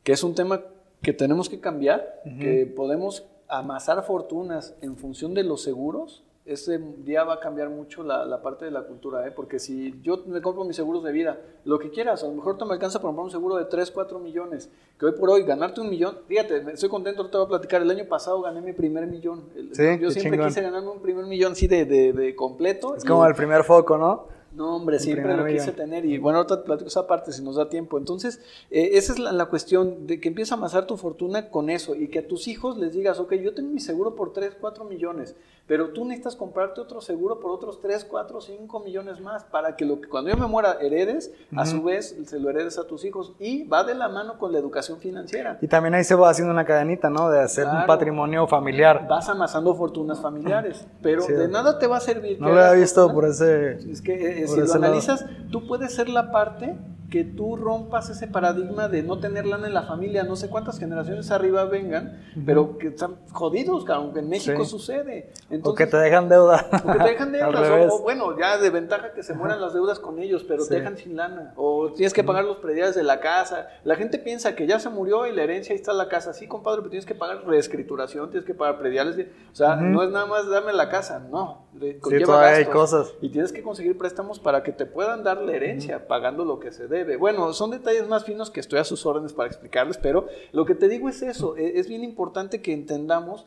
que 0.03 0.13
es 0.13 0.23
un 0.23 0.35
tema 0.35 0.63
que 1.03 1.13
tenemos 1.13 1.51
que 1.51 1.61
cambiar, 1.61 2.23
que 2.41 2.65
podemos 2.75 3.27
amasar 3.47 4.03
fortunas 4.05 4.75
en 4.81 4.97
función 4.97 5.35
de 5.35 5.45
los 5.45 5.63
seguros, 5.63 6.25
ese 6.53 6.79
día 7.05 7.25
va 7.25 7.35
a 7.35 7.41
cambiar 7.41 7.69
mucho 7.71 8.03
la, 8.03 8.25
la 8.25 8.41
parte 8.43 8.65
de 8.65 8.71
la 8.71 8.83
cultura, 8.83 9.27
¿eh? 9.27 9.31
porque 9.31 9.59
si 9.59 9.95
yo 10.03 10.23
me 10.27 10.41
compro 10.41 10.65
mis 10.65 10.77
seguros 10.77 11.05
de 11.05 11.13
vida, 11.13 11.39
lo 11.65 11.79
que 11.79 11.91
quieras, 11.91 12.23
a 12.25 12.27
lo 12.27 12.33
mejor 12.35 12.57
te 12.59 12.65
me 12.65 12.73
alcanza 12.73 12.99
para 12.99 13.09
comprar 13.09 13.25
un 13.27 13.31
seguro 13.31 13.57
de 13.57 13.67
3, 13.67 13.91
4 13.91 14.19
millones, 14.19 14.71
que 14.99 15.07
hoy 15.07 15.13
por 15.13 15.31
hoy 15.31 15.43
ganarte 15.43 15.81
un 15.81 15.91
millón, 15.91 16.17
fíjate, 16.27 16.65
estoy 16.73 16.89
contento, 16.89 17.21
ahorita 17.23 17.39
voy 17.39 17.47
a 17.47 17.49
platicar, 17.51 17.83
el 17.83 17.91
año 17.91 18.07
pasado 18.07 18.41
gané 18.43 18.61
mi 18.61 18.73
primer 18.73 19.07
millón, 19.07 19.45
El- 19.55 19.75
Sí, 19.75 19.99
yo 20.01 20.11
siempre 20.11 20.39
quise 20.49 20.63
ganarme 20.63 20.89
un 20.91 21.01
primer 21.01 21.27
millón 21.27 21.53
así 21.53 21.67
de, 21.69 21.85
de, 21.85 22.13
de 22.13 22.35
completo. 22.35 22.97
Es 22.97 23.05
y- 23.05 23.07
como 23.07 23.27
el 23.27 23.35
primer 23.35 23.63
foco, 23.65 23.97
¿no? 23.99 24.39
no, 24.51 24.75
hombre, 24.77 24.99
siempre 24.99 25.37
lo 25.37 25.47
quise 25.47 25.71
tener 25.73 26.05
y 26.05 26.19
bueno, 26.19 26.39
ahorita 26.39 26.61
te 26.61 26.65
platico 26.65 26.89
esa 26.89 27.07
parte 27.07 27.31
si 27.33 27.43
nos 27.45 27.55
da 27.57 27.69
tiempo. 27.69 27.97
Entonces, 27.97 28.41
eh, 28.73 28.91
esa 28.95 29.13
es 29.13 29.21
la, 29.21 29.31
la 29.31 29.47
cuestión 29.47 30.07
de 30.09 30.19
que 30.21 30.27
empieza 30.29 30.55
a 30.55 30.59
amasar 30.59 30.85
tu 30.87 30.97
fortuna 30.97 31.51
con 31.51 31.71
eso 31.71 31.95
y 31.95 32.09
que 32.09 32.21
a 32.21 32.27
tus 32.27 32.49
hijos 32.49 32.77
les 32.77 32.93
digas, 32.93 33.21
ok, 33.21 33.35
yo 33.35 33.55
tengo 33.55 33.69
mi 33.71 33.79
seguro 33.79 34.17
por 34.17 34.33
3, 34.33 34.57
4 34.61 34.85
millones, 34.85 35.37
pero 35.69 35.91
tú 35.91 36.05
necesitas 36.07 36.35
comprarte 36.35 36.81
otro 36.81 37.01
seguro 37.03 37.39
por 37.39 37.51
otros 37.53 37.81
3, 37.81 38.05
4, 38.07 38.41
5 38.41 38.81
millones 38.81 39.21
más 39.21 39.45
para 39.45 39.77
que, 39.77 39.85
lo 39.85 40.01
que 40.01 40.09
cuando 40.09 40.31
yo 40.31 40.37
me 40.37 40.47
muera 40.47 40.79
heredes, 40.81 41.31
a 41.55 41.67
su 41.67 41.83
vez 41.83 42.17
se 42.27 42.41
lo 42.41 42.49
heredes 42.49 42.79
a 42.79 42.87
tus 42.87 43.05
hijos 43.05 43.35
y 43.39 43.65
va 43.69 43.85
de 43.85 43.95
la 43.95 44.09
mano 44.09 44.39
con 44.39 44.51
la 44.51 44.59
educación 44.59 44.99
financiera. 44.99 45.59
Y 45.61 45.69
también 45.69 45.95
ahí 45.95 46.05
se 46.05 46.15
va 46.15 46.31
haciendo 46.31 46.53
una 46.53 46.65
cadenita, 46.65 47.11
¿no? 47.11 47.29
De 47.29 47.41
hacer 47.41 47.67
un 47.67 47.87
patrimonio 47.87 48.47
familiar. 48.47 49.07
Vas 49.09 49.29
amasando 49.29 49.75
fortunas 49.75 50.19
familiares, 50.21 50.87
pero 51.03 51.21
Sí. 51.21 51.35
de 51.35 51.49
nada 51.49 51.79
te 51.79 51.87
va 51.87 51.99
a 51.99 52.01
servir. 52.01 52.41
No 52.41 52.49
lo 52.49 52.61
había 52.61 52.81
visto 52.81 53.03
fortuna 53.03 53.15
por 53.15 53.25
ese... 53.31 53.91
Es 53.93 54.01
que 54.01 54.15
eh, 54.15 54.41
Por 54.47 54.49
si 54.49 54.57
lo 54.61 54.65
ese 54.65 54.75
lado. 54.79 54.85
analizas, 54.87 55.27
tú 55.53 55.67
puedes 55.67 55.95
ser 55.95 56.09
la 56.09 56.33
parte 56.33 56.77
que 57.11 57.25
tú 57.25 57.57
rompas 57.57 58.11
ese 58.11 58.27
paradigma 58.27 58.89
de 58.89 59.03
no 59.03 59.19
tener 59.19 59.47
lana 59.47 59.67
en 59.67 59.73
la 59.75 59.85
familia, 59.85 60.25
no 60.25 60.37
sé 60.37 60.51
cuántas 60.51 60.79
generaciones 60.79 61.31
arriba 61.31 61.65
vengan, 61.65 62.23
pero 62.45 62.77
que 62.77 62.89
están 62.89 63.17
jodidos, 63.33 63.85
cabrón, 63.85 64.07
aunque 64.07 64.21
en 64.21 64.29
México 64.29 64.65
Sí. 64.65 64.71
sucede. 64.71 65.33
O 65.63 65.75
que 65.75 65.87
te 65.87 65.97
dejan 65.97 66.29
deuda. 66.29 66.67
o 66.85 66.93
que 66.93 66.99
te 66.99 67.05
dejan 67.11 67.33
deudas, 67.33 67.91
o, 67.91 67.95
o 67.97 68.03
bueno, 68.03 68.39
ya 68.39 68.59
de 68.59 68.69
ventaja 68.71 69.13
que 69.15 69.23
se 69.23 69.33
mueran 69.33 69.61
las 69.61 69.73
deudas 69.73 69.99
con 69.99 70.19
ellos, 70.19 70.45
pero 70.47 70.63
Sí. 70.65 70.69
te 70.69 70.75
dejan 70.77 70.97
sin 70.99 71.17
lana, 71.17 71.55
o 71.57 71.93
tienes 71.93 72.13
que 72.13 72.23
pagar 72.25 72.45
los 72.45 72.59
prediales 72.59 72.95
de 72.95 73.03
la 73.05 73.21
casa. 73.21 73.69
La 73.85 73.97
gente 73.97 74.19
piensa 74.19 74.55
que 74.55 74.67
ya 74.67 74.79
se 74.79 74.91
murió 74.91 75.27
y 75.27 75.33
la 75.35 75.43
herencia 75.45 75.73
ahí 75.73 75.79
está 75.81 75.95
la 75.95 76.09
casa. 76.09 76.35
Sí, 76.35 76.47
compadre, 76.47 76.81
pero 76.83 76.91
tienes 76.91 77.07
que 77.07 77.15
pagar 77.15 77.43
reescrituración, 77.47 78.31
tienes 78.31 78.47
que 78.47 78.55
pagar 78.55 78.79
prediales. 78.79 79.17
de- 79.17 79.33
o 79.51 79.55
sea, 79.55 79.77
no 79.77 80.03
es 80.03 80.11
nada 80.11 80.27
más 80.27 80.49
dame 80.49 80.73
la 80.73 80.89
casa, 80.89 81.21
no. 81.31 81.67
de- 81.73 81.93
Sí, 81.95 82.01
conlleva 82.01 82.25
todavía 82.27 82.49
hay 82.57 82.65
gastos. 82.65 82.75
cosas. 82.75 83.15
Y 83.21 83.29
tienes 83.31 83.53
que 83.53 83.63
conseguir 83.63 83.97
préstamos 83.97 84.41
para 84.41 84.65
que 84.65 84.73
te 84.73 84.85
puedan 84.85 85.23
dar 85.23 85.41
la 85.41 85.53
herencia, 85.53 86.09
pagando 86.09 86.45
lo 86.45 86.59
que 86.59 86.73
se 86.73 86.89
debe. 86.99 87.17
Bueno, 87.17 87.53
son 87.53 87.71
detalles 87.71 88.07
más 88.09 88.25
finos 88.25 88.51
que 88.51 88.61
estoy 88.61 88.79
a 88.79 88.85
sus 88.85 89.05
órdenes 89.07 89.33
para 89.33 89.49
explicarles, 89.49 89.99
pero 89.99 90.27
lo 90.53 90.65
que 90.65 90.75
te 90.75 90.89
digo 90.89 91.09
es 91.09 91.23
eso, 91.23 91.57
e- 91.57 91.79
es 91.79 91.89
bien 91.89 92.05
importante 92.05 92.61
que 92.63 92.73
entendamos 92.73 93.47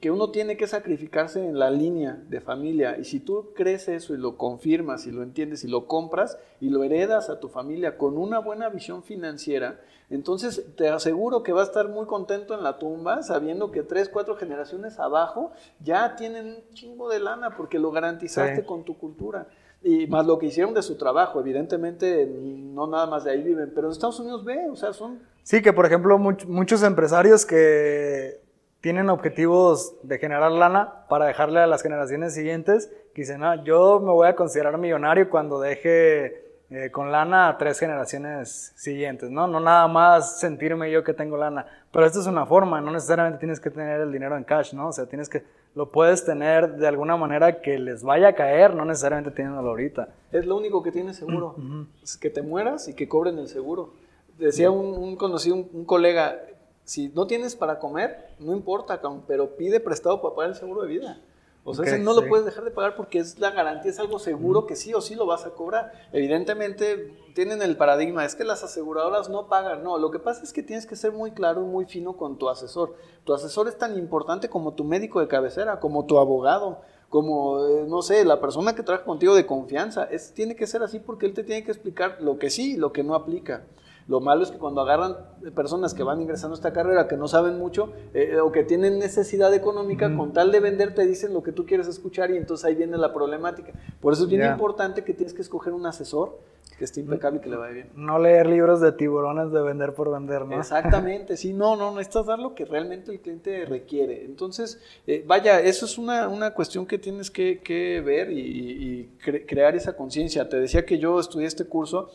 que 0.00 0.10
uno 0.12 0.30
tiene 0.30 0.56
que 0.56 0.66
sacrificarse 0.68 1.44
en 1.44 1.58
la 1.58 1.70
línea 1.70 2.22
de 2.28 2.40
familia 2.40 2.98
y 2.98 3.04
si 3.04 3.18
tú 3.20 3.48
crees 3.54 3.88
eso 3.88 4.14
y 4.14 4.18
lo 4.18 4.36
confirmas 4.36 5.06
y 5.06 5.10
lo 5.10 5.22
entiendes 5.22 5.64
y 5.64 5.68
lo 5.68 5.86
compras 5.86 6.38
y 6.60 6.68
lo 6.68 6.84
heredas 6.84 7.30
a 7.30 7.40
tu 7.40 7.48
familia 7.48 7.96
con 7.98 8.16
una 8.18 8.38
buena 8.38 8.68
visión 8.68 9.02
financiera, 9.02 9.80
entonces 10.10 10.64
te 10.76 10.88
aseguro 10.88 11.42
que 11.42 11.52
va 11.52 11.62
a 11.62 11.64
estar 11.64 11.88
muy 11.88 12.06
contento 12.06 12.54
en 12.54 12.62
la 12.62 12.78
tumba 12.78 13.22
sabiendo 13.22 13.72
que 13.72 13.82
tres, 13.82 14.08
cuatro 14.08 14.36
generaciones 14.36 14.98
abajo 15.00 15.50
ya 15.82 16.14
tienen 16.16 16.46
un 16.46 16.74
chingo 16.74 17.08
de 17.08 17.18
lana 17.18 17.56
porque 17.56 17.78
lo 17.78 17.90
garantizaste 17.90 18.60
Sí. 18.60 18.66
con 18.66 18.84
tu 18.84 18.96
cultura. 18.98 19.48
Y 19.82 20.06
más 20.08 20.26
lo 20.26 20.38
que 20.38 20.46
hicieron 20.46 20.74
de 20.74 20.82
su 20.82 20.96
trabajo, 20.96 21.40
evidentemente 21.40 22.26
no 22.26 22.86
nada 22.88 23.06
más 23.06 23.24
de 23.24 23.30
ahí 23.30 23.42
viven, 23.42 23.72
pero 23.74 23.86
en 23.86 23.92
Estados 23.92 24.18
Unidos 24.20 24.44
ve, 24.44 24.68
o 24.70 24.76
sea, 24.76 24.92
son 24.92 25.20
Sí, 25.44 25.62
que 25.62 25.72
por 25.72 25.86
ejemplo 25.86 26.18
much- 26.18 26.46
muchos 26.46 26.82
empresarios 26.82 27.46
que 27.46 28.40
tienen 28.80 29.08
objetivos 29.08 29.94
de 30.02 30.18
generar 30.18 30.50
lana 30.52 31.06
para 31.08 31.26
dejarle 31.26 31.60
a 31.60 31.66
las 31.66 31.82
generaciones 31.82 32.34
siguientes, 32.34 32.90
que 33.14 33.22
dicen, 33.22 33.42
"Ah, 33.42 33.62
yo 33.64 33.98
me 34.00 34.10
voy 34.12 34.28
a 34.28 34.36
considerar 34.36 34.76
millonario 34.78 35.30
cuando 35.30 35.60
deje 35.60 36.46
eh, 36.70 36.90
con 36.90 37.10
lana 37.10 37.48
a 37.48 37.56
tres 37.56 37.78
generaciones 37.78 38.74
siguientes, 38.76 39.30
¿no? 39.30 39.46
No 39.46 39.58
nada 39.58 39.88
más 39.88 40.38
sentirme 40.38 40.90
yo 40.90 41.02
que 41.02 41.14
tengo 41.14 41.38
lana. 41.38 41.64
Pero 41.90 42.04
esto 42.04 42.20
es 42.20 42.26
una 42.26 42.44
forma, 42.44 42.78
no 42.82 42.90
necesariamente 42.90 43.38
tienes 43.38 43.58
que 43.58 43.70
tener 43.70 44.02
el 44.02 44.12
dinero 44.12 44.36
en 44.36 44.44
cash, 44.44 44.74
¿no? 44.74 44.88
O 44.88 44.92
sea, 44.92 45.06
tienes 45.06 45.30
que, 45.30 45.42
lo 45.78 45.92
puedes 45.92 46.24
tener 46.24 46.74
de 46.74 46.88
alguna 46.88 47.16
manera 47.16 47.60
que 47.62 47.78
les 47.78 48.02
vaya 48.02 48.30
a 48.30 48.34
caer, 48.34 48.74
no 48.74 48.84
necesariamente 48.84 49.30
teniéndolo 49.30 49.68
ahorita. 49.68 50.08
Es 50.32 50.44
lo 50.44 50.56
único 50.56 50.82
que 50.82 50.90
tienes 50.90 51.14
seguro. 51.14 51.54
Es 52.02 52.16
que 52.16 52.30
te 52.30 52.42
mueras 52.42 52.88
y 52.88 52.94
que 52.94 53.08
cobren 53.08 53.38
el 53.38 53.46
seguro. 53.46 53.92
Decía 54.38 54.72
un, 54.72 54.86
un 54.86 55.14
conocido, 55.14 55.54
un, 55.54 55.70
un 55.72 55.84
colega, 55.84 56.36
si 56.82 57.10
no 57.10 57.28
tienes 57.28 57.54
para 57.54 57.78
comer, 57.78 58.30
no 58.40 58.54
importa, 58.54 59.00
pero 59.28 59.54
pide 59.54 59.78
prestado 59.78 60.20
para 60.20 60.34
pagar 60.34 60.50
el 60.50 60.56
seguro 60.56 60.82
de 60.82 60.88
vida. 60.88 61.20
O 61.68 61.74
sea, 61.74 61.84
ese 61.84 61.98
no 61.98 62.14
sí. 62.14 62.22
lo 62.22 62.28
puedes 62.28 62.46
dejar 62.46 62.64
de 62.64 62.70
pagar 62.70 62.96
porque 62.96 63.18
es 63.18 63.38
la 63.38 63.50
garantía, 63.50 63.90
es 63.90 63.98
algo 63.98 64.18
seguro 64.18 64.66
que 64.66 64.74
sí 64.74 64.94
o 64.94 65.00
sí 65.00 65.14
lo 65.14 65.26
vas 65.26 65.44
a 65.44 65.50
cobrar. 65.50 65.92
Evidentemente 66.12 67.14
tienen 67.34 67.62
el 67.62 67.76
paradigma, 67.76 68.24
es 68.24 68.34
que 68.34 68.44
las 68.44 68.64
aseguradoras 68.64 69.28
no 69.28 69.48
pagan. 69.48 69.82
No, 69.82 69.98
lo 69.98 70.10
que 70.10 70.18
pasa 70.18 70.42
es 70.42 70.52
que 70.52 70.62
tienes 70.62 70.86
que 70.86 70.96
ser 70.96 71.12
muy 71.12 71.32
claro 71.32 71.62
y 71.62 71.66
muy 71.66 71.84
fino 71.84 72.16
con 72.16 72.38
tu 72.38 72.48
asesor. 72.48 72.94
Tu 73.24 73.34
asesor 73.34 73.68
es 73.68 73.76
tan 73.76 73.96
importante 73.98 74.48
como 74.48 74.72
tu 74.72 74.84
médico 74.84 75.20
de 75.20 75.28
cabecera, 75.28 75.78
como 75.80 76.06
tu 76.06 76.18
abogado 76.18 76.80
como, 77.08 77.66
eh, 77.66 77.86
no 77.88 78.02
sé, 78.02 78.24
la 78.24 78.40
persona 78.40 78.74
que 78.74 78.82
trabaja 78.82 79.04
contigo 79.04 79.34
de 79.34 79.46
confianza. 79.46 80.04
Es, 80.04 80.34
tiene 80.34 80.56
que 80.56 80.66
ser 80.66 80.82
así 80.82 80.98
porque 80.98 81.26
él 81.26 81.34
te 81.34 81.44
tiene 81.44 81.64
que 81.64 81.72
explicar 81.72 82.18
lo 82.20 82.38
que 82.38 82.50
sí 82.50 82.74
y 82.74 82.76
lo 82.76 82.92
que 82.92 83.02
no 83.02 83.14
aplica. 83.14 83.64
Lo 84.08 84.20
malo 84.20 84.42
es 84.42 84.50
que 84.50 84.56
cuando 84.58 84.80
agarran 84.80 85.16
personas 85.54 85.92
que 85.92 86.02
van 86.02 86.20
ingresando 86.22 86.54
a 86.54 86.56
esta 86.56 86.72
carrera, 86.72 87.06
que 87.06 87.16
no 87.18 87.28
saben 87.28 87.58
mucho 87.58 87.92
eh, 88.14 88.38
o 88.40 88.50
que 88.50 88.64
tienen 88.64 88.98
necesidad 88.98 89.52
económica, 89.52 90.08
con 90.16 90.32
tal 90.32 90.50
de 90.50 90.60
vender 90.60 90.94
te 90.94 91.06
dicen 91.06 91.34
lo 91.34 91.42
que 91.42 91.52
tú 91.52 91.66
quieres 91.66 91.86
escuchar 91.88 92.30
y 92.30 92.38
entonces 92.38 92.64
ahí 92.64 92.74
viene 92.74 92.96
la 92.96 93.12
problemática. 93.12 93.72
Por 94.00 94.14
eso 94.14 94.24
es 94.24 94.28
bien 94.30 94.40
importante 94.52 95.04
que 95.04 95.12
tienes 95.12 95.34
que 95.34 95.42
escoger 95.42 95.74
un 95.74 95.84
asesor 95.84 96.38
que 96.78 96.84
esté 96.84 97.00
impecable 97.00 97.38
y 97.38 97.42
que 97.42 97.50
le 97.50 97.56
vaya 97.56 97.72
bien. 97.74 97.90
No 97.96 98.18
leer 98.18 98.46
libros 98.46 98.80
de 98.80 98.92
tiburones 98.92 99.50
de 99.52 99.60
vender 99.62 99.94
por 99.94 100.10
vender, 100.12 100.46
¿no? 100.46 100.58
Exactamente, 100.58 101.36
sí, 101.36 101.52
no, 101.52 101.76
no, 101.76 101.90
necesitas 101.90 102.26
dar 102.26 102.38
lo 102.38 102.54
que 102.54 102.64
realmente 102.64 103.10
el 103.10 103.20
cliente 103.20 103.64
requiere. 103.66 104.24
Entonces, 104.24 104.80
eh, 105.06 105.24
vaya, 105.26 105.60
eso 105.60 105.84
es 105.86 105.98
una, 105.98 106.28
una 106.28 106.54
cuestión 106.54 106.86
que 106.86 106.96
tienes 106.98 107.30
que, 107.30 107.60
que 107.60 108.00
ver 108.00 108.30
y, 108.30 108.38
y 108.40 109.10
cre- 109.22 109.44
crear 109.46 109.74
esa 109.76 109.96
conciencia. 109.96 110.48
Te 110.48 110.58
decía 110.60 110.86
que 110.86 110.98
yo 110.98 111.18
estudié 111.18 111.46
este 111.48 111.64
curso, 111.64 112.10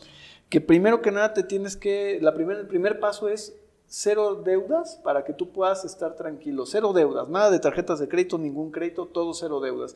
que 0.50 0.62
primero 0.62 1.02
que 1.02 1.12
nada 1.12 1.34
te 1.34 1.44
tienes 1.44 1.76
que, 1.76 2.20
la 2.22 2.34
primer, 2.34 2.58
el 2.58 2.68
primer 2.68 3.00
paso 3.00 3.28
es 3.28 3.56
cero 3.88 4.36
deudas 4.44 5.00
para 5.04 5.24
que 5.24 5.34
tú 5.34 5.52
puedas 5.52 5.86
estar 5.86 6.16
tranquilo, 6.16 6.66
cero 6.66 6.94
deudas, 6.94 7.30
nada 7.30 7.52
de 7.52 7.60
tarjetas 7.60 8.00
de 8.00 8.08
crédito, 8.08 8.38
ningún 8.38 8.72
crédito, 8.72 9.06
todo 9.08 9.34
cero 9.34 9.60
deudas. 9.60 9.96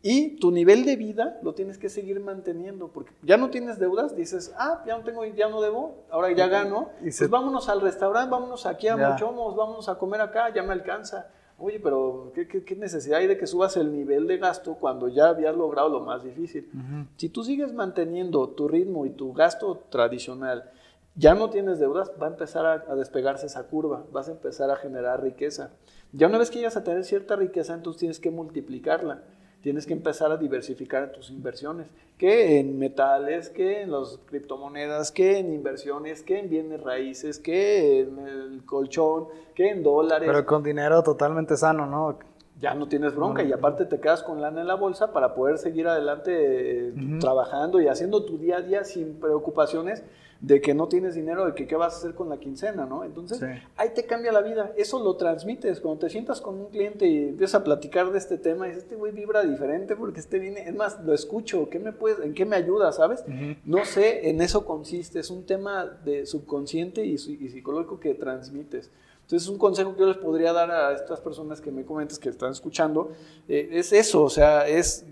Y 0.00 0.36
tu 0.36 0.52
nivel 0.52 0.84
de 0.84 0.94
vida 0.94 1.40
lo 1.42 1.54
tienes 1.54 1.76
que 1.76 1.88
seguir 1.88 2.20
manteniendo, 2.20 2.86
porque 2.88 3.10
ya 3.22 3.36
no 3.36 3.50
tienes 3.50 3.78
deudas, 3.80 4.14
dices, 4.14 4.54
ah, 4.56 4.82
ya 4.86 4.96
no 4.96 5.02
tengo, 5.02 5.24
ya 5.24 5.48
no 5.48 5.60
debo, 5.60 6.04
ahora 6.10 6.30
ya 6.30 6.46
gano, 6.46 6.90
Y 7.00 7.04
pues 7.04 7.16
se- 7.16 7.26
vámonos 7.26 7.68
al 7.68 7.80
restaurante, 7.80 8.30
vámonos 8.30 8.64
aquí 8.64 8.86
a. 8.86 8.96
Mochomos, 9.10 9.56
vámonos 9.56 9.88
a 9.88 9.98
comer 9.98 10.20
acá, 10.20 10.54
ya 10.54 10.62
me 10.62 10.72
alcanza. 10.72 11.28
Oye, 11.60 11.80
pero 11.80 12.30
¿qué, 12.34 12.46
qué, 12.46 12.62
qué 12.62 12.76
necesidad 12.76 13.18
hay 13.18 13.26
de 13.26 13.36
que 13.36 13.48
subas 13.48 13.76
el 13.76 13.92
nivel 13.92 14.28
de 14.28 14.38
gasto 14.38 14.74
cuando 14.74 15.08
ya 15.08 15.28
habías 15.28 15.56
logrado 15.56 15.88
lo 15.88 16.00
más 16.00 16.22
difícil? 16.22 16.70
Si 17.16 17.28
tú 17.28 17.42
sigues 17.42 17.72
manteniendo 17.72 18.48
tu 18.50 18.68
ritmo 18.68 19.06
y 19.06 19.10
tu 19.10 19.32
gasto 19.32 19.82
tradicional, 19.90 20.70
ya 21.16 21.34
no 21.34 21.50
tienes 21.50 21.80
deudas, 21.80 22.12
va 22.22 22.28
a 22.28 22.30
empezar 22.30 22.64
a, 22.64 22.84
a 22.88 22.94
despegarse 22.94 23.46
esa 23.46 23.66
curva, 23.66 24.04
vas 24.12 24.28
a 24.28 24.32
empezar 24.32 24.70
a 24.70 24.76
generar 24.76 25.20
riqueza. 25.20 25.72
Ya 26.12 26.28
una 26.28 26.38
vez 26.38 26.50
que 26.50 26.58
llegas 26.58 26.76
a 26.76 26.84
tener 26.84 27.04
cierta 27.04 27.34
riqueza, 27.34 27.74
entonces 27.74 27.98
tienes 27.98 28.20
que 28.20 28.30
multiplicarla. 28.30 29.24
Tienes 29.62 29.86
que 29.86 29.92
empezar 29.92 30.30
a 30.30 30.36
diversificar 30.36 31.10
tus 31.10 31.30
inversiones, 31.30 31.88
que 32.16 32.58
en 32.60 32.78
metales, 32.78 33.48
que 33.48 33.82
en 33.82 33.90
las 33.90 34.18
criptomonedas, 34.26 35.10
que 35.10 35.38
en 35.38 35.52
inversiones, 35.52 36.22
que 36.22 36.38
en 36.38 36.48
bienes 36.48 36.80
raíces, 36.80 37.38
que 37.38 38.00
en 38.00 38.18
el 38.18 38.62
colchón, 38.64 39.26
que 39.54 39.70
en 39.70 39.82
dólares. 39.82 40.28
Pero 40.30 40.46
con 40.46 40.62
dinero 40.62 41.02
totalmente 41.02 41.56
sano, 41.56 41.86
¿no? 41.86 42.18
Ya 42.60 42.74
no 42.74 42.88
tienes 42.88 43.14
bronca 43.14 43.42
y 43.42 43.52
aparte 43.52 43.84
te 43.84 44.00
quedas 44.00 44.22
con 44.22 44.40
lana 44.40 44.60
en 44.60 44.66
la 44.66 44.74
bolsa 44.74 45.12
para 45.12 45.34
poder 45.34 45.58
seguir 45.58 45.86
adelante 45.86 46.88
eh, 46.88 46.92
trabajando 47.20 47.80
y 47.80 47.86
haciendo 47.88 48.24
tu 48.24 48.38
día 48.38 48.56
a 48.58 48.62
día 48.62 48.84
sin 48.84 49.14
preocupaciones 49.20 50.02
de 50.40 50.60
que 50.60 50.72
no 50.72 50.86
tienes 50.86 51.16
dinero, 51.16 51.46
de 51.46 51.54
que 51.54 51.66
qué 51.66 51.74
vas 51.74 51.94
a 51.94 51.96
hacer 51.98 52.14
con 52.14 52.28
la 52.28 52.36
quincena, 52.38 52.86
¿no? 52.86 53.02
Entonces, 53.02 53.38
Sí. 53.38 53.46
ahí 53.76 53.88
te 53.92 54.04
cambia 54.04 54.30
la 54.30 54.40
vida. 54.40 54.72
Eso 54.76 55.02
lo 55.02 55.16
transmites. 55.16 55.80
Cuando 55.80 55.98
te 55.98 56.10
sientas 56.10 56.40
con 56.40 56.54
un 56.60 56.66
cliente 56.66 57.06
y 57.06 57.30
empiezas 57.30 57.60
a 57.60 57.64
platicar 57.64 58.12
de 58.12 58.18
este 58.18 58.38
tema, 58.38 58.66
y 58.66 58.68
dices, 58.70 58.84
este 58.84 58.94
güey 58.94 59.10
vibra 59.12 59.42
diferente 59.42 59.96
porque 59.96 60.20
este 60.20 60.38
viene, 60.38 60.68
es 60.68 60.74
más, 60.76 61.00
lo 61.04 61.12
escucho, 61.12 61.68
¿qué 61.68 61.80
me 61.80 61.92
puedes, 61.92 62.20
¿en 62.24 62.34
qué 62.34 62.44
me 62.44 62.54
ayuda, 62.54 62.92
sabes? 62.92 63.24
No 63.64 63.84
sé, 63.84 64.30
en 64.30 64.40
eso 64.40 64.64
consiste. 64.64 65.18
Es 65.18 65.30
un 65.30 65.44
tema 65.44 65.84
de 66.04 66.24
subconsciente 66.24 67.04
y, 67.04 67.18
su- 67.18 67.32
y 67.32 67.48
psicológico 67.48 67.98
que 67.98 68.14
transmites. 68.14 68.92
Entonces, 69.28 69.46
un 69.50 69.58
consejo 69.58 69.92
que 69.92 70.00
yo 70.00 70.06
les 70.06 70.16
podría 70.16 70.54
dar 70.54 70.70
a 70.70 70.94
estas 70.94 71.20
personas 71.20 71.60
que 71.60 71.70
me 71.70 71.84
comentas 71.84 72.18
que 72.18 72.30
están 72.30 72.50
escuchando 72.50 73.10
eh, 73.46 73.68
es 73.72 73.92
eso, 73.92 74.22
o 74.24 74.30
sea, 74.30 74.66
es 74.66 75.04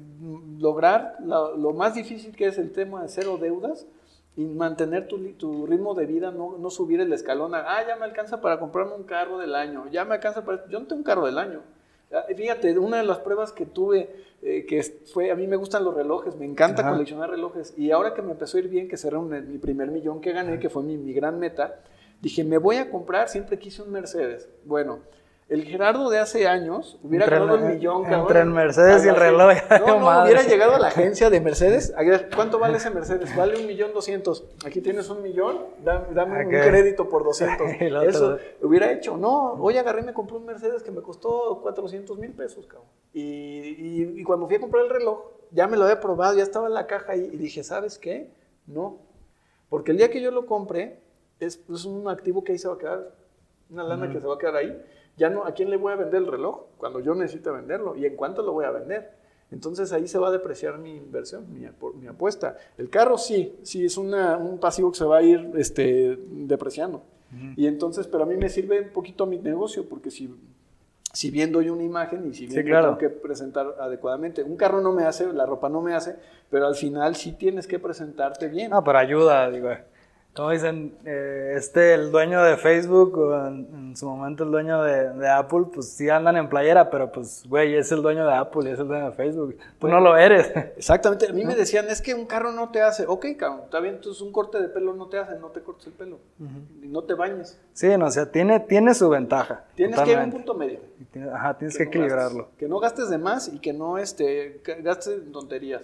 lograr 0.58 1.18
la- 1.22 1.50
lo 1.50 1.74
más 1.74 1.94
difícil 1.94 2.34
que 2.34 2.46
es 2.46 2.56
el 2.56 2.72
tema 2.72 3.02
de 3.02 3.08
cero 3.10 3.36
deudas 3.38 3.84
y 4.34 4.46
mantener 4.46 5.06
tu, 5.06 5.18
tu 5.32 5.66
ritmo 5.66 5.94
de 5.94 6.06
vida, 6.06 6.30
no, 6.30 6.56
no 6.56 6.70
subir 6.70 6.98
el 7.02 7.12
escalón 7.12 7.54
a, 7.54 7.58
ah, 7.76 7.86
ya 7.86 7.96
me 7.96 8.06
alcanza 8.06 8.40
para 8.40 8.58
comprarme 8.58 8.94
un 8.94 9.02
carro 9.04 9.36
del 9.36 9.54
año, 9.54 9.84
ya 9.92 10.06
me 10.06 10.14
alcanza 10.14 10.46
para... 10.46 10.66
Yo 10.68 10.80
no 10.80 10.86
tengo 10.86 11.00
un 11.00 11.04
carro 11.04 11.26
del 11.26 11.36
año. 11.36 11.60
Ah, 12.10 12.24
Fíjate, 12.34 12.78
una 12.78 12.96
de 12.96 13.02
las 13.04 13.18
pruebas 13.18 13.52
que 13.52 13.66
tuve, 13.66 14.08
eh, 14.40 14.64
que 14.66 14.82
fue, 15.12 15.30
a 15.30 15.34
mí 15.36 15.46
me 15.46 15.56
gustan 15.56 15.84
los 15.84 15.94
relojes, 15.94 16.36
me 16.36 16.46
encanta 16.46 16.80
Ajá. 16.80 16.92
coleccionar 16.92 17.28
relojes, 17.28 17.74
y 17.76 17.90
ahora 17.90 18.14
que 18.14 18.22
me 18.22 18.32
empezó 18.32 18.56
a 18.56 18.60
ir 18.60 18.68
bien, 18.70 18.88
que 18.88 18.96
cerré 18.96 19.18
un- 19.18 19.28
mi 19.52 19.58
primer 19.58 19.90
millón 19.90 20.22
que 20.22 20.32
gané, 20.32 20.58
que 20.58 20.70
fue 20.70 20.82
mi, 20.82 20.96
mi 20.96 21.12
gran 21.12 21.38
meta, 21.38 21.80
dije, 22.20 22.44
me 22.44 22.58
voy 22.58 22.76
a 22.76 22.90
comprar, 22.90 23.28
siempre 23.28 23.58
quise 23.58 23.82
un 23.82 23.90
Mercedes. 23.92 24.48
Bueno, 24.64 25.00
el 25.48 25.62
Gerardo 25.64 26.10
de 26.10 26.18
hace 26.18 26.48
años 26.48 26.98
hubiera 27.04 27.26
Entre 27.26 27.38
ganado 27.38 27.56
el- 27.68 27.74
millón, 27.76 27.98
entre 27.98 28.10
cabrón. 28.16 28.36
el 28.48 28.50
Mercedes 28.52 29.04
y 29.04 29.08
el 29.08 29.14
reloj, 29.14 29.52
No, 29.86 30.00
no, 30.00 30.24
hubiera 30.24 30.42
llegado 30.42 30.74
a 30.74 30.78
la 30.80 30.88
agencia 30.88 31.30
de 31.30 31.40
Mercedes. 31.40 31.94
¿Cuánto 32.34 32.58
vale 32.58 32.78
ese 32.78 32.90
Mercedes? 32.90 33.34
Vale 33.36 33.56
un 33.60 33.66
millón 33.68 33.92
doscientos. 33.94 34.44
Aquí 34.66 34.80
tienes 34.80 35.08
un 35.08 35.22
millón, 35.22 35.58
dame, 35.84 36.06
dame 36.14 36.44
un 36.46 36.50
crédito 36.50 37.08
por 37.08 37.22
200. 37.24 37.64
Y 37.80 37.84
el 37.84 37.96
otro- 37.96 38.08
Eso 38.10 38.38
hubiera 38.60 38.90
hecho. 38.90 39.16
No, 39.16 39.52
hoy 39.52 39.78
agarré 39.78 40.00
y 40.00 40.04
me 40.06 40.12
compré 40.14 40.36
un 40.36 40.46
Mercedes 40.46 40.82
que 40.82 40.90
me 40.90 41.00
costó 41.02 41.60
400 41.62 42.18
mil 42.18 42.32
pesos, 42.32 42.66
cabrón. 42.66 42.88
Y, 43.12 43.20
y- 43.22 44.14
y 44.20 44.24
cuando 44.24 44.48
fui 44.48 44.56
a 44.56 44.60
comprar 44.60 44.82
el 44.84 44.90
reloj, 44.90 45.20
ya 45.52 45.68
me 45.68 45.76
lo 45.76 45.84
había 45.84 46.00
probado, 46.00 46.36
ya 46.36 46.42
estaba 46.42 46.66
en 46.66 46.74
la 46.74 46.88
caja 46.88 47.12
ahí 47.12 47.30
y 47.32 47.36
dije, 47.36 47.62
¿sabes 47.62 47.98
qué? 47.98 48.32
No. 48.66 48.98
Porque 49.68 49.92
el 49.92 49.98
día 49.98 50.10
que 50.10 50.20
yo 50.20 50.32
lo 50.32 50.44
compré, 50.46 50.98
es, 51.40 51.60
es 51.72 51.84
un 51.84 52.08
activo 52.08 52.42
que 52.44 52.52
ahí 52.52 52.58
se 52.58 52.68
va 52.68 52.74
a 52.74 52.78
quedar, 52.78 53.10
una 53.70 53.82
lana 53.84 54.10
que 54.10 54.20
se 54.20 54.26
va 54.26 54.34
a 54.34 54.38
quedar 54.38 54.56
ahí. 54.56 54.82
Ya 55.16 55.30
no, 55.30 55.44
¿a 55.44 55.52
quién 55.52 55.70
le 55.70 55.76
voy 55.76 55.92
a 55.92 55.96
vender 55.96 56.22
el 56.22 56.26
reloj? 56.26 56.62
Cuando 56.76 57.00
yo 57.00 57.14
necesite 57.14 57.50
venderlo. 57.50 57.96
¿Y 57.96 58.04
en 58.06 58.16
cuánto 58.16 58.42
lo 58.42 58.52
voy 58.52 58.64
a 58.66 58.70
vender? 58.70 59.10
Entonces 59.50 59.92
ahí 59.92 60.08
se 60.08 60.18
va 60.18 60.28
a 60.28 60.30
depreciar 60.32 60.76
mi 60.78 60.96
inversión, 60.96 61.46
mi, 61.52 61.62
apu- 61.66 61.94
mi 61.94 62.06
apuesta. 62.06 62.56
El 62.76 62.90
carro 62.90 63.16
sí, 63.16 63.56
sí 63.62 63.84
es 63.84 63.96
una- 63.96 64.36
un 64.36 64.58
pasivo 64.58 64.90
que 64.90 64.98
se 64.98 65.04
va 65.04 65.18
a 65.18 65.22
ir 65.22 65.52
este, 65.56 66.18
depreciando. 66.30 67.02
Y 67.56 67.66
entonces, 67.66 68.06
pero 68.06 68.24
a 68.24 68.26
mí 68.26 68.36
me 68.36 68.48
sirve 68.48 68.80
un 68.80 68.90
poquito 68.90 69.24
a 69.24 69.26
mi 69.26 69.38
negocio, 69.38 69.88
porque 69.88 70.10
si, 70.10 70.34
si 71.12 71.30
bien 71.30 71.50
doy 71.52 71.70
una 71.70 71.82
imagen 71.82 72.26
y 72.26 72.34
si 72.34 72.46
bien 72.46 72.64
me 72.64 72.70
claro. 72.70 72.86
tengo 72.96 72.98
que 72.98 73.08
presentar 73.10 73.74
adecuadamente. 73.80 74.42
Un 74.42 74.56
carro 74.56 74.80
no 74.80 74.92
me 74.92 75.04
hace, 75.04 75.32
la 75.32 75.44
ropa 75.46 75.68
no 75.68 75.80
me 75.80 75.94
hace, 75.94 76.16
pero 76.50 76.66
al 76.66 76.74
final 76.76 77.14
sí 77.16 77.32
tienes 77.32 77.66
que 77.66 77.78
presentarte 77.78 78.48
bien. 78.48 78.70
No, 78.70 78.82
pero 78.84 78.98
ayuda, 78.98 79.50
digo. 79.50 79.70
Como 80.36 80.50
dicen, 80.50 80.94
eh, 81.06 81.54
este, 81.56 81.94
el 81.94 82.12
dueño 82.12 82.42
de 82.42 82.56
Facebook, 82.58 83.16
o 83.16 83.46
en, 83.46 83.66
en 83.74 83.96
su 83.96 84.06
momento 84.06 84.44
el 84.44 84.50
dueño 84.50 84.82
de, 84.82 85.10
de 85.14 85.28
Apple, 85.30 85.64
pues 85.72 85.88
sí 85.88 86.10
andan 86.10 86.36
en 86.36 86.48
playera, 86.48 86.90
pero 86.90 87.10
pues, 87.10 87.44
güey, 87.48 87.74
es 87.74 87.90
el 87.90 88.02
dueño 88.02 88.26
de 88.26 88.34
Apple 88.34 88.68
y 88.68 88.72
es 88.72 88.78
el 88.78 88.86
dueño 88.86 89.06
de 89.10 89.12
Facebook. 89.16 89.56
Tú 89.78 89.88
no 89.88 89.98
lo 89.98 90.14
eres. 90.16 90.52
Exactamente, 90.76 91.26
a 91.28 91.32
mí 91.32 91.44
me 91.44 91.54
decían, 91.54 91.86
es 91.88 92.02
que 92.02 92.14
un 92.14 92.26
carro 92.26 92.52
no 92.52 92.70
te 92.70 92.82
hace, 92.82 93.06
ok, 93.06 93.24
cabrón, 93.38 93.62
está 93.64 93.80
bien, 93.80 93.94
entonces 93.94 94.20
un 94.20 94.30
corte 94.30 94.60
de 94.60 94.68
pelo 94.68 94.92
no 94.94 95.06
te 95.08 95.18
hace, 95.18 95.38
no 95.38 95.48
te 95.48 95.62
cortes 95.62 95.86
el 95.86 95.94
pelo, 95.94 96.18
y 96.82 96.86
no 96.88 97.02
te 97.02 97.14
bañes. 97.14 97.58
Sí, 97.72 97.88
no, 97.96 98.06
o 98.06 98.10
sea, 98.10 98.30
tiene, 98.30 98.60
tiene 98.60 98.92
su 98.94 99.08
ventaja. 99.08 99.64
Tienes 99.74 99.98
que 100.00 100.10
ir 100.12 100.18
a 100.18 100.24
un 100.24 100.30
punto 100.32 100.52
medio. 100.54 100.80
Tiene- 101.12 101.30
Ajá, 101.30 101.56
tienes 101.56 101.78
que 101.78 101.88
que 101.88 101.98
no 101.98 102.04
gastes- 102.04 102.08
equilibrarlo. 102.08 102.48
que 102.58 102.68
no 102.68 102.78
gastes 102.78 103.08
de 103.08 103.16
más 103.18 103.48
y 103.48 103.58
que 103.58 103.72
no 103.72 103.96
este, 103.96 104.60
gastes 104.82 105.14
en 105.24 105.32
tonterías. 105.32 105.82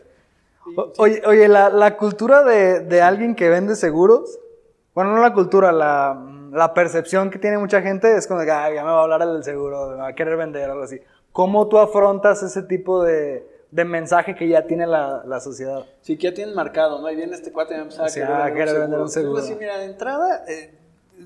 Oye, 0.98 1.22
oye 1.26 1.48
la, 1.48 1.70
la 1.70 1.96
cultura 1.96 2.44
de, 2.44 2.80
de 2.80 3.02
alguien 3.02 3.34
que 3.34 3.48
vende 3.48 3.74
seguros, 3.74 4.38
bueno, 4.94 5.14
no 5.14 5.22
la 5.22 5.32
cultura, 5.32 5.72
la, 5.72 6.20
la 6.52 6.74
percepción 6.74 7.30
que 7.30 7.38
tiene 7.38 7.58
mucha 7.58 7.80
gente 7.82 8.14
es 8.16 8.26
como 8.26 8.40
que 8.42 8.50
"Ay, 8.50 8.74
ya 8.74 8.84
me 8.84 8.90
va 8.90 8.98
a 9.00 9.02
hablar 9.02 9.26
del 9.26 9.42
seguro, 9.42 9.90
me 9.90 9.96
va 9.96 10.08
a 10.08 10.14
querer 10.14 10.36
vender, 10.36 10.70
algo 10.70 10.82
así. 10.84 11.00
¿Cómo 11.32 11.66
tú 11.68 11.78
afrontas 11.78 12.42
ese 12.42 12.62
tipo 12.62 13.02
de, 13.02 13.46
de 13.70 13.84
mensaje 13.86 14.34
que 14.34 14.46
ya 14.48 14.66
tiene 14.66 14.86
la, 14.86 15.22
la 15.26 15.40
sociedad? 15.40 15.86
Sí, 16.02 16.18
que 16.18 16.24
ya 16.28 16.34
tienen 16.34 16.54
marcado, 16.54 17.00
¿no? 17.00 17.06
Ahí 17.06 17.16
viene 17.16 17.34
este 17.34 17.52
cuate 17.52 17.72
y 17.74 17.76
me 17.78 17.82
empezaba 17.84 18.06
a 18.06 18.10
querer 18.12 18.28
ah, 18.30 18.44
vender 18.50 18.74
un 18.74 18.80
vender 18.80 19.00
un 19.00 19.08
seguro. 19.08 19.40
decía, 19.40 19.56
mira, 19.58 19.78
de 19.78 19.86
entrada, 19.86 20.44
eh, 20.46 20.74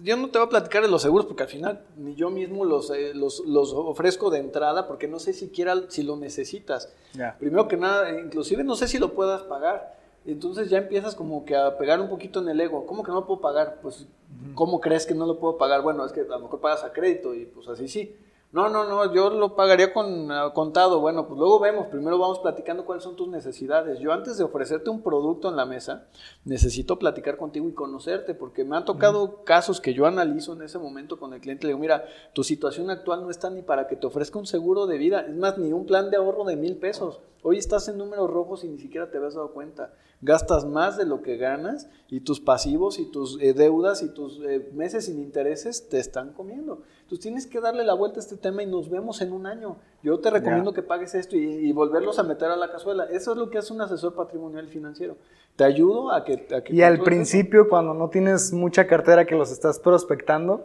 yo 0.05 0.17
no 0.17 0.29
te 0.31 0.39
voy 0.39 0.47
a 0.47 0.51
platicar 0.51 0.83
de 0.83 0.89
los 0.89 1.03
seguros 1.03 1.27
porque 1.27 1.43
al 1.43 1.49
final 1.49 1.81
ni 1.97 2.15
yo 2.15 2.31
mismo 2.31 2.65
los, 2.65 2.91
eh, 2.91 3.13
los, 3.15 3.41
los 3.47 3.73
ofrezco 3.73 4.31
de 4.31 4.39
entrada 4.39 4.87
porque 4.87 5.09
no 5.09 5.19
sé 5.19 5.33
siquiera 5.33 5.75
si 5.89 6.05
lo 6.05 6.17
necesitas. 6.17 6.93
Ya. 7.15 7.37
Primero 7.41 7.67
que 7.67 7.77
nada, 7.77 8.11
inclusive 8.21 8.63
no 8.63 8.77
sé 8.77 8.87
si 8.87 8.99
lo 8.99 9.13
puedas 9.15 9.43
pagar. 9.43 9.96
Entonces 10.27 10.69
ya 10.69 10.79
empiezas 10.79 11.15
como 11.15 11.45
que 11.45 11.55
a 11.55 11.79
pegar 11.79 12.01
un 12.01 12.09
poquito 12.09 12.41
en 12.41 12.49
el 12.49 12.61
ego. 12.61 12.85
¿Cómo 12.87 13.03
que 13.05 13.11
no 13.11 13.21
lo 13.21 13.27
puedo 13.27 13.41
pagar? 13.41 13.79
Pues, 13.81 14.07
¿cómo 14.55 14.81
crees 14.81 15.07
que 15.07 15.15
no 15.15 15.25
lo 15.25 15.39
puedo 15.39 15.57
pagar? 15.57 15.83
Bueno, 15.83 16.05
es 16.05 16.13
que 16.13 16.21
a 16.21 16.25
lo 16.25 16.41
mejor 16.41 16.61
pagas 16.61 16.83
a 16.83 16.93
crédito 16.93 17.35
y 17.35 17.47
pues 17.47 17.69
así 17.69 17.87
sí. 17.89 18.17
No, 18.57 18.71
no, 18.71 18.89
no, 18.89 19.13
yo 19.13 19.29
lo 19.29 19.55
pagaría 19.55 19.93
con 19.93 20.33
ah, 20.33 20.51
contado. 20.55 20.99
Bueno, 20.99 21.29
pues 21.29 21.39
luego 21.39 21.61
vemos. 21.61 21.89
Primero 21.89 22.19
vamos 22.19 22.39
platicando 22.39 22.87
cuáles 22.87 23.05
son 23.05 23.15
tus 23.15 23.29
necesidades. 23.29 23.99
Yo 23.99 24.15
antes 24.15 24.39
de 24.39 24.45
ofrecerte 24.45 24.89
un 24.89 25.03
producto 25.03 25.51
en 25.51 25.57
la 25.57 25.67
mesa, 25.67 26.07
necesito 26.47 26.99
platicar 26.99 27.37
contigo 27.37 27.69
y 27.69 27.75
conocerte, 27.75 28.33
porque 28.33 28.65
me 28.65 28.75
han 28.75 28.87
tocado 28.87 29.45
casos 29.45 29.79
que 29.79 29.93
yo 29.93 30.07
analizo 30.07 30.55
en 30.55 30.63
ese 30.63 30.79
momento 30.79 31.19
con 31.19 31.35
el 31.35 31.43
cliente. 31.43 31.67
Le 31.67 31.75
digo, 31.75 31.81
mira, 31.81 32.07
tu 32.33 32.45
situación 32.45 32.89
actual 32.89 33.25
no 33.25 33.29
está 33.29 33.51
ni 33.51 33.61
para 33.61 33.89
que 33.89 33.97
te 33.97 34.07
ofrezca 34.07 34.39
un 34.39 34.47
seguro 34.47 34.87
de 34.87 34.97
vida, 34.97 35.21
es 35.29 35.37
más, 35.37 35.59
ni 35.59 35.75
un 35.75 35.85
plan 35.85 36.09
de 36.09 36.17
ahorro 36.17 36.45
de 36.45 36.57
mil 36.57 36.79
pesos. 36.79 37.21
Hoy 37.43 37.59
estás 37.59 37.87
en 37.89 37.99
números 37.99 38.31
rojos 38.31 38.65
y 38.65 38.69
ni 38.69 38.79
siquiera 38.79 39.11
te 39.11 39.19
habías 39.19 39.35
dado 39.35 39.53
cuenta. 39.53 39.93
Gastas 40.23 40.65
más 40.65 40.97
de 40.97 41.05
lo 41.05 41.21
que 41.21 41.37
ganas 41.37 41.91
y 42.09 42.21
tus 42.21 42.41
pasivos 42.41 42.99
y 42.99 43.05
tus 43.05 43.39
eh, 43.41 43.53
deudas 43.53 44.03
y 44.03 44.09
tus 44.09 44.41
eh, 44.41 44.71
meses 44.73 45.05
sin 45.05 45.19
intereses 45.19 45.91
te 45.91 45.99
están 45.99 46.33
comiendo. 46.33 46.83
Entonces 47.07 47.23
tienes 47.23 47.47
que 47.47 47.61
darle 47.61 47.85
la 47.85 47.95
vuelta 47.95 48.19
a 48.19 48.21
este 48.21 48.37
tema 48.37 48.65
y 48.65 48.67
nos 48.67 48.91
vemos 48.91 49.21
en 49.23 49.33
un 49.33 49.47
año. 49.47 49.77
Yo 50.03 50.19
te 50.19 50.29
recomiendo 50.29 50.73
que 50.73 50.83
pagues 50.83 51.15
esto 51.15 51.37
y, 51.37 51.45
y 51.45 51.73
volverlos 51.73 52.19
a 52.19 52.25
meter 52.25 52.51
a 52.51 52.57
la 52.57 52.69
cazuela. 52.73 53.05
Eso 53.05 53.31
es 53.31 53.39
lo 53.39 53.49
que 53.49 53.59
hace 53.59 53.73
un 53.73 53.81
asesor 53.81 54.17
patrimonial 54.17 54.67
financiero. 54.67 55.17
Te 55.55 55.63
ayudo 55.63 56.11
a 56.11 56.25
que... 56.25 56.49
a 56.53 56.65
que 56.65 56.75
Y 56.75 56.83
al 56.83 56.95
eso. 56.95 57.05
principio, 57.05 57.69
cuando 57.69 57.95
no 57.95 58.11
tienes 58.11 58.53
mucha 58.53 58.89
cartera 58.89 59.25
que 59.25 59.37
los 59.37 59.53
estás 59.53 59.79
prospectando, 59.79 60.65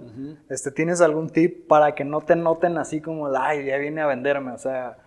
este, 0.49 0.71
¿tienes 0.71 0.99
algún 1.01 1.29
tip 1.29 1.67
para 1.67 1.93
que 1.93 2.03
no 2.05 2.21
te 2.21 2.35
noten 2.35 2.79
así 2.79 3.01
como, 3.01 3.27
ay, 3.27 3.67
ya 3.67 3.77
viene 3.77 4.01
a 4.01 4.07
venderme? 4.07 4.51
O 4.51 4.57
sea, 4.57 4.97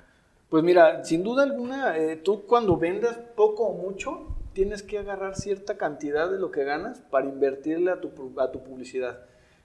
Pues 0.50 0.62
mira, 0.62 1.02
sin 1.04 1.24
duda 1.24 1.42
alguna, 1.42 1.98
eh, 1.98 2.14
tú 2.14 2.46
cuando 2.46 2.76
vendas 2.76 3.18
poco 3.34 3.64
o 3.64 3.72
mucho, 3.82 4.28
tienes 4.52 4.84
que 4.84 5.00
agarrar 5.00 5.34
cierta 5.34 5.76
cantidad 5.78 6.30
de 6.30 6.38
lo 6.38 6.52
que 6.52 6.62
ganas 6.62 7.00
para 7.10 7.26
invertirle 7.26 7.90
a 7.90 8.00
tu, 8.00 8.12
a 8.38 8.52
tu 8.52 8.62
publicidad. 8.62 9.18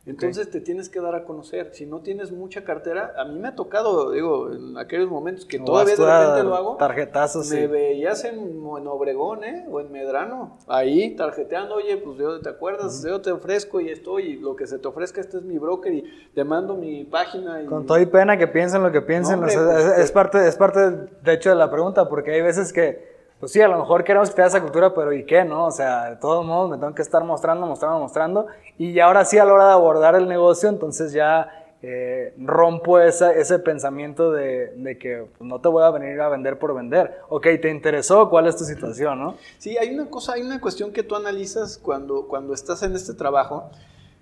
Entonces 0.10 0.50
te 0.50 0.60
tienes 0.60 0.90
que 0.90 1.00
dar 1.00 1.16
a 1.16 1.24
conocer. 1.24 1.70
Si 1.74 1.86
no 1.86 2.02
tienes 2.02 2.32
mucha 2.32 2.64
cartera, 2.64 3.14
a 3.18 3.26
mí 3.26 3.38
me 3.38 3.50
ha 3.50 3.56
tocado, 3.56 4.12
digo, 4.12 4.52
en 4.52 4.78
aquellos 4.78 5.10
momentos 5.10 5.46
que 5.46 5.60
todavía 5.60 5.96
de 5.96 6.06
repente 6.06 6.44
lo 6.44 6.56
hago. 6.56 6.76
Tarjetazos, 6.78 7.50
Me 7.50 7.62
sí. 7.62 7.68
veías 7.68 8.24
en, 8.26 8.40
en 8.40 8.88
Obregón, 8.88 9.44
¿eh? 9.44 9.68
O 9.70 9.80
en 9.80 9.92
Medrano. 9.92 10.58
Ahí, 10.68 11.16
tarjeteando, 11.16 11.76
oye, 11.76 11.98
pues 11.98 12.18
yo 12.18 12.40
te 12.42 12.50
acuerdas, 12.50 13.04
yo 13.06 13.22
te 13.22 13.32
ofrezco 13.32 13.80
y 13.80 13.90
estoy, 13.90 14.24
y 14.24 14.36
lo 14.38 14.56
que 14.56 14.68
se 14.68 14.80
te 14.80 14.88
ofrezca, 14.88 15.22
este 15.22 15.38
es 15.38 15.44
mi 15.44 15.58
broker 15.58 15.94
y 15.94 16.04
te 16.34 16.44
mando 16.44 16.76
mi 16.76 17.04
página. 17.06 17.62
Y, 17.62 17.66
Con 17.68 17.86
todo 17.86 18.00
y 18.00 18.06
pena 18.06 18.38
que 18.38 18.48
piensen 18.48 18.82
lo 18.82 18.92
que 18.92 19.02
piensen, 19.02 19.40
No, 19.40 19.46
o 19.46 19.50
sea, 19.50 19.62
hombre, 19.62 19.74
pues, 19.76 19.98
es, 19.98 20.06
es 20.06 20.12
parte, 20.12 20.48
es 20.48 20.56
parte, 20.56 20.80
de 21.24 21.34
hecho, 21.34 21.50
de 21.50 21.56
la 21.56 21.70
pregunta, 21.70 22.10
porque 22.10 22.32
hay 22.32 22.42
veces 22.42 22.74
que, 22.74 23.19
pues 23.40 23.52
sí, 23.52 23.62
a 23.62 23.68
lo 23.68 23.78
mejor 23.78 24.04
queremos 24.04 24.30
que 24.30 24.36
te 24.36 24.46
esa 24.46 24.62
cultura, 24.62 24.94
pero 24.94 25.14
¿y 25.14 25.26
qué, 25.26 25.46
no? 25.46 25.66
O 25.66 25.72
sea, 25.72 26.12
de 26.12 26.16
todos 26.18 26.46
modos 26.46 26.70
me 26.70 26.78
tengo 26.78 26.94
que 26.94 27.02
estar 27.02 27.24
mostrando, 27.24 27.66
mostrando, 27.66 28.00
mostrando, 28.00 28.48
y 28.78 29.00
ahora 29.00 29.24
sí, 29.26 29.38
a 29.38 29.46
la 29.46 29.54
hora 29.54 29.68
de 29.68 29.74
abordar 29.74 30.16
el 30.16 30.28
negocio, 30.28 30.68
entonces 30.70 31.14
ya 31.14 31.50
eh, 31.82 32.34
rompo 32.38 33.00
esa, 33.00 33.32
ese 33.32 33.58
pensamiento 33.58 34.34
de, 34.34 34.74
de 34.76 34.98
que 34.98 35.26
pues, 35.38 35.48
no 35.48 35.62
te 35.62 35.70
voy 35.70 35.84
a 35.84 35.90
venir 35.92 36.20
a 36.20 36.28
vender 36.28 36.60
por 36.60 36.76
vender. 36.76 37.22
Ok, 37.30 37.48
te 37.62 37.70
interesó, 37.70 38.30
¿cuál 38.30 38.48
es 38.48 38.58
tu 38.58 38.66
situación, 38.66 39.20
no? 39.20 39.38
Sí, 39.58 39.78
hay 39.78 39.94
una 39.94 40.10
cosa, 40.10 40.34
hay 40.34 40.42
una 40.42 40.60
cuestión 40.60 40.92
que 40.92 41.04
tú 41.04 41.16
analizas 41.16 41.78
cuando, 41.78 42.28
cuando 42.28 42.54
estás 42.54 42.84
en 42.84 42.96
este 42.96 43.14
trabajo. 43.14 43.70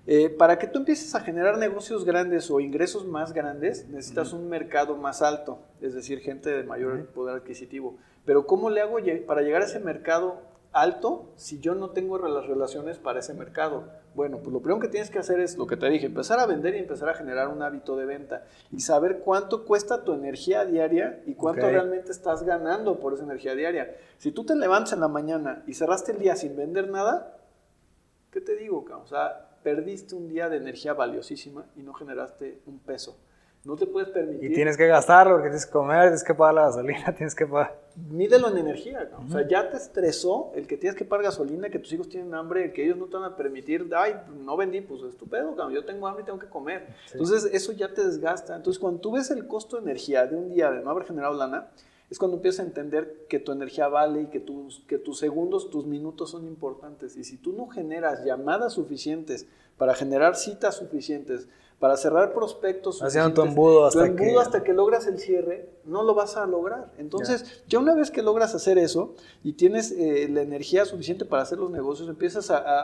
Eh, 0.09 0.29
para 0.29 0.57
que 0.57 0.67
tú 0.67 0.79
empieces 0.79 1.15
a 1.15 1.19
generar 1.19 1.57
negocios 1.57 2.05
grandes 2.05 2.49
o 2.49 2.61
ingresos 2.61 3.05
más 3.05 3.33
grandes, 3.33 3.89
necesitas 3.89 4.31
un 4.31 4.47
mercado 4.47 4.95
más 4.95 5.21
alto, 5.21 5.59
es 5.81 5.93
decir, 5.93 6.19
gente 6.19 6.49
de 6.49 6.63
mayor 6.63 7.07
poder 7.07 7.35
adquisitivo. 7.35 7.97
Pero 8.27 8.45
¿cómo 8.45 8.69
le 8.69 8.81
hago 8.81 8.97
para 9.25 9.41
llegar 9.41 9.61
a 9.61 9.65
ese 9.65 9.79
mercado 9.79 10.41
alto 10.73 11.31
si 11.37 11.61
yo 11.61 11.75
no 11.75 11.91
tengo 11.91 12.19
las 12.19 12.45
relaciones 12.45 12.97
para 12.97 13.21
ese 13.21 13.33
mercado? 13.33 13.85
Bueno, 14.15 14.39
pues 14.39 14.51
lo 14.51 14.59
primero 14.59 14.81
que 14.81 14.89
tienes 14.89 15.09
que 15.09 15.17
hacer 15.17 15.39
es 15.39 15.57
lo 15.57 15.65
que 15.65 15.77
te 15.77 15.87
dije, 15.87 16.07
empezar 16.07 16.37
a 16.41 16.45
vender 16.45 16.75
y 16.75 16.79
empezar 16.79 17.07
a 17.07 17.13
generar 17.13 17.47
un 17.47 17.63
hábito 17.63 17.95
de 17.95 18.05
venta 18.05 18.43
y 18.69 18.81
saber 18.81 19.19
cuánto 19.19 19.63
cuesta 19.63 20.03
tu 20.03 20.11
energía 20.11 20.65
diaria 20.65 21.23
y 21.25 21.35
cuánto 21.35 21.69
realmente 21.69 22.11
estás 22.11 22.43
ganando 22.43 22.99
por 22.99 23.13
esa 23.13 23.23
energía 23.23 23.55
diaria. 23.55 23.95
Si 24.17 24.33
tú 24.33 24.43
te 24.43 24.57
levantas 24.57 24.91
en 24.91 24.99
la 24.99 25.07
mañana 25.07 25.63
y 25.65 25.73
cerraste 25.73 26.11
el 26.11 26.19
día 26.19 26.35
sin 26.35 26.57
vender 26.57 26.89
nada, 26.89 27.37
¿qué 28.29 28.41
te 28.41 28.57
digo? 28.57 28.83
cabrón? 28.83 29.05
O 29.05 29.07
sea, 29.07 29.51
perdiste 29.63 30.15
un 30.15 30.27
día 30.27 30.49
de 30.49 30.57
energía 30.57 30.93
valiosísima 30.93 31.65
y 31.77 31.81
no 31.81 31.93
generaste 31.93 32.59
un 32.65 32.79
peso. 32.79 33.17
No 33.63 33.77
te 33.77 33.85
puedes 33.85 34.09
permitir. 34.09 34.51
Y 34.51 34.53
tienes 34.53 34.75
que 34.75 34.87
gastarlo 34.87 35.35
porque 35.35 35.47
tienes 35.47 35.65
que 35.65 35.71
comer, 35.71 36.01
tienes 36.01 36.25
que 36.25 36.33
pagar 36.33 36.55
la 36.55 36.61
gasolina, 36.63 37.13
tienes 37.15 37.33
que 37.33 37.45
pagar... 37.45 37.86
Mídelo 38.09 38.49
en 38.49 38.57
energía. 38.57 39.09
cabrón. 39.09 39.27
O 39.27 39.31
sea, 39.31 39.47
ya 39.47 39.69
te 39.69 39.77
estresó 39.77 40.51
el 40.55 40.67
que 40.67 40.77
tienes 40.77 40.95
que 40.95 41.03
pagar 41.03 41.25
gasolina, 41.25 41.69
que 41.69 41.79
tus 41.79 41.91
hijos 41.93 42.07
tienen 42.07 42.33
hambre, 42.35 42.65
el 42.65 42.73
que 42.73 42.85
ellos 42.85 42.97
no 42.97 43.07
te 43.07 43.17
van 43.17 43.31
a 43.31 43.35
permitir. 43.35 43.89
Ay, 43.95 44.13
no 44.45 44.55
vendí, 44.55 44.81
pues 44.81 45.01
estupendo, 45.01 45.55
cabrón. 45.55 45.73
Yo 45.73 45.83
tengo 45.83 46.07
hambre 46.07 46.23
y 46.23 46.25
tengo 46.25 46.37
que 46.37 46.47
comer. 46.47 46.87
Entonces, 47.11 47.49
eso 47.51 47.71
ya 47.71 47.93
te 47.93 48.05
desgasta. 48.05 48.55
Entonces, 48.55 48.79
cuando 48.79 48.99
tú 48.99 49.11
ves 49.13 49.31
el 49.31 49.47
costo 49.47 49.77
de 49.77 49.83
energía 49.83 50.27
de 50.27 50.35
un 50.35 50.49
día 50.49 50.71
de 50.71 50.81
no 50.83 50.91
haber 50.91 51.05
generado 51.05 51.33
lana, 51.33 51.69
es 52.09 52.19
cuando 52.19 52.37
empiezas 52.37 52.61
a 52.61 52.67
entender 52.67 53.25
que 53.27 53.39
tu 53.39 53.51
energía 53.51 53.87
vale 53.87 54.21
y 54.21 54.25
que 54.27 54.39
tus, 54.39 54.79
que 54.87 54.97
tus 54.97 55.19
segundos, 55.19 55.69
tus 55.69 55.85
minutos 55.85 56.29
son 56.29 56.45
importantes. 56.45 57.17
Y 57.17 57.23
si 57.23 57.37
tú 57.37 57.51
no 57.51 57.67
generas 57.67 58.23
llamadas 58.23 58.73
suficientes 58.73 59.47
para 59.77 59.93
generar 59.93 60.35
citas 60.35 60.75
suficientes, 60.75 61.47
para 61.79 61.95
cerrar 61.95 62.33
prospectos 62.33 63.03
Haciendo 63.03 63.33
tu 63.33 63.41
embudo 63.43 63.85
hasta 63.85 63.99
tu 63.99 64.05
embudo 64.05 64.33
que- 64.33 64.39
hasta 64.39 64.63
que 64.63 64.73
logras 64.73 65.05
el 65.05 65.19
cierre, 65.19 65.69
no 65.85 66.01
lo 66.03 66.15
vas 66.15 66.35
a 66.35 66.45
lograr. 66.47 66.91
Entonces, 66.97 67.61
ya 67.67 67.77
una 67.79 67.93
vez 67.93 68.09
que 68.09 68.23
logras 68.23 68.55
hacer 68.55 68.77
eso 68.79 69.13
y 69.43 69.53
tienes 69.53 69.91
eh, 69.91 70.27
la 70.29 70.41
energía 70.41 70.85
suficiente 70.85 71.23
para 71.23 71.43
hacer 71.43 71.59
los 71.59 71.69
negocios, 71.69 72.09
empiezas 72.09 72.49
a, 72.49 72.57
a- 72.57 72.81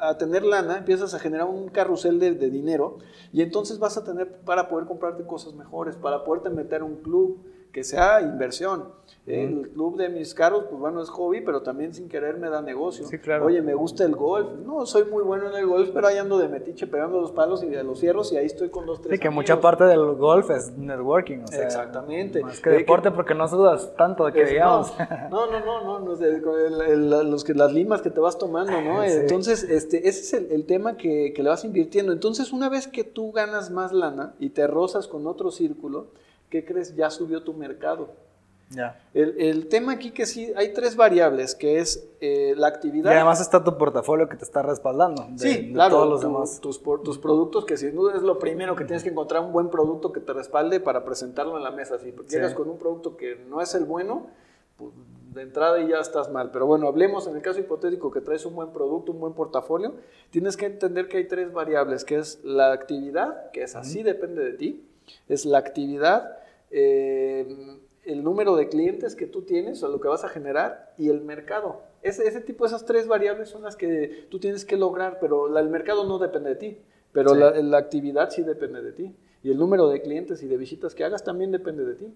a- 0.00 0.08
a 0.10 0.18
tener 0.18 0.44
lana, 0.44 0.76
empiezas 0.78 1.14
a 1.14 1.18
generar 1.18 1.46
un 1.46 1.68
carrusel 1.68 2.20
de, 2.20 2.32
de 2.32 2.50
dinero 2.50 2.98
y 3.32 3.40
entonces 3.40 3.78
vas 3.78 3.96
a 3.96 4.04
tener 4.04 4.30
para 4.44 4.68
poder 4.68 4.86
comprarte 4.86 5.24
cosas 5.24 5.54
mejores, 5.54 5.96
para 5.96 6.22
poderte 6.22 6.50
meter 6.50 6.82
a 6.82 6.84
un 6.84 6.96
club 6.96 7.38
que 7.76 7.84
sea 7.84 8.22
inversión. 8.22 8.84
El 9.26 9.68
club 9.74 9.96
de 9.98 10.08
mis 10.08 10.32
carros, 10.34 10.64
pues 10.70 10.80
bueno, 10.80 11.02
es 11.02 11.10
hobby, 11.10 11.42
pero 11.42 11.60
también 11.60 11.92
sin 11.92 12.08
querer 12.08 12.38
me 12.38 12.48
da 12.48 12.62
negocio. 12.62 13.06
Sí, 13.06 13.18
claro. 13.18 13.44
Oye, 13.44 13.60
me 13.60 13.74
gusta 13.74 14.04
el 14.04 14.14
golf. 14.16 14.48
No, 14.64 14.86
soy 14.86 15.04
muy 15.04 15.22
bueno 15.24 15.50
en 15.50 15.56
el 15.56 15.66
golf, 15.66 15.90
pero 15.92 16.06
ahí 16.06 16.16
ando 16.16 16.38
de 16.38 16.48
metiche 16.48 16.86
pegando 16.86 17.20
los 17.20 17.32
palos 17.32 17.62
y 17.62 17.66
de 17.66 17.82
los 17.84 17.98
cierros 18.00 18.32
y 18.32 18.38
ahí 18.38 18.46
estoy 18.46 18.70
con 18.70 18.86
dos, 18.86 19.02
tres 19.02 19.12
Sí, 19.16 19.18
que 19.20 19.28
amigos. 19.28 19.42
mucha 19.42 19.60
parte 19.60 19.84
del 19.84 20.14
golf 20.14 20.48
es 20.50 20.70
networking, 20.78 21.40
o 21.40 21.48
sea, 21.48 21.64
Exactamente. 21.66 22.40
Más 22.40 22.60
que 22.60 22.70
deporte 22.70 23.10
que- 23.10 23.14
porque 23.16 23.34
no 23.34 23.46
sudas 23.46 23.94
tanto 23.98 24.24
de 24.24 24.32
que 24.32 24.42
Es- 24.44 24.50
digamos. 24.50 24.94
No, 25.30 25.50
no, 25.50 25.60
no, 25.60 25.84
no, 25.84 25.98
no, 25.98 26.14
el- 26.14 26.80
el- 26.80 27.30
los 27.30 27.44
que, 27.44 27.52
las 27.52 27.72
limas 27.74 28.00
que 28.00 28.08
te 28.10 28.20
vas 28.20 28.38
tomando, 28.38 28.80
¿no? 28.80 29.02
Sí. 29.06 29.10
Entonces, 29.12 29.64
este, 29.64 30.08
ese 30.08 30.20
es 30.20 30.32
el, 30.32 30.52
el 30.52 30.64
tema 30.64 30.96
que, 30.96 31.34
que 31.34 31.42
le 31.42 31.50
vas 31.50 31.62
invirtiendo. 31.64 32.12
Entonces, 32.12 32.52
una 32.54 32.70
vez 32.70 32.86
que 32.86 33.04
tú 33.04 33.32
ganas 33.32 33.70
más 33.70 33.92
lana 33.92 34.34
y 34.38 34.50
te 34.50 34.66
rozas 34.66 35.08
con 35.08 35.26
otro 35.26 35.50
círculo, 35.50 36.06
¿qué 36.50 36.64
crees? 36.64 36.94
Ya 36.96 37.10
subió 37.10 37.42
tu 37.42 37.52
mercado. 37.54 38.08
ya. 38.70 39.00
El, 39.14 39.40
el 39.40 39.68
tema 39.68 39.92
aquí 39.92 40.10
que 40.10 40.26
sí, 40.26 40.52
hay 40.56 40.72
tres 40.72 40.96
variables, 40.96 41.54
que 41.54 41.78
es 41.78 42.08
eh, 42.20 42.54
la 42.56 42.68
Y 42.68 42.72
actividad. 42.72 43.12
además 43.12 43.40
está 43.40 43.62
tu 43.62 43.76
portafolio 43.78 44.28
que 44.28 44.36
te 44.36 44.44
está 44.44 44.60
respaldando. 44.62 45.26
de- 45.30 45.38
Sí, 45.38 45.66
de 45.68 45.72
claro, 45.72 45.94
todos 45.96 46.08
los 46.10 46.20
tu- 46.20 46.26
demás. 46.26 46.60
Tus, 46.60 46.78
por- 46.78 47.02
tus 47.02 47.18
productos, 47.18 47.64
que 47.64 47.76
sin 47.76 47.94
duda 47.94 48.16
es 48.16 48.22
lo 48.22 48.38
primero 48.40 48.74
que 48.74 48.84
tienes 48.84 49.02
que 49.04 49.10
encontrar 49.10 49.42
un 49.42 49.52
buen 49.52 49.70
producto 49.70 50.12
que 50.12 50.20
te 50.20 50.32
respalde 50.32 50.80
para 50.80 51.04
presentarlo 51.04 51.56
en 51.56 51.62
la 51.62 51.70
mesa. 51.70 51.98
Si 51.98 52.12
llegas 52.28 52.54
con 52.54 52.68
un 52.68 52.76
producto 52.78 53.16
que 53.16 53.36
no 53.48 53.60
es 53.60 53.72
el 53.74 53.84
bueno, 53.84 54.26
pues 54.76 54.90
de 55.32 55.42
entrada 55.42 55.78
y 55.80 55.88
ya 55.88 55.98
estás 56.00 56.30
mal. 56.32 56.50
Pero 56.50 56.66
bueno, 56.66 56.88
hablemos 56.88 57.26
en 57.28 57.36
el 57.36 57.42
caso 57.42 57.60
hipotético 57.60 58.10
que 58.10 58.20
traes 58.22 58.46
un 58.46 58.54
buen 58.56 58.70
producto, 58.70 59.12
un 59.12 59.20
buen 59.20 59.34
portafolio, 59.34 59.94
tienes 60.30 60.56
que 60.56 60.64
entender 60.66 61.08
que 61.08 61.18
hay 61.18 61.28
tres 61.28 61.52
variables, 61.52 62.04
que 62.04 62.16
es 62.16 62.42
la 62.42 62.72
actividad, 62.72 63.50
que 63.52 63.62
es 63.62 63.76
así, 63.76 64.02
depende 64.02 64.42
de 64.42 64.52
ti, 64.54 64.88
es 65.28 65.44
la 65.44 65.58
actividad, 65.58 66.38
eh, 66.70 67.78
el 68.04 68.22
número 68.22 68.54
de 68.56 68.68
clientes 68.68 69.16
que 69.16 69.26
tú 69.26 69.42
tienes 69.42 69.82
o 69.82 69.88
lo 69.88 70.00
que 70.00 70.08
vas 70.08 70.24
a 70.24 70.28
generar 70.28 70.92
y 70.96 71.08
el 71.08 71.20
mercado. 71.22 71.82
Ese, 72.02 72.26
ese 72.28 72.40
tipo, 72.40 72.64
esas 72.66 72.84
tres 72.84 73.08
variables 73.08 73.48
son 73.48 73.62
las 73.62 73.74
que 73.76 74.26
tú 74.30 74.38
tienes 74.38 74.64
que 74.64 74.76
lograr, 74.76 75.18
pero 75.20 75.48
la- 75.48 75.60
el 75.60 75.68
mercado 75.68 76.04
no 76.04 76.18
depende 76.18 76.50
de 76.50 76.56
ti, 76.56 76.78
pero 77.12 77.30
Sí. 77.30 77.38
la, 77.40 77.50
la 77.50 77.78
actividad 77.78 78.30
sí 78.30 78.42
depende 78.42 78.82
de 78.82 78.92
ti. 78.92 79.14
Y 79.42 79.50
el 79.50 79.58
número 79.58 79.88
de 79.88 80.02
clientes 80.02 80.42
y 80.42 80.46
de 80.48 80.56
visitas 80.56 80.94
que 80.94 81.04
hagas 81.04 81.24
también 81.24 81.50
depende 81.52 81.84
de 81.84 81.94
ti. 81.94 82.12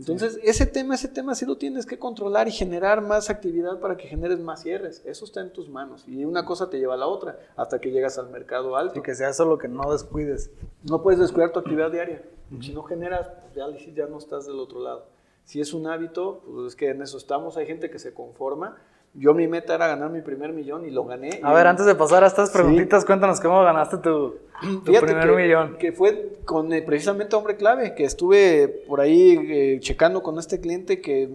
Entonces, 0.00 0.40
ese 0.42 0.66
tema, 0.66 0.94
ese 0.94 1.08
tema 1.08 1.34
sí 1.34 1.44
lo 1.46 1.56
tienes 1.56 1.86
que 1.86 1.98
controlar 1.98 2.48
y 2.48 2.50
generar 2.50 3.00
más 3.02 3.30
actividad 3.30 3.78
para 3.80 3.96
que 3.96 4.08
generes 4.08 4.40
más 4.40 4.62
cierres. 4.62 5.02
Eso 5.04 5.24
está 5.24 5.40
en 5.40 5.52
tus 5.52 5.68
manos. 5.68 6.04
Y 6.08 6.24
una 6.24 6.44
cosa 6.44 6.68
te 6.70 6.78
lleva 6.78 6.94
a 6.94 6.96
la 6.96 7.06
otra 7.06 7.38
hasta 7.56 7.80
que 7.80 7.90
llegas 7.90 8.18
al 8.18 8.30
mercado 8.30 8.76
alto. 8.76 8.98
Y 8.98 9.02
que 9.02 9.14
sea 9.14 9.28
eso 9.28 9.44
lo 9.44 9.58
que 9.58 9.68
no 9.68 9.92
descuides. 9.92 10.50
No 10.84 11.02
puedes 11.02 11.20
descuidar 11.20 11.52
tu 11.52 11.58
actividad 11.60 11.90
diaria. 11.90 12.22
Si 12.60 12.72
no 12.72 12.82
generas, 12.82 13.28
ya, 13.54 13.66
ya 13.94 14.06
no 14.06 14.18
estás 14.18 14.46
del 14.46 14.58
otro 14.58 14.80
lado. 14.80 15.06
Si 15.44 15.60
es 15.60 15.72
un 15.72 15.86
hábito, 15.86 16.42
pues 16.46 16.68
es 16.68 16.76
que 16.76 16.90
en 16.90 17.02
eso 17.02 17.16
estamos. 17.18 17.56
Hay 17.56 17.66
gente 17.66 17.90
que 17.90 17.98
se 17.98 18.12
conforma. 18.14 18.76
Yo 19.14 19.34
mi 19.34 19.48
meta 19.48 19.74
era 19.74 19.88
ganar 19.88 20.10
mi 20.10 20.20
primer 20.20 20.52
millón 20.52 20.84
y 20.84 20.90
lo 20.90 21.04
gané. 21.04 21.40
A 21.42 21.50
Y- 21.50 21.54
ver, 21.54 21.66
antes 21.66 21.84
de 21.86 21.94
pasar 21.96 22.22
a 22.22 22.28
estas 22.28 22.50
preguntitas, 22.50 23.04
cuéntanos 23.04 23.40
cómo 23.40 23.62
ganaste 23.64 23.98
tu, 23.98 24.36
primer 24.84 25.26
que, 25.28 25.36
millón. 25.36 25.76
que 25.78 25.90
fue 25.92 26.29
con 26.44 26.68
precisamente 26.86 27.36
Hombre 27.36 27.56
Clave, 27.56 27.94
que 27.94 28.04
estuve 28.04 28.68
por 28.88 29.00
ahí 29.00 29.38
eh, 29.50 29.78
checando 29.80 30.22
con 30.22 30.38
este 30.38 30.60
cliente 30.60 31.00
que 31.00 31.28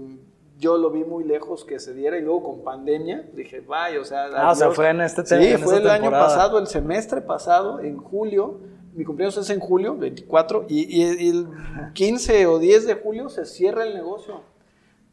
yo 0.58 0.78
lo 0.78 0.90
vi 0.90 1.04
muy 1.04 1.24
lejos 1.26 1.66
que 1.66 1.80
se 1.80 1.94
diera 1.94 2.18
y 2.18 2.22
luego 2.22 2.44
con 2.44 2.64
pandemia 2.64 3.28
dije, 3.34 3.60
vaya, 3.62 4.00
o 4.00 4.06
sea... 4.06 4.26
Ah, 4.36 4.52
o 4.52 4.56
sea, 4.56 4.66
adiós". 4.68 4.76
fue 4.76 4.90
en 4.90 5.02
este 5.02 5.26
Sí, 5.26 5.36
en 5.36 5.60
fue 5.60 5.78
el 5.78 5.90
año 5.90 6.10
pasado, 6.12 6.60
el 6.60 6.68
semestre 6.68 7.22
pasado, 7.22 7.80
en 7.82 7.98
julio. 7.98 8.60
Mi 8.94 9.04
cumpleaños 9.04 9.36
es 9.38 9.50
en 9.50 9.60
julio, 9.60 9.98
24, 9.98 10.66
y, 10.70 10.84
y- 10.84 11.26
y 11.26 11.30
el 11.30 11.48
15 11.94 12.46
o 12.48 12.60
10 12.60 12.88
de 12.88 12.94
julio 12.96 13.28
se 13.28 13.46
cierra 13.46 13.86
el 13.86 13.94
negocio. 13.94 14.42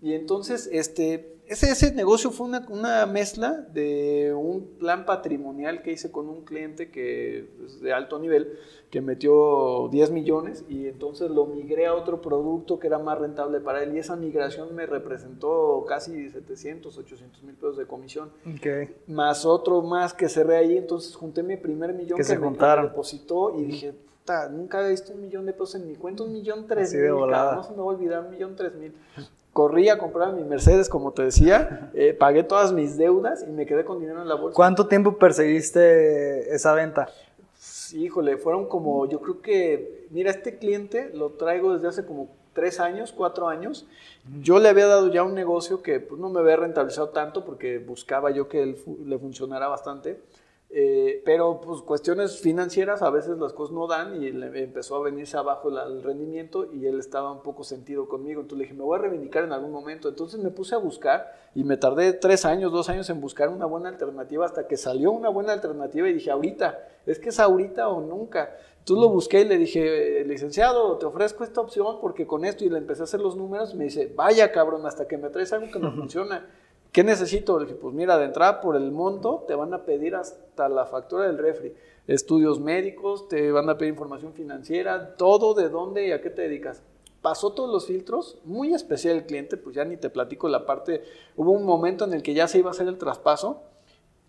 Y 0.01 0.15
entonces, 0.15 0.69
este, 0.73 1.35
ese, 1.53 1.71
ese 1.71 1.93
negocio 1.95 2.31
fue 2.31 2.47
una, 2.47 2.67
una 2.69 3.07
mezcla 3.07 3.53
de 3.73 4.35
un 4.37 4.77
plan 4.79 5.05
patrimonial 5.07 5.83
que 5.83 5.93
hice 5.93 6.11
con 6.11 6.29
un 6.29 6.45
cliente 6.45 6.91
que 6.91 7.49
es 7.65 7.81
de 7.81 7.93
alto 7.93 8.19
nivel, 8.19 8.59
que 8.91 9.01
metió 9.01 9.89
10 9.91 10.11
millones 10.11 10.65
y 10.69 10.87
entonces 10.87 11.31
lo 11.31 11.47
migré 11.47 11.87
a 11.87 11.95
otro 11.95 12.21
producto 12.21 12.79
que 12.79 12.87
era 12.89 12.99
más 12.99 13.19
rentable 13.19 13.61
para 13.61 13.83
él 13.83 13.95
y 13.95 13.99
esa 13.99 14.17
migración 14.17 14.75
me 14.75 14.87
representó 14.87 15.85
casi 15.89 16.29
700, 16.31 16.99
800 16.99 17.43
mil 17.43 17.55
pesos 17.55 17.77
de 17.77 17.87
comisión 17.87 18.31
Ok. 18.47 18.91
más 19.07 19.47
otro 19.47 19.83
más 19.83 20.13
que 20.15 20.29
cerré 20.29 20.57
ahí, 20.57 20.77
entonces 20.77 21.15
junté 21.15 21.43
mi 21.43 21.57
primer 21.57 21.95
millón 21.95 22.17
Que 22.17 22.23
que, 22.23 22.25
se 22.25 22.39
me 22.39 22.47
juntaron. 22.47 22.87
depositó 22.87 23.59
y 23.59 23.65
dije, 23.65 23.93
puta, 23.93 24.49
nunca 24.51 24.79
había 24.79 24.91
visto 24.91 25.13
un 25.15 25.21
millón 25.23 25.47
de 25.47 25.53
pesos 25.53 25.77
en 25.77 25.87
mi 25.89 25.97
cuenta, 25.97 26.23
un 26.25 26.33
millón 26.33 26.67
tres 26.67 26.89
Así 26.89 26.97
de 26.99 27.05
mil, 27.05 27.13
volada. 27.15 27.45
cabrón, 27.51 27.63
no 27.63 27.69
se 27.69 27.71
me 27.73 27.79
va 27.79 27.85
a 27.85 27.87
olvidar, 27.97 28.25
un 28.25 28.31
millón 28.31 28.57
tres 28.57 28.75
mil. 28.75 28.93
Corrí 29.53 29.89
a 29.91 29.99
comprar 29.99 30.33
mi 30.33 30.45
Mercedes, 30.45 30.89
como 30.89 31.13
te 31.13 31.23
decía, 31.25 31.91
eh, 31.95 32.15
pagué 32.15 32.43
todas 32.43 32.73
mis 32.73 32.97
deudas 32.97 33.45
y 33.47 33.51
me 33.51 33.67
quedé 33.67 33.85
con 33.85 34.01
dinero 34.01 34.23
en 34.23 34.29
la 34.29 34.35
bolsa. 34.35 34.55
¿Cuánto 34.57 34.87
tiempo 34.89 35.19
perseguiste 35.19 36.55
esa 36.55 36.73
venta? 36.75 37.09
Híjole, 37.95 38.39
fueron 38.39 38.67
como, 38.67 39.07
yo 39.07 39.21
creo 39.21 39.43
que, 39.43 40.07
mira, 40.11 40.31
este 40.31 40.57
cliente 40.59 41.11
lo 41.15 41.31
traigo 41.33 41.75
desde 41.75 41.89
hace 41.89 42.07
como 42.07 42.29
tres 42.55 42.81
años, 42.81 43.13
cuatro 43.13 43.49
años. 43.49 43.87
Yo 44.41 44.59
le 44.59 44.69
había 44.71 44.87
dado 44.87 45.13
ya 45.13 45.23
un 45.23 45.35
negocio 45.35 45.83
que 45.83 46.01
pues, 46.01 46.19
no 46.21 46.31
me 46.31 46.41
había 46.41 46.57
rentabilizado 46.57 47.11
tanto 47.11 47.45
porque 47.45 47.79
buscaba 47.79 48.31
yo 48.31 48.49
que 48.49 48.63
él 48.63 48.77
fu- 48.77 48.99
le 49.07 49.19
funcionara 49.19 49.69
bastante. 49.69 50.19
Eh, 50.75 51.21
pero 51.27 51.61
pues 51.61 51.83
cuestiones 51.83 52.41
financieras 52.41 53.03
a 53.03 53.11
veces 53.11 53.37
las 53.37 53.53
cosas 53.53 53.75
no 53.75 53.87
dan 53.87 54.23
y 54.23 54.31
le 54.33 54.63
empezó 54.63 54.97
a 54.97 55.03
venirse 55.03 55.37
abajo 55.37 55.69
la- 55.69 55.85
el 55.85 56.03
rendimiento 56.03 56.73
y 56.73 56.87
él 56.87 56.99
estaba 56.99 57.31
un 57.31 57.43
poco 57.43 57.63
sentido 57.63 58.09
conmigo. 58.09 58.41
Entonces 58.41 58.59
le 58.59 58.65
dije, 58.65 58.75
me 58.79 58.83
voy 58.83 58.99
a 58.99 59.03
reivindicar 59.03 59.45
en 59.45 59.53
algún 59.53 59.71
momento. 59.71 60.09
Entonces 60.09 60.41
me 60.41 60.49
puse 60.51 60.75
a 60.75 60.79
buscar 60.79 61.31
y 61.55 61.63
me 61.65 61.77
tardé 61.77 62.15
tres 62.15 62.47
años, 62.47 62.73
dos 62.73 62.89
años 62.89 63.11
en 63.11 63.21
buscar 63.21 63.51
una 63.51 63.67
buena 63.67 63.91
alternativa 63.91 64.47
hasta 64.47 64.67
que 64.67 64.79
salió 64.79 65.11
una 65.13 65.29
buena 65.29 65.53
alternativa 65.53 66.09
y 66.09 66.15
dije, 66.15 66.31
ahorita, 66.31 66.79
es 67.05 67.19
que 67.19 67.29
es 67.29 67.39
ahorita 67.39 67.91
o 67.91 68.01
nunca. 68.01 68.57
Entonces 68.79 69.03
lo 69.03 69.11
busqué 69.11 69.43
y 69.43 69.45
le 69.45 69.59
dije, 69.59 70.25
licenciado, 70.25 70.97
te 70.97 71.05
ofrezco 71.05 71.45
esta 71.45 71.61
opción 71.61 71.99
porque 72.01 72.27
con 72.27 72.47
esto 72.47 72.65
y 72.65 72.71
le 72.71 72.79
empecé 72.79 73.03
a 73.03 73.05
hacer 73.05 73.21
los 73.21 73.37
números, 73.37 73.75
me 73.75 73.85
dice, 73.85 74.11
vaya 74.17 74.51
cabrón, 74.51 74.87
hasta 74.87 75.07
que 75.07 75.19
me 75.19 75.29
traes 75.29 75.53
algo 75.53 75.71
que 75.71 75.79
me 75.79 75.91
funciona. 75.91 76.49
¿Qué 76.93 77.03
necesito? 77.03 77.59
Le 77.59 77.65
dije, 77.65 77.79
pues 77.79 77.95
mira, 77.95 78.19
de 78.19 78.27
entrada 78.27 78.61
por 78.61 78.77
el 78.77 78.93
monto 78.93 79.45
te 79.49 79.55
van 79.55 79.73
a 79.73 79.87
pedir 79.87 80.15
hasta 80.15 80.69
la 80.69 80.85
factura 80.85 81.27
del 81.27 81.39
refri, 81.39 81.73
estudios 82.07 82.61
médicos, 82.61 83.29
te 83.29 83.51
van 83.51 83.71
a 83.71 83.79
pedir 83.79 83.95
información 83.95 84.35
financiera, 84.35 85.17
todo 85.17 85.55
de 85.55 85.71
dónde 85.71 86.07
y 86.07 86.13
a 86.13 86.21
qué 86.21 86.29
te 86.29 86.43
dedicas. 86.43 86.83
Pasó 87.23 87.55
todos 87.55 87.71
los 87.71 87.87
filtros, 87.87 88.37
muy 88.45 88.75
especial 88.75 89.17
el 89.17 89.25
cliente, 89.25 89.57
pues 89.57 89.75
ya 89.75 89.87
ni 89.87 89.97
te 89.97 90.11
platico 90.11 90.49
la 90.49 90.67
parte, 90.67 91.03
hubo 91.35 91.53
un 91.53 91.65
momento 91.65 92.05
en 92.05 92.13
el 92.13 92.23
que 92.23 92.35
ya 92.35 92.47
se 92.47 92.59
iba 92.59 92.69
a 92.69 92.73
hacer 92.73 92.89
el 92.89 92.99
traspaso 92.99 93.63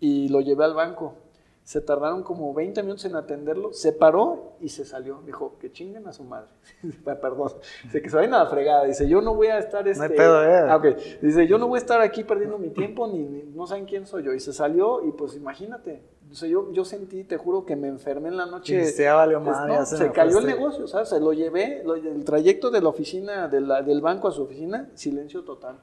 y 0.00 0.30
lo 0.30 0.40
llevé 0.40 0.64
al 0.64 0.72
banco. 0.72 1.16
Se 1.64 1.80
tardaron 1.80 2.22
como 2.22 2.52
20 2.52 2.82
minutos 2.82 3.06
en 3.06 3.16
atenderlo, 3.16 3.72
se 3.72 3.92
paró 3.92 4.52
y 4.60 4.68
se 4.68 4.84
salió. 4.84 5.22
Dijo, 5.24 5.56
que 5.58 5.72
chinguen 5.72 6.06
a 6.06 6.12
su 6.12 6.22
madre. 6.22 6.50
Perdón, 7.04 7.52
dice 7.84 8.02
que 8.02 8.10
se 8.10 8.16
vayan 8.16 8.34
a 8.34 8.44
la 8.44 8.50
fregada. 8.50 8.84
Dice, 8.84 9.08
yo 9.08 9.22
no 9.22 9.34
voy 9.34 9.46
a 9.46 9.58
estar 9.58 9.88
este... 9.88 10.02
hay 10.04 10.10
pedo, 10.10 10.44
eh. 10.44 10.58
Ah. 10.68 10.78
Dice, 11.22 11.46
yo 11.46 11.56
no 11.56 11.66
voy 11.66 11.78
a 11.78 11.80
estar 11.80 12.02
aquí 12.02 12.22
perdiendo 12.22 12.58
mi 12.58 12.68
tiempo, 12.68 13.06
ni, 13.06 13.20
ni- 13.20 13.42
no 13.44 13.66
saben 13.66 13.86
quién 13.86 14.06
soy 14.06 14.24
yo. 14.24 14.34
Y 14.34 14.40
se 14.40 14.52
salió 14.52 15.02
y 15.06 15.12
pues 15.12 15.34
imagínate. 15.36 16.02
O 16.30 16.34
sea, 16.34 16.48
yo, 16.50 16.70
yo 16.72 16.84
sentí, 16.84 17.24
te 17.24 17.38
juro, 17.38 17.64
que 17.64 17.76
me 17.76 17.88
enfermé 17.88 18.28
en 18.28 18.36
la 18.36 18.44
noche. 18.46 18.76
Dijiste, 18.76 19.04
"Ya 19.04 19.14
valió 19.14 19.38
Es- 19.38 19.44
madre, 19.44 19.76
no, 19.76 19.86
se 19.86 20.10
cayó 20.12 20.38
el 20.40 20.48
este". 20.48 20.58
negocio, 20.58 20.86
¿sabes? 20.86 21.08
Se 21.08 21.18
lo 21.20 21.32
llevé, 21.32 21.82
lo- 21.84 21.94
el 21.94 22.24
trayecto 22.26 22.70
de 22.70 22.82
la 22.82 22.90
oficina, 22.90 23.48
de 23.48 23.62
la- 23.62 23.80
del 23.82 24.02
banco 24.02 24.28
a 24.28 24.32
su 24.32 24.42
oficina, 24.42 24.90
silencio 24.94 25.44
total. 25.44 25.78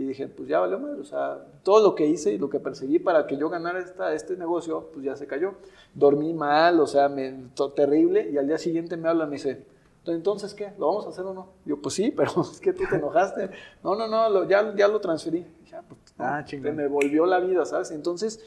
Y 0.00 0.06
dije, 0.06 0.28
pues 0.28 0.48
ya 0.48 0.60
valió 0.60 0.78
madre, 0.78 0.98
o 0.98 1.04
sea, 1.04 1.44
todo 1.62 1.82
lo 1.86 1.94
que 1.94 2.06
hice 2.06 2.32
y 2.32 2.38
lo 2.38 2.48
que 2.48 2.58
perseguí 2.58 2.98
para 2.98 3.26
que 3.26 3.36
yo 3.36 3.50
ganara 3.50 3.80
esta, 3.80 4.14
este 4.14 4.34
negocio, 4.34 4.88
pues 4.94 5.04
ya 5.04 5.14
se 5.14 5.26
cayó. 5.26 5.52
Dormí 5.94 6.32
mal, 6.32 6.80
o 6.80 6.86
sea, 6.86 7.10
me, 7.10 7.34
terrible, 7.76 8.30
y 8.30 8.38
al 8.38 8.46
día 8.46 8.56
siguiente 8.56 8.96
me 8.96 9.10
habla, 9.10 9.26
me 9.26 9.32
dice, 9.32 9.66
entonces, 10.06 10.54
¿qué? 10.54 10.72
¿Lo 10.78 10.86
vamos 10.86 11.04
a 11.06 11.10
hacer 11.10 11.24
o 11.26 11.34
no? 11.34 11.48
Yo, 11.66 11.76
pues 11.82 11.94
sí, 11.94 12.10
pero 12.16 12.32
es 12.40 12.60
que 12.60 12.72
tú 12.72 12.84
te 12.88 12.96
enojaste. 12.96 13.50
No, 13.84 13.94
no, 13.94 14.08
no, 14.08 14.30
lo- 14.30 14.48
ya, 14.48 14.74
ya 14.74 14.88
lo 14.88 15.00
transferí. 15.00 15.46
Ya, 15.70 15.82
pues, 15.82 16.00
Ah, 16.18 16.42
chingón. 16.46 16.74
me 16.76 16.88
volvió 16.88 17.26
la 17.26 17.38
vida, 17.38 17.64
¿sabes? 17.66 17.90
Entonces, 17.90 18.40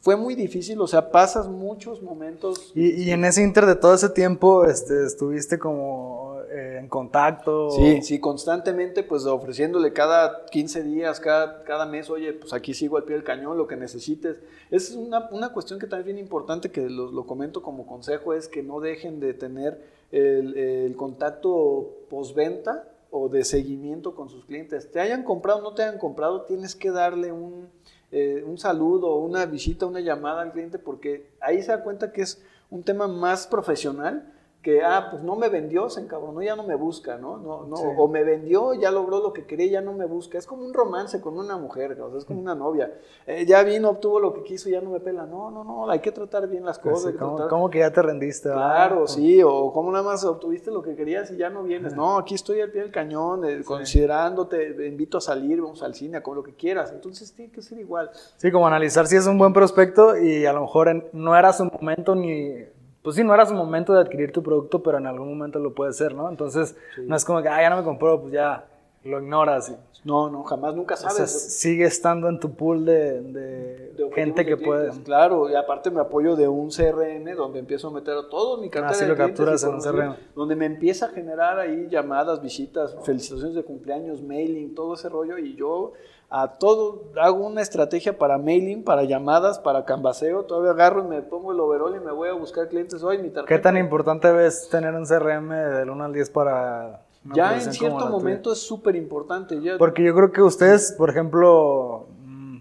fue 0.00 0.16
muy 0.16 0.34
difícil, 0.34 0.80
o 0.80 0.86
sea, 0.86 1.10
pasas 1.10 1.46
muchos 1.48 2.00
momentos 2.02 2.72
Y, 2.74 3.02
y 3.02 3.10
en 3.10 3.24
ese 3.24 3.42
inter 3.42 3.66
de 3.66 3.74
todo 3.74 3.94
ese 3.94 4.08
tiempo, 4.08 4.64
este, 4.64 5.04
estuviste 5.04 5.58
como 5.58 6.23
eh, 6.54 6.78
en 6.78 6.86
contacto. 6.86 7.68
Sí, 7.72 8.00
sí, 8.02 8.20
constantemente, 8.20 9.02
pues 9.02 9.26
ofreciéndole 9.26 9.92
cada 9.92 10.46
15 10.46 10.84
días, 10.84 11.18
cada, 11.18 11.64
cada 11.64 11.84
mes, 11.84 12.08
oye, 12.10 12.32
pues 12.32 12.52
aquí 12.52 12.74
sigo 12.74 12.96
al 12.96 13.02
pie 13.02 13.16
del 13.16 13.24
cañón, 13.24 13.58
lo 13.58 13.66
que 13.66 13.74
necesites. 13.74 14.36
Es 14.70 14.92
una, 14.92 15.28
una 15.32 15.52
cuestión 15.52 15.80
que 15.80 15.88
también 15.88 16.10
es 16.10 16.14
bien 16.14 16.24
importante, 16.24 16.70
que 16.70 16.88
lo, 16.88 17.26
comento 17.26 17.60
como 17.60 17.88
consejo, 17.88 18.34
es 18.34 18.46
que 18.46 18.62
no 18.62 18.78
dejen 18.78 19.18
de 19.18 19.34
tener 19.34 19.80
el, 20.12 20.94
contacto 20.96 21.90
postventa 22.08 22.88
o 23.10 23.28
de 23.28 23.42
seguimiento 23.42 24.14
con 24.14 24.28
sus 24.28 24.44
clientes. 24.44 24.92
Te 24.92 25.00
hayan 25.00 25.24
comprado 25.24 25.60
no 25.60 25.74
te 25.74 25.82
hayan 25.82 25.98
comprado, 25.98 26.42
tienes 26.42 26.76
que 26.76 26.92
darle 26.92 27.32
un, 27.32 27.66
eh, 28.12 28.44
un 28.46 28.58
saludo, 28.58 29.16
una 29.16 29.44
visita, 29.44 29.86
una 29.86 29.98
llamada 29.98 30.42
al 30.42 30.52
cliente, 30.52 30.78
porque 30.78 31.30
ahí 31.40 31.60
se 31.62 31.72
da 31.72 31.82
cuenta 31.82 32.12
que 32.12 32.22
es 32.22 32.40
un 32.70 32.84
tema 32.84 33.08
más 33.08 33.48
profesional 33.48 34.30
que, 34.64 34.82
ah, 34.82 35.08
pues 35.10 35.22
no 35.22 35.36
me 35.36 35.50
vendió, 35.50 35.90
se 35.90 36.00
encabronó, 36.00 36.40
ya 36.42 36.56
no 36.56 36.62
me 36.64 36.74
busca, 36.74 37.18
¿no? 37.18 37.36
no, 37.36 37.66
no 37.66 37.76
Sí. 37.76 37.84
O 37.98 38.08
me 38.08 38.24
vendió, 38.24 38.72
ya 38.72 38.90
logró 38.90 39.20
lo 39.20 39.34
que 39.34 39.44
quería, 39.44 39.70
ya 39.70 39.80
no 39.82 39.92
me 39.92 40.06
busca. 40.06 40.38
Es 40.38 40.46
como 40.46 40.64
un 40.64 40.72
romance 40.72 41.20
con 41.20 41.38
una 41.38 41.58
mujer, 41.58 42.00
o 42.00 42.08
sea, 42.10 42.18
es 42.18 42.24
como 42.24 42.40
una 42.40 42.54
novia. 42.54 42.90
Eh, 43.26 43.44
ya 43.46 43.62
vino, 43.62 43.90
obtuvo 43.90 44.18
lo 44.20 44.32
que 44.32 44.42
quiso, 44.42 44.70
ya 44.70 44.80
no 44.80 44.88
me 44.90 45.00
pela. 45.00 45.26
No, 45.26 45.50
no, 45.50 45.62
no, 45.64 45.90
hay 45.90 46.00
que 46.00 46.10
tratar 46.10 46.48
bien 46.48 46.64
las 46.64 46.78
Pues 46.78 46.94
cosas. 46.94 47.12
sí, 47.12 47.18
¿cómo, 47.18 47.36
tratar- 47.36 47.50
cómo 47.50 47.68
que 47.68 47.80
ya 47.80 47.92
te 47.92 48.00
rendiste? 48.00 48.50
Claro, 48.50 49.06
sí, 49.06 49.42
o 49.42 49.70
como 49.70 49.92
nada 49.92 50.02
más 50.02 50.24
obtuviste 50.24 50.70
lo 50.70 50.82
que 50.82 50.96
querías 50.96 51.30
y 51.30 51.36
ya 51.36 51.50
no 51.50 51.62
vienes. 51.62 51.94
No, 51.94 52.16
aquí 52.16 52.34
estoy 52.34 52.62
al 52.62 52.70
pie 52.70 52.80
del 52.80 52.90
cañón, 52.90 53.44
eh, 53.44 53.62
considerándote, 53.64 54.72
te 54.72 54.86
invito 54.86 55.18
a 55.18 55.20
salir, 55.20 55.60
vamos 55.60 55.82
al 55.82 55.94
cine, 55.94 56.22
con 56.22 56.36
lo 56.36 56.42
que 56.42 56.54
quieras. 56.54 56.90
Entonces 56.90 57.32
tiene 57.34 57.52
que 57.52 57.60
ser 57.62 57.78
igual. 57.78 58.10
Sí, 58.38 58.50
como 58.50 58.66
analizar 58.66 59.06
si 59.06 59.16
es 59.16 59.26
un 59.26 59.36
buen 59.38 59.52
prospecto 59.52 60.16
y 60.16 60.46
a 60.46 60.52
lo 60.52 60.62
mejor 60.62 61.10
no 61.12 61.36
era 61.36 61.52
su 61.52 61.64
momento 61.66 62.14
ni... 62.14 62.64
Pues 63.04 63.16
sí, 63.16 63.22
no 63.22 63.34
era 63.34 63.44
su 63.44 63.52
momento 63.54 63.92
de 63.92 64.00
adquirir 64.00 64.32
tu 64.32 64.42
producto, 64.42 64.82
pero 64.82 64.96
en 64.96 65.06
algún 65.06 65.28
momento 65.28 65.58
lo 65.58 65.74
puede 65.74 65.92
ser, 65.92 66.14
¿no? 66.14 66.26
Entonces, 66.30 66.74
no 67.02 67.14
es 67.14 67.22
como 67.22 67.42
que, 67.42 67.48
ah, 67.50 67.60
ya 67.60 67.68
no 67.68 67.76
me 67.76 67.84
compró, 67.84 68.18
pues 68.18 68.32
ya 68.32 68.64
lo 69.04 69.20
ignoras. 69.20 69.68
y- 69.68 69.76
No, 70.08 70.30
no, 70.30 70.42
jamás, 70.44 70.74
nunca 70.74 70.94
O 70.94 70.96
sabes. 70.96 71.16
sea, 71.16 71.26
sigue 71.26 71.84
estando 71.84 72.30
en 72.30 72.40
tu 72.40 72.54
pool 72.54 72.86
de, 72.86 73.20
de 73.20 74.10
gente 74.14 74.46
que 74.46 74.56
puede... 74.56 74.90
Claro, 75.02 75.50
y 75.50 75.54
aparte 75.54 75.90
me 75.90 76.00
apoyo 76.00 76.34
de 76.34 76.48
un 76.48 76.70
CRM 76.70 77.34
donde 77.36 77.58
empiezo 77.58 77.88
a 77.88 77.90
meter 77.90 78.14
a 78.16 78.28
todo 78.30 78.56
mi 78.56 78.70
cartera 78.70 78.90
Ah, 78.90 78.94
sí 78.94 79.04
de 79.04 79.10
lo 79.10 79.16
capturas 79.18 79.62
en 79.64 79.74
un 79.74 79.80
CRM. 79.82 80.14
Donde 80.34 80.56
me 80.56 80.64
empieza 80.64 81.04
a 81.06 81.08
generar 81.10 81.58
ahí 81.58 81.88
llamadas, 81.90 82.40
visitas, 82.40 82.96
felicitaciones 83.02 83.54
de 83.54 83.64
cumpleaños, 83.64 84.22
mailing, 84.22 84.74
todo 84.74 84.94
ese 84.94 85.10
rollo. 85.10 85.36
Y 85.36 85.54
yo 85.56 85.92
a 86.36 86.48
todo 86.58 87.04
hago 87.22 87.46
una 87.46 87.60
estrategia 87.62 88.18
para 88.18 88.38
mailing, 88.38 88.82
para 88.82 89.04
llamadas, 89.04 89.60
para 89.60 89.84
canvaseo. 89.84 90.42
Todavía 90.46 90.72
agarro 90.72 91.04
y 91.04 91.08
me 91.08 91.22
pongo 91.22 91.52
el 91.52 91.60
overall 91.60 91.94
y 91.94 92.00
me 92.04 92.10
voy 92.10 92.28
a 92.28 92.32
buscar 92.32 92.68
clientes 92.68 93.04
hoy. 93.04 93.18
Mi 93.18 93.30
tarjeta. 93.30 93.46
¿Qué 93.46 93.58
tan 93.60 93.76
importante 93.76 94.32
ves 94.32 94.68
tener 94.68 94.94
un 94.94 95.04
CRM 95.06 95.48
del 95.50 95.90
1 95.90 96.04
al 96.04 96.12
10 96.12 96.30
para... 96.30 97.02
una 97.24 97.34
Ya 97.36 97.54
en 97.54 97.72
cierto 97.72 97.98
tuya? 97.98 98.10
momento 98.10 98.50
es 98.52 98.58
súper 98.58 98.96
importante. 98.96 99.60
Ya, 99.62 99.78
Porque 99.78 100.02
yo 100.02 100.12
creo 100.14 100.32
que 100.32 100.42
ustedes, 100.42 100.92
por 100.98 101.08
ejemplo, 101.08 102.08
mm, 102.26 102.56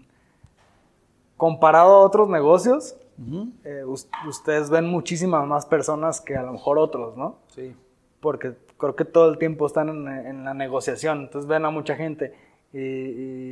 comparado 1.38 1.94
a 1.96 2.00
otros 2.02 2.30
negocios, 2.30 2.96
eh, 3.64 3.84
us- 3.86 4.08
ustedes 4.28 4.70
ven 4.70 4.86
muchísimas 4.86 5.48
más 5.48 5.66
personas 5.66 6.22
que 6.22 6.36
a 6.36 6.44
lo 6.44 6.52
mejor 6.54 6.78
otros, 6.78 7.16
¿no? 7.18 7.38
Sí. 7.48 7.76
Porque 8.20 8.54
creo 8.78 8.96
que 8.96 9.06
todo 9.06 9.30
el 9.30 9.38
tiempo 9.38 9.66
están 9.66 9.90
en, 9.90 10.08
en 10.08 10.44
la 10.46 10.54
negociación, 10.54 11.22
entonces 11.22 11.48
ven 11.48 11.66
a 11.66 11.70
mucha 11.70 11.96
gente. 11.96 12.34
Y, 12.74 12.80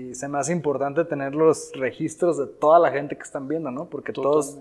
y 0.10 0.16
se 0.16 0.28
me 0.28 0.40
hace 0.40 0.52
importante 0.52 1.06
tener 1.06 1.36
los 1.36 1.72
registros 1.74 2.38
de 2.38 2.48
toda 2.48 2.80
la 2.80 2.92
gente 2.92 3.16
que 3.16 3.24
están 3.24 3.48
viendo, 3.48 3.70
¿no? 3.70 3.86
Porque 3.86 4.12
todos, 4.12 4.58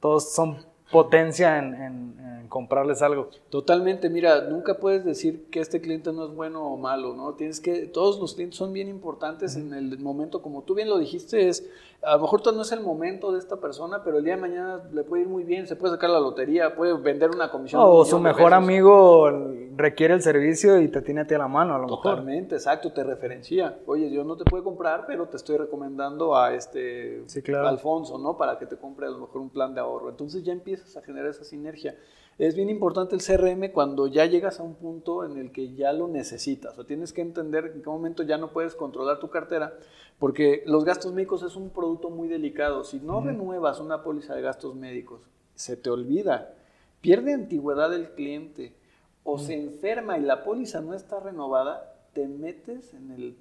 todos 0.00 0.32
son 0.32 0.58
potencia 0.90 1.58
en, 1.58 1.74
en- 1.74 2.20
en 2.40 2.48
comprarles 2.48 3.00
algo. 3.02 3.28
Totalmente, 3.48 4.10
mira, 4.10 4.40
nunca 4.42 4.74
puedes 4.74 5.04
decir 5.04 5.46
que 5.50 5.60
este 5.60 5.80
cliente 5.80 6.12
no 6.12 6.24
es 6.26 6.34
bueno 6.34 6.64
o 6.64 6.76
malo, 6.76 7.14
¿no? 7.14 7.34
Tienes 7.34 7.60
que, 7.60 7.86
todos 7.86 8.18
los 8.18 8.34
clientes 8.34 8.58
son 8.58 8.72
bien 8.72 8.88
importantes 8.88 9.54
en 9.56 9.72
el 9.72 9.98
momento, 10.00 10.42
como 10.42 10.62
tú 10.62 10.74
bien 10.74 10.88
lo 10.88 10.98
dijiste, 10.98 11.48
es, 11.48 11.68
a 12.02 12.16
lo 12.16 12.22
mejor 12.22 12.40
no 12.54 12.62
es 12.62 12.72
el 12.72 12.80
momento 12.80 13.30
de 13.30 13.38
esta 13.38 13.56
persona, 13.58 14.02
pero 14.02 14.18
el 14.18 14.24
día 14.24 14.34
de 14.34 14.40
mañana 14.40 14.80
le 14.92 15.04
puede 15.04 15.22
ir 15.22 15.28
muy 15.28 15.44
bien, 15.44 15.66
se 15.68 15.76
puede 15.76 15.92
sacar 15.94 16.10
la 16.10 16.18
lotería, 16.18 16.74
puede 16.74 16.94
vender 16.94 17.30
una 17.30 17.50
comisión. 17.50 17.82
un 17.82 17.88
O 17.88 18.04
su 18.04 18.18
mejor 18.18 18.52
amigo 18.54 19.30
requiere 19.76 20.14
el 20.14 20.22
servicio 20.22 20.80
y 20.80 20.88
te 20.88 21.02
tiene 21.02 21.20
a 21.20 21.26
ti 21.26 21.34
a 21.34 21.38
la 21.38 21.46
mano, 21.48 21.74
a 21.74 21.78
lo 21.78 21.84
mejor. 21.84 22.02
Totalmente, 22.02 22.54
exacto, 22.56 22.90
te 22.92 23.04
referencia. 23.04 23.78
Oye, 23.86 24.10
yo 24.10 24.24
no 24.24 24.36
te 24.36 24.44
puedo 24.44 24.64
comprar, 24.64 25.04
pero 25.06 25.26
te 25.28 25.36
estoy 25.36 25.56
recomendando 25.58 26.34
a 26.36 26.54
este 26.54 27.22
Sí, 27.26 27.42
claro. 27.42 27.68
Alfonso, 27.68 28.18
¿no? 28.18 28.36
Para 28.36 28.58
que 28.58 28.66
te 28.66 28.76
compre 28.76 29.06
a 29.06 29.10
lo 29.10 29.18
mejor 29.18 29.40
un 29.42 29.50
plan 29.50 29.74
de 29.74 29.80
ahorro. 29.80 30.08
Entonces 30.08 30.42
ya 30.42 30.52
empiezas 30.80 30.96
a 30.96 31.06
generar 31.06 31.30
esa 31.30 31.44
sinergia. 31.44 31.96
Es 32.38 32.54
bien 32.56 32.70
importante 32.70 33.14
el 33.14 33.22
CRM 33.22 33.70
cuando 33.72 34.06
ya 34.06 34.24
llegas 34.24 34.60
a 34.60 34.62
un 34.62 34.74
punto 34.74 35.24
en 35.24 35.36
el 35.36 35.52
que 35.52 35.74
ya 35.74 35.92
lo 35.92 36.08
necesitas. 36.08 36.78
O 36.78 36.86
tienes 36.86 37.12
que 37.12 37.20
entender 37.20 37.72
en 37.74 37.82
qué 37.82 37.90
momento 37.90 38.22
ya 38.22 38.38
no 38.38 38.50
puedes 38.52 38.74
controlar 38.74 39.18
tu 39.20 39.28
cartera, 39.28 39.74
porque 40.18 40.62
los 40.66 40.84
gastos 40.84 41.12
médicos 41.12 41.42
es 41.42 41.56
un 41.56 41.70
producto 41.70 42.08
muy 42.08 42.28
delicado. 42.28 42.84
Si 42.84 42.98
no 42.98 43.20
renuevas 43.20 43.80
una 43.80 44.02
póliza 44.02 44.34
de 44.34 44.42
gastos 44.42 44.74
médicos, 44.74 45.20
se 45.54 45.76
te 45.76 45.90
olvida, 45.90 46.54
pierde 47.02 47.34
antigüedad 47.34 47.92
el 47.92 48.10
cliente 48.12 48.74
o 49.22 49.38
se 49.38 49.54
enferma 49.54 50.16
y 50.16 50.22
la 50.22 50.42
póliza 50.42 50.80
no 50.80 50.94
está 50.94 51.20
renovada, 51.20 51.94
te 52.14 52.26
metes 52.26 52.94
en 52.94 53.10
el 53.10 53.36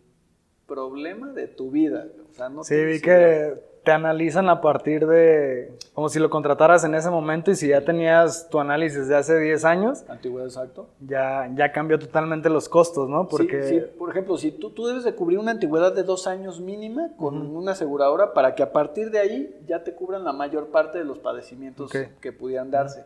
problema 0.68 1.32
de 1.32 1.48
tu 1.48 1.72
vida. 1.72 2.08
O 2.30 2.34
sea, 2.34 2.50
no 2.50 2.66
Sí, 2.66 2.84
vi 2.84 3.00
que 3.00 3.69
te 3.90 3.94
analizan 3.94 4.50
a 4.50 4.62
partir 4.62 5.08
de, 5.08 5.76
como 5.96 6.10
si 6.10 6.20
lo 6.20 6.30
contrataras 6.30 6.84
en 6.84 6.94
ese 6.94 7.10
momento 7.10 7.50
y 7.50 7.56
si 7.56 7.70
ya 7.70 7.84
tenías 7.84 8.48
tu 8.48 8.60
análisis 8.60 9.08
de 9.08 9.16
hace 9.16 9.40
10 9.40 9.66
años, 9.66 10.04
Antigüedad, 10.08 10.46
exacto. 10.46 10.90
ya, 11.00 11.50
ya 11.56 11.72
cambió 11.72 11.98
totalmente 11.98 12.50
los 12.50 12.70
costos, 12.70 13.10
¿no? 13.10 13.28
Porque 13.28 13.64
Sí, 13.64 13.80
sí, 13.80 13.86
por 13.98 14.12
ejemplo, 14.12 14.38
si 14.38 14.52
tú, 14.52 14.70
tú 14.70 14.86
debes 14.86 15.06
de 15.06 15.16
cubrir 15.16 15.40
una 15.40 15.50
antigüedad 15.50 15.92
de 15.92 16.04
dos 16.04 16.28
años 16.28 16.60
mínima 16.62 17.10
con 17.18 17.36
una 17.56 17.72
aseguradora 17.72 18.36
para 18.36 18.54
que 18.54 18.62
a 18.62 18.72
partir 18.72 19.10
de 19.10 19.18
ahí 19.18 19.60
ya 19.68 19.84
te 19.84 19.96
cubran 19.96 20.24
la 20.24 20.34
mayor 20.34 20.68
parte 20.68 21.00
de 21.00 21.04
los 21.06 21.18
padecimientos 21.18 21.92
que 22.22 22.32
pudieran 22.32 22.70
darse. 22.70 23.06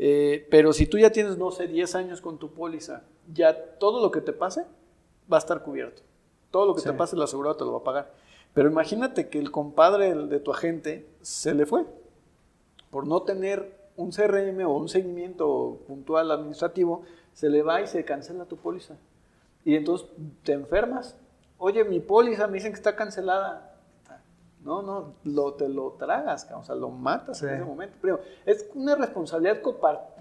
Eh, 0.00 0.48
pero 0.50 0.72
si 0.72 0.88
tú 0.88 0.98
ya 0.98 1.10
tienes, 1.12 1.38
no 1.38 1.52
sé, 1.52 1.68
10 1.68 1.94
años 1.94 2.20
con 2.20 2.38
tu 2.38 2.50
póliza, 2.52 3.02
ya 3.32 3.54
todo 3.78 4.02
lo 4.02 4.10
que 4.10 4.20
te 4.20 4.32
pase 4.32 4.64
va 5.32 5.36
a 5.36 5.38
estar 5.38 5.62
cubierto. 5.62 6.02
Todo 6.50 6.66
lo 6.66 6.74
que 6.74 6.80
Sí. 6.80 6.88
te 6.88 6.92
pase 6.94 7.14
la 7.14 7.22
aseguradora 7.22 7.56
te 7.56 7.64
lo 7.64 7.70
va 7.70 7.78
a 7.78 7.84
pagar. 7.84 8.23
Pero 8.54 8.70
imagínate 8.70 9.28
que 9.28 9.38
el 9.38 9.50
compadre 9.50 10.14
de 10.14 10.40
tu 10.40 10.52
agente 10.52 11.06
se 11.20 11.54
le 11.54 11.66
fue 11.66 11.84
por 12.94 13.08
no 13.08 13.22
tener 13.22 13.76
un 13.96 14.12
CRM 14.12 14.64
o 14.66 14.76
un 14.76 14.88
seguimiento 14.88 15.80
puntual 15.88 16.30
administrativo, 16.30 17.02
se 17.32 17.48
le 17.48 17.62
va 17.62 17.80
y 17.80 17.88
se 17.88 18.04
cancela 18.04 18.44
tu 18.44 18.56
póliza. 18.56 18.94
Y 19.64 19.74
entonces 19.74 20.08
te 20.44 20.52
enfermas. 20.52 21.16
Oye, 21.58 21.82
mi 21.82 21.98
póliza 21.98 22.46
me 22.46 22.54
dicen 22.54 22.70
que 22.70 22.76
está 22.76 22.94
cancelada. 22.94 23.72
No, 24.62 24.80
no, 24.80 25.14
lo, 25.24 25.54
te 25.54 25.68
lo 25.68 25.90
tragas, 25.98 26.48
o 26.56 26.62
sea, 26.62 26.74
lo 26.74 26.88
matas 26.88 27.42
en 27.42 27.50
ese 27.50 27.64
momento. 27.64 27.98
Pero 28.00 28.20
es 28.46 28.66
una 28.74 28.94
responsabilidad 28.94 29.60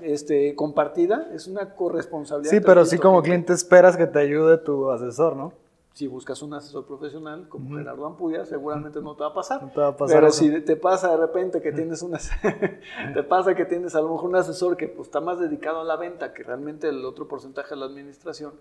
este, 0.01 0.53
compartida, 0.55 1.29
es 1.33 1.47
una 1.47 1.75
corresponsabilidad. 1.75 2.51
sí, 2.51 2.59
pero 2.59 2.83
sí 2.85 2.97
como 2.97 3.21
cliente 3.21 3.53
esperas 3.53 3.95
que 3.95 4.05
te 4.05 4.19
ayude 4.19 4.57
tu 4.57 4.89
asesor, 4.89 5.37
¿no? 5.37 5.53
Si 5.93 6.07
buscas 6.07 6.41
un 6.41 6.53
asesor 6.55 6.85
profesional 6.87 7.47
como 7.47 7.77
Gerardo 7.77 8.05
Ampudia, 8.07 8.45
seguramente 8.45 8.99
no 8.99 9.15
te 9.15 9.21
va 9.21 9.29
a 9.29 9.33
pasar. 9.33 9.61
No 9.61 9.69
te 9.71 9.79
va 9.79 9.87
a 9.89 9.95
pasar 9.97 10.17
Pero 10.17 10.27
eso. 10.27 10.39
si 10.39 10.61
te 10.61 10.75
pasa 10.75 11.11
de 11.11 11.17
repente 11.17 11.61
que 11.61 11.71
tienes 11.71 12.01
una, 12.01 12.17
te 13.13 13.23
pasa 13.23 13.53
que 13.53 13.65
tienes 13.65 13.93
a 13.95 14.01
lo 14.01 14.09
mejor 14.11 14.29
un 14.29 14.35
asesor 14.35 14.75
que 14.75 14.87
pues, 14.87 15.07
está 15.07 15.21
más 15.21 15.39
dedicado 15.39 15.81
a 15.81 15.83
la 15.83 15.95
venta 15.95 16.33
que 16.33 16.41
realmente 16.43 16.89
el 16.89 17.05
otro 17.05 17.27
porcentaje 17.27 17.75
a 17.75 17.77
la 17.77 17.85
administración, 17.85 18.53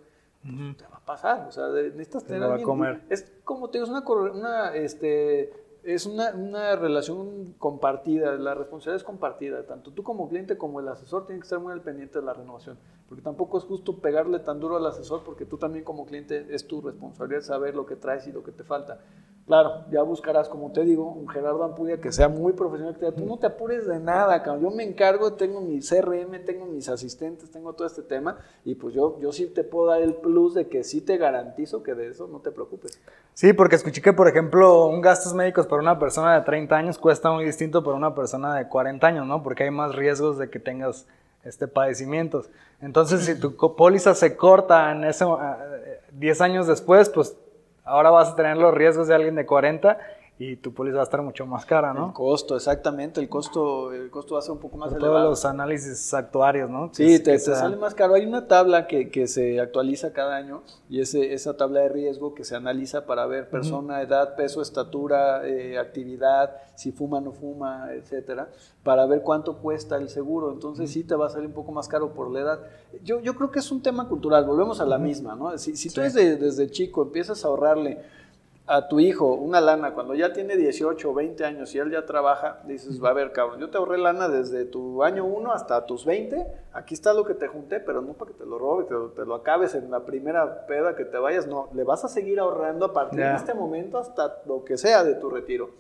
pues, 0.43 0.77
te 0.77 0.85
va 0.87 0.97
a 0.97 1.05
pasar. 1.07 1.47
O 1.49 1.53
sea, 1.53 1.69
de- 1.69 1.91
necesitas 1.93 2.25
Te 2.25 2.35
tener 2.35 2.43
lo 2.43 2.49
va 2.51 2.57
a 2.57 2.63
comer. 2.63 3.03
Es 3.09 3.33
como 3.45 3.71
te 3.71 3.79
digo, 3.79 3.85
es 3.87 3.91
una, 3.91 4.31
una, 4.33 4.75
este, 4.75 5.53
es 5.85 6.05
una, 6.05 6.33
una 6.35 6.77
relación 6.77 7.55
compartida, 7.59 8.33
la 8.37 8.55
responsabilidad 8.55 8.97
es 8.97 9.05
compartida, 9.05 9.65
tanto 9.65 9.91
tú 9.93 10.03
como 10.03 10.29
cliente 10.29 10.59
como 10.59 10.81
el 10.81 10.89
asesor 10.89 11.25
tienen 11.27 11.41
que 11.41 11.47
estar 11.47 11.61
muy 11.61 11.73
al 11.73 11.81
pendiente 11.81 12.19
de 12.21 12.25
la 12.27 12.35
renovación, 12.35 12.79
porque 13.13 13.25
tampoco 13.25 13.59
es 13.59 13.65
justo 13.65 13.99
pegarle 13.99 14.39
tan 14.39 14.59
duro 14.59 14.79
al 14.79 14.87
asesor, 14.87 15.23
porque 15.23 15.45
tú 15.45 15.59
también 15.59 15.85
como 15.85 16.07
cliente 16.07 16.47
es 16.49 16.67
tu 16.67 16.81
responsabilidad 16.81 17.43
saber 17.43 17.75
lo 17.75 17.85
que 17.85 17.95
traes 17.95 18.27
y 18.27 18.33
lo 18.33 18.43
que 18.43 18.53
te 18.53 18.65
falta. 18.65 19.01
Claro, 19.47 19.85
ya 19.91 20.01
buscarás, 20.01 20.49
como 20.49 20.73
te 20.73 20.83
digo, 20.83 21.13
un 21.13 21.29
Gerardo 21.29 21.63
Ampudia 21.63 22.01
que 22.01 22.11
sea 22.11 22.31
muy 22.31 22.55
profesional, 22.55 22.95
que 22.95 23.01
te 23.01 23.07
diga, 23.07 23.19
tú 23.19 23.27
no 23.27 23.39
te 23.39 23.49
apures 23.49 23.87
de 23.87 24.01
nada, 24.01 24.43
cabrón. 24.43 24.63
yo 24.63 24.71
me 24.71 24.83
encargo, 24.83 25.35
tengo 25.35 25.61
mi 25.61 25.81
CRM, 25.81 26.43
tengo 26.47 26.65
mis 26.65 26.89
asistentes, 26.89 27.51
tengo 27.51 27.75
todo 27.75 27.87
este 27.87 28.01
tema, 28.01 28.39
y 28.65 28.77
pues 28.77 28.95
yo, 28.95 29.21
yo 29.21 29.31
sí 29.31 29.45
te 29.49 29.63
puedo 29.63 29.89
dar 29.89 30.01
el 30.01 30.15
plus 30.15 30.55
de 30.55 30.69
que 30.69 30.83
sí 30.83 31.03
te 31.03 31.19
garantizo 31.19 31.83
que 31.83 31.95
de 31.95 32.09
eso 32.09 32.29
no 32.29 32.39
te 32.39 32.51
preocupes. 32.51 32.99
Sí, 33.35 33.53
porque 33.53 33.77
escuché 33.77 34.01
que, 34.01 34.15
por 34.15 34.27
ejemplo, 34.27 34.87
un 34.87 35.03
gastos 35.03 35.35
médicos 35.35 35.67
para 35.67 35.83
una 35.83 35.99
persona 35.99 36.35
de 36.35 36.47
30 36.47 36.75
años 36.75 36.99
cuesta 36.99 37.31
muy 37.31 37.45
distinto 37.45 37.85
para 37.85 37.95
una 37.95 38.15
persona 38.15 38.57
de 38.57 38.69
40 38.71 39.07
años, 39.07 39.27
¿no? 39.27 39.43
Porque 39.43 39.65
hay 39.65 39.71
más 39.71 39.95
riesgos 39.95 40.39
de 40.39 40.49
que 40.49 40.61
tengas 40.61 41.07
este 41.45 41.69
padecimientos. 41.69 42.51
Entonces, 42.81 43.25
si 43.25 43.39
tu 43.39 43.57
póliza 43.77 44.15
se 44.15 44.37
corta 44.37 44.93
en 44.93 45.05
ese, 45.05 45.25
ah, 45.25 45.59
eh, 45.85 46.01
10 46.13 46.41
años 46.41 46.67
después, 46.67 47.09
pues 47.09 47.37
ahora 47.85 48.11
vas 48.11 48.31
a 48.31 48.37
tener 48.37 48.57
los 48.57 48.75
riesgos 48.75 49.09
de 49.09 49.15
alguien 49.15 49.35
de 49.35 49.47
40 49.47 49.99
y 50.39 50.57
tu 50.57 50.73
póliza 50.73 50.97
va 50.97 51.03
a 51.03 51.05
estar 51.05 51.23
mucho 51.23 51.47
más 51.47 51.65
cara, 51.67 51.91
El 51.93 51.97
¿no? 51.99 52.13
costo, 52.15 52.57
exactamente, 52.57 53.21
el 53.21 53.29
costo, 53.29 53.93
el 53.93 54.11
costo 54.11 54.35
va 54.35 54.41
a 54.41 54.43
ser 54.43 54.53
un 54.53 54.59
poco 54.59 54.77
más 54.77 54.89
Por 54.89 54.99
elevado. 54.99 55.19
todos 55.21 55.31
los 55.31 55.45
análisis 55.45 56.13
actuarios, 56.15 56.69
¿no? 56.69 56.89
Que 56.89 56.95
Sí, 56.97 57.13
es- 57.15 57.23
te, 57.23 57.33
te 57.33 57.39
sea- 57.39 57.55
sale 57.55 57.77
más 57.77 57.95
caro. 57.95 58.15
Hay 58.15 58.27
una 58.27 58.49
tabla 58.49 58.89
que, 58.89 59.11
que 59.11 59.29
se 59.29 59.61
actualiza 59.61 60.13
cada 60.13 60.35
año 60.35 60.63
y 60.89 61.01
ese, 61.01 61.33
esa 61.35 61.57
tabla 61.57 61.81
de 61.81 61.91
riesgo 61.91 62.35
que 62.35 62.43
se 62.45 62.57
analiza 62.57 63.07
para 63.07 63.27
ver 63.27 63.51
persona, 63.51 64.01
edad, 64.03 64.35
peso, 64.35 64.63
estatura, 64.63 65.47
eh, 65.47 65.79
actividad, 65.79 66.57
si 66.75 66.91
fuma 66.91 67.19
o 67.19 67.21
no 67.21 67.33
fuma, 67.33 67.93
etcétera, 67.93 68.49
para 68.83 69.07
ver 69.07 69.21
cuánto 69.23 69.59
cuesta 69.59 69.97
el 69.97 70.09
seguro. 70.09 70.51
Entonces 70.51 70.91
sí 70.91 71.05
te 71.05 71.15
va 71.15 71.27
a 71.27 71.31
salir 71.31 71.47
un 71.47 71.55
poco 71.55 71.71
más 71.71 71.87
caro 71.87 72.15
por 72.15 72.31
la 72.33 72.41
edad. 72.41 72.61
Yo, 73.05 73.21
yo 73.21 73.37
creo 73.37 73.51
que 73.53 73.61
es 73.61 73.71
un 73.71 73.81
tema 73.83 74.09
cultural, 74.09 74.45
volvemos 74.45 74.81
a 74.81 74.87
la 74.87 74.99
misma, 74.99 75.37
¿no? 75.37 75.57
Si, 75.59 75.77
si 75.77 75.89
tú 75.91 76.01
desde, 76.01 76.37
desde 76.37 76.69
chico 76.71 77.03
empiezas 77.03 77.45
a 77.45 77.49
ahorrarle 77.49 78.22
a 78.67 78.87
tu 78.89 79.01
hijo 79.01 79.35
una 79.35 79.61
lana 79.61 79.93
cuando 79.93 80.15
ya 80.15 80.33
tiene 80.33 80.57
18 80.57 81.11
o 81.11 81.15
20 81.15 81.45
años 81.45 81.75
y 81.75 81.79
él 81.79 81.91
ya 81.91 82.07
trabaja, 82.07 82.61
dices, 82.65 83.03
va 83.03 83.11
a 83.11 83.13
ver, 83.13 83.33
cabrón, 83.33 83.59
yo 83.59 83.71
te 83.71 83.77
ahorré 83.77 83.99
lana 83.99 84.29
desde 84.29 84.65
tu 84.65 85.03
año 85.03 85.25
1 85.25 85.53
hasta 85.53 85.85
tus 85.85 86.05
20, 86.05 86.47
aquí 86.73 86.95
está 86.95 87.13
lo 87.13 87.25
que 87.25 87.35
te 87.35 87.49
junté, 87.49 87.81
pero 87.81 88.01
no 88.03 88.13
para 88.13 88.31
que 88.31 88.39
te 88.39 88.47
lo 88.47 88.59
robe, 88.59 88.85
te, 88.85 88.95
lo- 88.95 89.09
te 89.11 89.25
lo 89.25 89.35
acabes 89.35 89.75
en 89.75 89.91
la 89.91 90.05
primera 90.05 90.65
peda 90.67 90.95
que 90.95 91.05
te 91.05 91.19
vayas, 91.19 91.47
no, 91.49 91.69
le 91.75 91.83
vas 91.83 92.05
a 92.05 92.09
seguir 92.09 92.39
ahorrando 92.39 92.87
a 92.87 92.93
partir 92.93 93.19
de 93.33 93.37
este 93.37 93.53
momento 93.55 93.99
hasta 93.99 94.41
lo 94.47 94.65
que 94.65 94.77
sea 94.79 95.03
de 95.03 95.15
tu 95.17 95.29
retiro. 95.29 95.71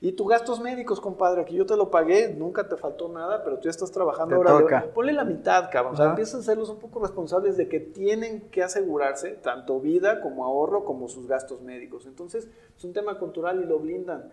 Y 0.00 0.12
tus 0.12 0.28
gastos 0.28 0.60
médicos, 0.60 1.00
compadre, 1.00 1.40
aquí 1.42 1.54
yo 1.54 1.64
te 1.64 1.76
lo 1.76 1.90
pagué, 1.90 2.34
nunca 2.34 2.68
te 2.68 2.76
faltó 2.76 3.08
nada, 3.08 3.42
pero 3.42 3.56
tú 3.56 3.64
ya 3.64 3.70
estás 3.70 3.90
trabajando 3.90 4.30
Te 4.40 4.48
ahora. 4.50 4.60
toca. 4.60 4.90
ponle 4.94 5.12
la 5.14 5.24
mitad, 5.24 5.70
cabrón. 5.72 5.94
O 5.94 5.96
sea, 5.96 6.04
Ajá. 6.06 6.12
empiezas 6.12 6.34
a 6.34 6.38
hacerlos 6.38 6.68
un 6.68 6.78
poco 6.78 7.00
responsables 7.00 7.56
de 7.56 7.68
que 7.68 7.80
tienen 7.80 8.42
que 8.50 8.62
asegurarse 8.62 9.30
tanto 9.32 9.80
vida 9.80 10.20
como 10.20 10.44
ahorro 10.44 10.84
como 10.84 11.08
sus 11.08 11.26
gastos 11.26 11.62
médicos. 11.62 12.06
Entonces, 12.06 12.48
es 12.76 12.84
un 12.84 12.92
tema 12.92 13.18
cultural 13.18 13.62
y 13.62 13.66
lo 13.66 13.78
blindan. 13.78 14.30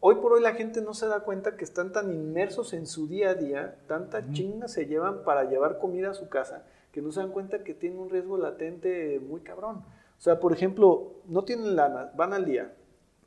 Hoy 0.00 0.14
por 0.16 0.32
hoy 0.32 0.40
la 0.40 0.54
gente 0.54 0.80
no 0.80 0.94
se 0.94 1.06
da 1.08 1.20
cuenta 1.20 1.56
que 1.56 1.64
están 1.64 1.92
tan 1.92 2.10
inmersos 2.12 2.72
en 2.72 2.86
su 2.86 3.08
día 3.08 3.30
a 3.30 3.34
día, 3.34 3.76
tanta 3.88 4.30
chinga 4.30 4.68
se 4.68 4.86
llevan 4.86 5.24
para 5.24 5.44
llevar 5.44 5.78
comida 5.80 6.10
a 6.10 6.14
su 6.14 6.28
casa, 6.28 6.62
que 6.92 7.02
no 7.02 7.10
se 7.12 7.20
dan 7.20 7.32
cuenta 7.32 7.64
que 7.64 7.74
tienen 7.74 7.98
un 7.98 8.08
riesgo 8.08 8.38
latente 8.38 9.20
muy 9.20 9.40
cabrón. 9.40 9.78
O 10.16 10.20
sea, 10.20 10.38
por 10.40 10.52
ejemplo, 10.52 11.14
no 11.26 11.42
tienen 11.44 11.74
lana, 11.76 12.12
van 12.16 12.32
al 12.32 12.44
día, 12.44 12.72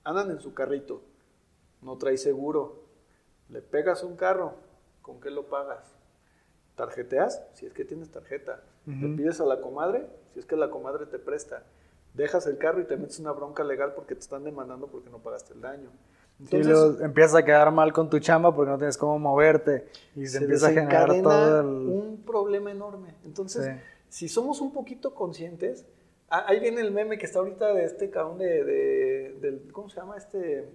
andan 0.05 0.32
en 0.32 0.39
su 0.39 0.53
carrito, 0.53 1.01
no 1.82 1.97
trae 1.97 2.17
seguro, 2.17 2.84
le 3.49 3.61
pegas 3.61 4.03
un 4.03 4.15
carro, 4.15 4.53
¿con 5.01 5.19
qué 5.19 5.29
lo 5.29 5.47
pagas? 5.47 5.84
¿Tarjeteas? 6.75 7.43
Si 7.53 7.65
es 7.65 7.73
que 7.73 7.86
tienes 7.86 8.09
tarjeta. 8.11 8.63
Le 8.88 9.15
pides 9.15 9.39
a 9.41 9.45
la 9.45 9.61
comadre, 9.61 10.07
si 10.34 10.39
es 10.39 10.45
que 10.45 10.55
la 10.55 10.69
comadre 10.71 11.05
te 11.05 11.19
presta. 11.19 11.63
Dejas 12.13 12.47
el 12.47 12.57
carro 12.57 12.82
y 12.82 12.86
te 12.86 12.97
metes 12.97 13.19
una 13.19 13.32
bronca 13.32 13.63
legal 13.63 13.93
porque 13.95 14.15
te 14.15 14.21
están 14.21 14.43
demandando 14.43 14.88
porque 14.88 15.09
no 15.09 15.19
pagaste 15.19 15.53
el 15.53 15.61
daño. 15.61 15.89
Y 16.39 16.43
Entonces, 16.45 16.67
luego 16.67 16.99
empiezas 17.01 17.36
a 17.36 17.45
quedar 17.45 17.71
mal 17.71 17.93
con 17.93 18.09
tu 18.09 18.17
chamba 18.19 18.55
porque 18.55 18.71
no 18.71 18.77
tienes 18.77 18.97
cómo 18.97 19.19
moverte 19.19 19.88
y 20.15 20.25
se, 20.25 20.38
se 20.39 20.43
empieza 20.45 20.67
a 20.67 20.71
generar 20.71 21.21
todo 21.21 21.59
el... 21.59 21.65
un 21.67 22.23
problema 22.25 22.71
enorme. 22.71 23.13
Entonces, 23.23 23.65
Sí. 23.65 23.71
si 24.09 24.27
somos 24.29 24.59
un 24.61 24.73
poquito 24.73 25.13
conscientes, 25.13 25.86
ah, 26.29 26.45
ahí 26.47 26.59
viene 26.59 26.82
el 26.82 26.91
meme 26.91 27.17
que 27.19 27.27
está 27.27 27.39
ahorita 27.39 27.73
de 27.75 27.86
este 27.86 28.09
cabrón 28.09 28.39
de, 28.39 28.63
de- 28.63 29.38
del, 29.39 29.71
¿cómo 29.71 29.89
se 29.89 29.97
llama 29.97 30.17
este? 30.17 30.67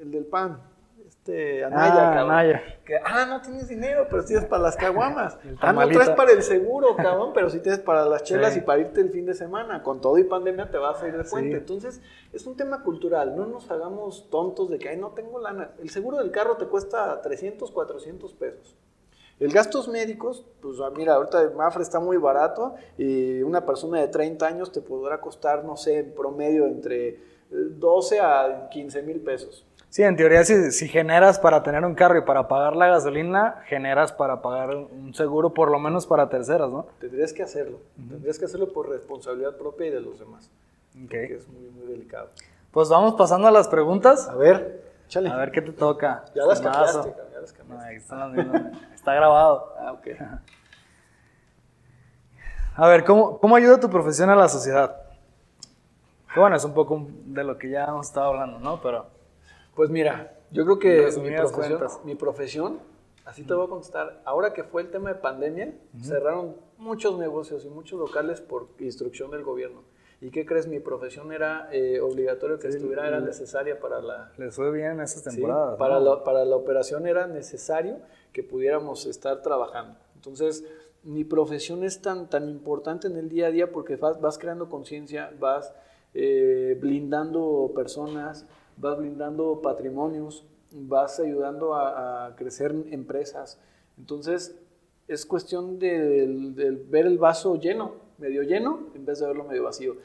El 0.00 0.10
del 0.10 0.26
pan, 0.26 0.60
este 1.06 1.64
Anaya, 1.64 1.92
Ah, 1.92 2.14
cabrón. 2.14 2.30
Anaya. 2.30 2.62
Que, 2.84 2.96
ah, 3.04 3.26
no 3.26 3.40
tienes 3.40 3.68
dinero, 3.68 4.06
pero 4.10 4.22
sí 4.22 4.28
tienes 4.28 4.46
para 4.46 4.62
las 4.62 4.76
caguamas. 4.76 5.38
Ah, 5.60 5.72
no 5.72 5.86
traes 5.88 6.10
para 6.10 6.32
el 6.32 6.42
seguro, 6.42 6.96
cabrón, 6.96 7.32
pero 7.34 7.48
sí 7.50 7.60
tienes 7.60 7.80
para 7.80 8.04
las 8.06 8.22
chelas 8.24 8.52
Sí. 8.52 8.58
y 8.58 8.62
para 8.62 8.80
irte 8.80 9.00
el 9.00 9.10
fin 9.10 9.24
de 9.26 9.34
semana. 9.34 9.82
Con 9.82 10.00
todo 10.00 10.18
y 10.18 10.24
pandemia 10.24 10.70
te 10.70 10.78
vas 10.78 11.02
a 11.02 11.08
ir 11.08 11.16
de 11.16 11.24
puente. 11.24 11.50
Sí. 11.50 11.56
Entonces, 11.56 12.00
es 12.32 12.46
un 12.46 12.56
tema 12.56 12.82
cultural. 12.82 13.36
No 13.36 13.46
nos 13.46 13.70
hagamos 13.70 14.28
tontos 14.30 14.70
de 14.70 14.78
que, 14.78 14.88
ay, 14.88 14.96
no 14.96 15.10
tengo 15.10 15.38
lana. 15.40 15.70
El 15.78 15.90
seguro 15.90 16.18
del 16.18 16.30
carro 16.30 16.56
te 16.56 16.66
cuesta 16.66 17.20
300, 17.22 17.70
400 17.70 18.32
pesos. 18.34 18.76
El 19.40 19.52
gastos 19.52 19.88
médicos, 19.88 20.46
pues 20.62 20.78
ah, 20.80 20.90
mira, 20.96 21.14
ahorita 21.14 21.50
Mafre 21.56 21.82
está 21.82 21.98
muy 21.98 22.16
barato 22.18 22.76
y 22.96 23.42
una 23.42 23.66
persona 23.66 23.98
de 24.00 24.06
30 24.06 24.46
años 24.46 24.70
te 24.70 24.80
podrá 24.80 25.20
costar, 25.20 25.64
no 25.64 25.76
sé, 25.76 25.98
en 25.98 26.14
promedio 26.14 26.66
entre 26.66 27.33
12 27.54 28.20
a 28.20 28.68
15 28.70 29.02
mil 29.02 29.20
pesos. 29.20 29.64
Sí, 29.88 30.02
en 30.02 30.16
teoría, 30.16 30.44
si, 30.44 30.72
si 30.72 30.88
generas 30.88 31.38
para 31.38 31.62
tener 31.62 31.84
un 31.84 31.94
carro 31.94 32.18
y 32.18 32.22
para 32.22 32.48
pagar 32.48 32.74
la 32.74 32.88
gasolina, 32.88 33.62
generas 33.66 34.10
para 34.12 34.42
pagar 34.42 34.74
un 34.74 35.14
seguro, 35.14 35.54
por 35.54 35.70
lo 35.70 35.78
menos 35.78 36.04
para 36.06 36.28
terceras, 36.28 36.68
¿no? 36.70 36.86
Tendrías 36.98 37.32
que 37.32 37.44
hacerlo. 37.44 37.78
Tendrías 37.96 38.36
que 38.38 38.46
hacerlo 38.46 38.72
por 38.72 38.88
responsabilidad 38.88 39.56
propia 39.56 39.86
y 39.86 39.90
de 39.90 40.00
los 40.00 40.18
demás. 40.18 40.50
Ok. 41.04 41.10
Que 41.10 41.34
es 41.36 41.46
muy, 41.48 41.70
muy 41.70 41.86
delicado. 41.86 42.30
Pues 42.72 42.88
vamos 42.88 43.14
pasando 43.14 43.46
a 43.46 43.52
las 43.52 43.68
preguntas. 43.68 44.28
A 44.28 44.34
ver, 44.34 44.82
échale. 45.06 45.30
A 45.30 45.36
ver 45.36 45.52
qué 45.52 45.62
te 45.62 45.70
toca. 45.70 46.24
Ya 46.34 46.44
las 46.44 46.60
cambiaste, 46.60 47.14
ya 47.32 47.40
las 47.40 47.52
No, 47.52 47.58
cambiaste. 47.58 47.88
ahí 47.88 47.96
están 47.96 48.18
las 48.18 48.32
mismas. 48.32 48.62
Está 48.96 49.14
grabado. 49.14 49.74
Ah, 49.78 49.92
ok. 49.92 50.08
A 52.76 52.88
ver, 52.88 53.04
¿cómo, 53.04 53.38
¿cómo 53.38 53.54
ayuda 53.54 53.78
tu 53.78 53.88
profesión 53.88 54.28
a 54.30 54.34
la 54.34 54.48
sociedad? 54.48 55.03
Que 56.34 56.40
bueno, 56.40 56.56
es 56.56 56.64
un 56.64 56.74
poco 56.74 57.06
de 57.26 57.44
lo 57.44 57.56
que 57.56 57.70
ya 57.70 57.84
hemos 57.84 58.06
estado 58.08 58.26
hablando, 58.32 58.58
¿no? 58.58 58.80
Pero 58.82 59.06
Pues 59.76 59.88
mira, 59.90 60.36
yo 60.50 60.64
creo 60.64 60.78
que 60.78 61.06
mi 61.20 61.30
profesión, 61.36 61.52
cuentas. 61.78 62.00
mi 62.04 62.14
profesión, 62.16 62.78
así 63.24 63.44
te 63.44 63.54
voy 63.54 63.66
a 63.66 63.68
contestar, 63.68 64.20
ahora 64.24 64.52
que 64.52 64.64
fue 64.64 64.82
el 64.82 64.90
tema 64.90 65.10
de 65.10 65.16
pandemia, 65.16 65.72
cerraron 66.02 66.56
muchos 66.78 67.16
negocios 67.18 67.64
y 67.64 67.68
muchos 67.68 67.98
locales 67.98 68.40
por 68.40 68.66
instrucción 68.80 69.30
del 69.30 69.42
gobierno. 69.44 69.82
¿Y 70.20 70.30
qué 70.30 70.46
crees? 70.46 70.66
Mi 70.66 70.80
profesión 70.80 71.32
era 71.32 71.68
eh, 71.70 72.00
obligatorio 72.00 72.58
que 72.58 72.68
estuviera, 72.68 73.06
era 73.06 73.20
necesaria 73.20 73.78
para 73.78 74.00
la, 74.00 74.32
les 74.38 74.54
fue 74.54 74.72
bien 74.72 74.92
en 74.92 75.00
esas 75.02 75.22
Sí, 75.22 75.30
temporadas. 75.30 75.76
para, 75.76 75.98
¿no? 76.00 76.16
la, 76.16 76.24
para 76.24 76.44
la 76.44 76.56
operación 76.56 77.06
era 77.06 77.26
necesario 77.26 77.98
que 78.32 78.42
pudiéramos 78.42 79.06
estar 79.06 79.42
trabajando. 79.42 79.98
Entonces, 80.14 80.64
mi 81.02 81.24
profesión 81.24 81.84
es 81.84 82.00
tan, 82.00 82.30
tan 82.30 82.48
importante 82.48 83.06
en 83.08 83.16
el 83.16 83.28
día 83.28 83.48
a 83.48 83.50
día 83.50 83.70
porque 83.70 83.96
vas, 83.96 84.18
vas 84.20 84.38
creando 84.38 84.68
conciencia, 84.70 85.30
vas 85.38 85.74
eh, 86.14 86.78
blindando 86.80 87.72
personas, 87.74 88.46
vas 88.76 88.98
blindando 88.98 89.60
patrimonios, 89.60 90.46
vas 90.70 91.20
ayudando 91.20 91.74
a, 91.74 92.26
a 92.26 92.36
crecer 92.36 92.74
empresas. 92.90 93.60
Entonces, 93.98 94.58
es 95.08 95.26
cuestión 95.26 95.78
de, 95.78 96.26
de 96.54 96.70
ver 96.70 97.06
el 97.06 97.18
vaso 97.18 97.56
lleno, 97.56 97.92
medio 98.18 98.42
lleno, 98.42 98.88
en 98.94 99.04
vez 99.04 99.20
de 99.20 99.26
verlo 99.26 99.44
medio 99.44 99.64
vacío. 99.64 99.96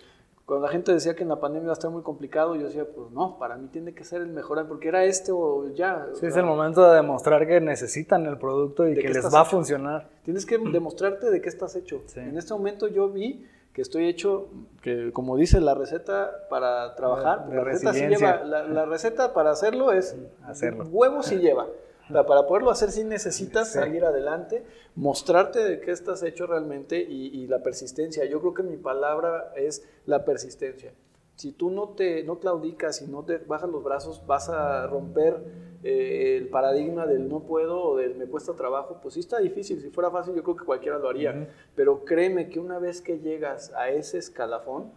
Cuando 0.45 0.65
la 0.65 0.71
gente 0.71 0.91
decía 0.91 1.15
que 1.15 1.21
en 1.21 1.29
la 1.29 1.39
pandemia 1.39 1.65
iba 1.65 1.73
a 1.73 1.73
estar 1.73 1.91
muy 1.91 2.01
complicado, 2.01 2.55
yo 2.55 2.65
decía, 2.65 2.83
pues 2.83 3.11
no, 3.11 3.37
para 3.37 3.55
mí 3.55 3.67
tiene 3.67 3.93
que 3.93 4.03
ser 4.03 4.23
el 4.23 4.29
mejor, 4.29 4.67
porque 4.67 4.87
era 4.87 5.05
este 5.05 5.31
o 5.31 5.71
ya. 5.75 6.07
Sí, 6.15 6.25
es 6.25 6.35
el 6.35 6.45
momento 6.45 6.89
de 6.89 6.95
demostrar 6.95 7.45
que 7.47 7.61
necesitan 7.61 8.25
el 8.25 8.39
producto 8.39 8.87
y 8.87 8.95
¿De 8.95 9.01
que 9.01 9.09
les 9.09 9.31
va 9.31 9.41
a 9.41 9.45
funcionar. 9.45 10.09
Tienes 10.23 10.47
que 10.47 10.57
demostrarte 10.73 11.29
de 11.29 11.39
qué 11.39 11.49
estás 11.49 11.75
hecho. 11.75 12.01
Sí. 12.07 12.19
En 12.19 12.35
este 12.35 12.51
momento 12.51 12.87
yo 12.87 13.09
vi 13.09 13.45
que 13.79 13.83
estoy 13.83 14.07
hecho, 14.09 14.49
que 14.81 15.13
como 15.13 15.37
dice 15.37 15.61
la 15.61 15.73
receta 15.73 16.47
para 16.49 16.95
trabajar, 16.95 17.47
de 17.47 17.55
la, 17.55 17.63
receta 17.63 17.93
sí 17.93 18.07
lleva, 18.07 18.43
la, 18.43 18.63
la 18.67 18.85
receta 18.85 19.33
para 19.33 19.51
hacerlo 19.51 19.93
es 19.93 20.17
Hacerlo. 20.43 20.83
huevo 20.91 21.23
sí 21.23 21.37
lleva. 21.37 21.65
O 22.09 22.11
sea, 22.11 22.25
para 22.25 22.45
poderlo 22.45 22.71
hacer 22.71 22.91
sí 22.91 23.05
necesitas 23.05 23.69
Sí. 23.71 23.75
salir 23.79 24.03
adelante, 24.03 24.65
mostrarte 24.95 25.63
de 25.63 25.79
qué 25.79 25.91
estás 25.91 26.23
hecho 26.23 26.45
realmente 26.45 26.99
y, 27.01 27.27
y 27.27 27.47
la 27.47 27.63
persistencia. 27.63 28.25
Yo 28.25 28.41
creo 28.41 28.53
que 28.53 28.63
mi 28.63 28.75
palabra 28.75 29.53
es 29.55 29.87
la 30.05 30.25
persistencia. 30.25 30.91
Si 31.39 31.53
tú 31.53 31.69
no 31.71 31.87
te 31.87 32.25
no 32.25 32.37
claudicas 32.37 33.01
y 33.01 33.07
no 33.07 33.23
te 33.23 33.37
bajas 33.37 33.69
los 33.69 33.81
brazos, 33.81 34.21
vas 34.27 34.49
a 34.49 34.85
romper 34.87 35.37
eh, 35.85 36.35
el 36.35 36.49
paradigma 36.49 37.07
del 37.07 37.29
no 37.29 37.39
puedo 37.43 37.81
o 37.81 37.95
del 37.95 38.15
me 38.15 38.25
cuesta 38.25 38.57
trabajo. 38.57 38.99
Pues 39.01 39.13
sí 39.13 39.21
está 39.21 39.39
difícil. 39.39 39.79
Si 39.79 39.89
fuera 39.89 40.11
fácil, 40.11 40.35
yo 40.35 40.43
creo 40.43 40.57
que 40.57 40.65
cualquiera 40.65 40.99
lo 40.99 41.07
haría. 41.07 41.47
Pero 41.77 42.03
créeme 42.03 42.49
que 42.49 42.59
una 42.59 42.77
vez 42.77 43.01
que 43.01 43.19
llegas 43.19 43.71
a 43.75 43.89
ese 43.89 44.17
escalafón, 44.17 44.91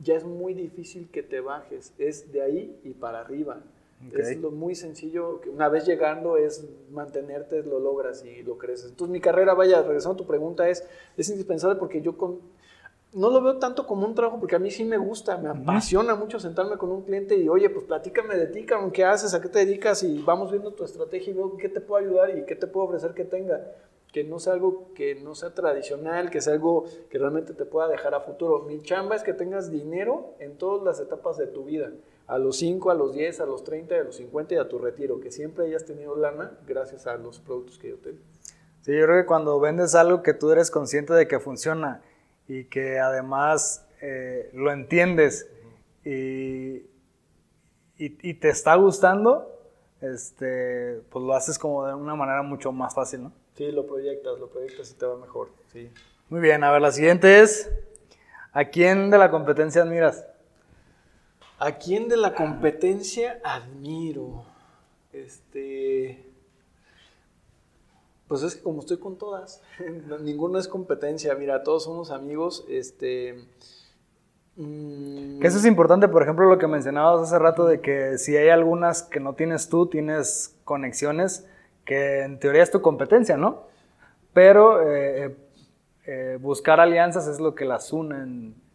ya 0.00 0.14
es 0.14 0.22
muy 0.22 0.54
difícil 0.54 1.10
que 1.10 1.24
te 1.24 1.40
bajes. 1.40 1.92
Es 1.98 2.30
de 2.30 2.42
ahí 2.42 2.80
y 2.84 2.90
para 2.90 3.18
arriba. 3.18 3.60
Es 4.12 4.36
lo 4.36 4.52
muy 4.52 4.76
sencillo, 4.76 5.40
que 5.40 5.50
una 5.50 5.68
vez 5.68 5.84
llegando 5.84 6.36
es 6.36 6.64
mantenerte, 6.92 7.64
lo 7.64 7.80
logras 7.80 8.24
y 8.24 8.44
lo 8.44 8.56
creces. 8.56 8.90
Entonces 8.90 9.10
mi 9.10 9.20
carrera, 9.20 9.54
vaya, 9.54 9.82
regresando 9.82 10.14
a 10.14 10.16
tu 10.18 10.26
pregunta, 10.28 10.68
es, 10.68 10.86
es 11.16 11.28
indispensable 11.28 11.76
porque 11.76 12.00
yo 12.00 12.16
con, 12.16 12.38
no 13.12 13.30
lo 13.30 13.40
veo 13.42 13.58
tanto 13.58 13.86
como 13.86 14.06
un 14.06 14.14
trabajo 14.14 14.38
porque 14.38 14.56
a 14.56 14.58
mí 14.58 14.70
sí 14.70 14.84
me 14.84 14.98
gusta, 14.98 15.38
me 15.38 15.48
apasiona 15.48 16.14
mucho 16.14 16.38
sentarme 16.38 16.76
con 16.76 16.90
un 16.90 17.02
cliente 17.02 17.36
y, 17.36 17.48
oye, 17.48 17.70
pues 17.70 17.84
platícame 17.86 18.36
de 18.36 18.46
ti, 18.46 18.66
¿qué 18.92 19.04
haces? 19.04 19.34
¿A 19.34 19.40
qué 19.40 19.48
te 19.48 19.60
dedicas? 19.60 20.02
Y 20.02 20.20
vamos 20.22 20.50
viendo 20.50 20.72
tu 20.72 20.84
estrategia 20.84 21.30
y 21.30 21.34
veo 21.34 21.56
qué 21.56 21.68
te 21.68 21.80
puedo 21.80 22.04
ayudar 22.04 22.36
y 22.36 22.44
qué 22.44 22.54
te 22.54 22.66
puedo 22.66 22.86
ofrecer 22.86 23.14
que 23.14 23.24
tenga. 23.24 23.72
Que 24.12 24.24
no 24.24 24.38
sea 24.38 24.54
algo 24.54 24.92
que 24.94 25.16
no 25.16 25.34
sea 25.34 25.54
tradicional, 25.54 26.30
que 26.30 26.40
sea 26.40 26.54
algo 26.54 26.84
que 27.10 27.18
realmente 27.18 27.52
te 27.52 27.66
pueda 27.66 27.88
dejar 27.88 28.14
a 28.14 28.20
futuro. 28.20 28.60
Mi 28.60 28.80
chamba 28.80 29.14
es 29.16 29.22
que 29.22 29.34
tengas 29.34 29.70
dinero 29.70 30.34
en 30.38 30.56
todas 30.56 30.82
las 30.82 31.00
etapas 31.00 31.36
de 31.36 31.46
tu 31.46 31.64
vida. 31.64 31.92
A 32.26 32.38
los 32.38 32.56
5, 32.56 32.90
a 32.90 32.94
los 32.94 33.14
10, 33.14 33.40
a 33.40 33.46
los 33.46 33.64
30, 33.64 33.94
a 33.94 34.04
los 34.04 34.16
50 34.16 34.54
y 34.54 34.58
a 34.58 34.68
tu 34.68 34.78
retiro. 34.78 35.20
Que 35.20 35.30
siempre 35.30 35.66
hayas 35.66 35.84
tenido 35.84 36.16
lana 36.16 36.58
gracias 36.66 37.06
a 37.06 37.16
los 37.16 37.38
productos 37.38 37.78
que 37.78 37.90
yo 37.90 37.96
tengo. 37.96 38.18
Sí, 38.80 38.92
yo 38.96 39.04
creo 39.04 39.22
que 39.22 39.26
cuando 39.26 39.60
vendes 39.60 39.94
algo 39.94 40.22
que 40.22 40.32
tú 40.32 40.50
eres 40.52 40.70
consciente 40.70 41.12
de 41.12 41.28
que 41.28 41.38
funciona 41.38 42.02
y 42.48 42.64
que 42.64 42.98
además 42.98 43.86
eh, 44.00 44.50
lo 44.54 44.72
entiendes 44.72 45.48
y, 46.04 46.76
y- 46.78 46.86
y 47.98 48.34
te 48.34 48.48
está 48.48 48.74
gustando, 48.76 49.54
este, 50.00 51.00
pues 51.10 51.24
lo 51.24 51.34
haces 51.34 51.58
como 51.58 51.86
de 51.86 51.94
una 51.94 52.14
manera 52.14 52.42
mucho 52.42 52.72
más 52.72 52.94
fácil, 52.94 53.24
¿no? 53.24 53.32
Sí, 53.54 53.70
lo 53.72 53.86
proyectas, 53.86 54.38
lo 54.38 54.48
proyectas 54.48 54.90
y 54.90 54.94
te 54.94 55.04
va 55.06 55.16
mejor. 55.16 55.50
Sí. 55.72 55.90
Muy 56.28 56.40
bien, 56.40 56.62
a 56.64 56.70
ver, 56.70 56.80
la 56.80 56.92
siguiente 56.92 57.40
es, 57.40 57.70
¿a 58.52 58.64
quién 58.66 59.10
de 59.10 59.18
la 59.18 59.30
competencia 59.30 59.82
admiras? 59.82 60.24
¿A 61.58 61.72
quién 61.72 62.08
de 62.08 62.16
la 62.16 62.34
competencia 62.34 63.40
admiro? 63.44 64.44
Este. 65.12 66.24
Pues 68.28 68.42
es 68.42 68.56
que 68.56 68.62
como 68.62 68.80
estoy 68.80 68.98
con 68.98 69.16
todas, 69.16 69.62
no, 70.06 70.18
ninguno 70.18 70.58
es 70.58 70.68
competencia. 70.68 71.34
Mira, 71.34 71.62
todos 71.62 71.84
somos 71.84 72.10
amigos. 72.10 72.64
Este. 72.68 73.44
mm, 74.56 75.44
eso 75.44 75.58
es 75.58 75.64
importante, 75.64 76.08
por 76.08 76.22
ejemplo, 76.22 76.48
lo 76.48 76.58
que 76.58 76.66
mencionabas 76.66 77.22
hace 77.22 77.38
rato 77.38 77.64
de 77.64 77.80
que 77.80 78.18
si 78.18 78.36
hay 78.36 78.50
algunas 78.50 79.02
que 79.02 79.20
no 79.20 79.34
tienes 79.34 79.68
tú, 79.68 79.86
tienes 79.86 80.56
conexiones 80.64 81.46
que 81.84 82.20
en 82.20 82.38
teoría 82.38 82.62
es 82.62 82.70
tu 82.70 82.82
competencia, 82.82 83.38
¿no? 83.38 83.62
Pero 84.34 84.82
eh, 84.82 85.24
eh, 85.24 85.36
eh, 86.06 86.38
buscar 86.40 86.80
alianzas 86.80 87.26
es 87.26 87.40
lo 87.40 87.54
que 87.54 87.64
las 87.64 87.92
une 87.92 88.16
en, 88.16 88.67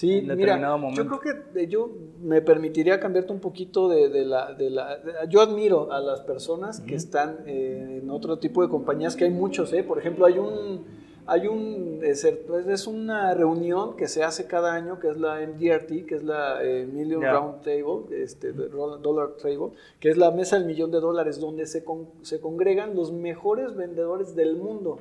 Sí, 0.00 0.18
en 0.18 0.34
mira, 0.36 0.76
momento. 0.78 1.02
yo 1.02 1.08
creo 1.08 1.20
que 1.20 1.52
de- 1.52 1.66
yo 1.68 1.90
me 2.22 2.40
permitiría 2.40 2.98
cambiarte 2.98 3.32
un 3.32 3.40
poquito 3.40 3.88
de, 3.90 4.08
de 4.08 4.24
la, 4.24 4.54
de 4.54 4.70
la- 4.70 4.96
de- 4.96 5.12
Yo 5.28 5.42
admiro 5.42 5.92
a 5.92 6.00
las 6.00 6.20
personas 6.22 6.80
que 6.80 6.94
están 6.94 7.40
eh, 7.46 8.00
en 8.02 8.08
otro 8.08 8.38
tipo 8.38 8.62
de 8.62 8.68
compañías, 8.70 9.14
que 9.14 9.24
hay 9.24 9.30
muchos, 9.30 9.72
¿eh? 9.74 9.82
Por 9.84 9.98
ejemplo, 9.98 10.24
hay 10.26 10.38
un... 10.38 11.00
Hay 11.26 11.46
un, 11.46 12.00
es, 12.02 12.24
es 12.24 12.86
una 12.88 13.34
reunión 13.34 13.94
que 13.96 14.08
se 14.08 14.24
hace 14.24 14.46
cada 14.48 14.72
año, 14.74 14.98
que 14.98 15.08
es 15.10 15.16
la 15.16 15.36
MDRT, 15.46 16.06
que 16.06 16.14
es 16.16 16.24
la 16.24 16.58
eh, 16.64 16.86
Million. 16.90 17.22
Round 17.22 17.60
Table, 17.62 18.22
este, 18.22 18.52
Dollar 18.52 19.36
Table, 19.40 19.70
que 20.00 20.08
es 20.10 20.16
la 20.16 20.32
mesa 20.32 20.56
del 20.58 20.66
millón 20.66 20.90
de 20.90 20.98
dólares, 20.98 21.38
donde 21.38 21.66
se, 21.66 21.84
con- 21.84 22.08
se 22.22 22.40
congregan 22.40 22.96
los 22.96 23.12
mejores 23.12 23.76
vendedores 23.76 24.34
del 24.34 24.56
mundo 24.56 24.98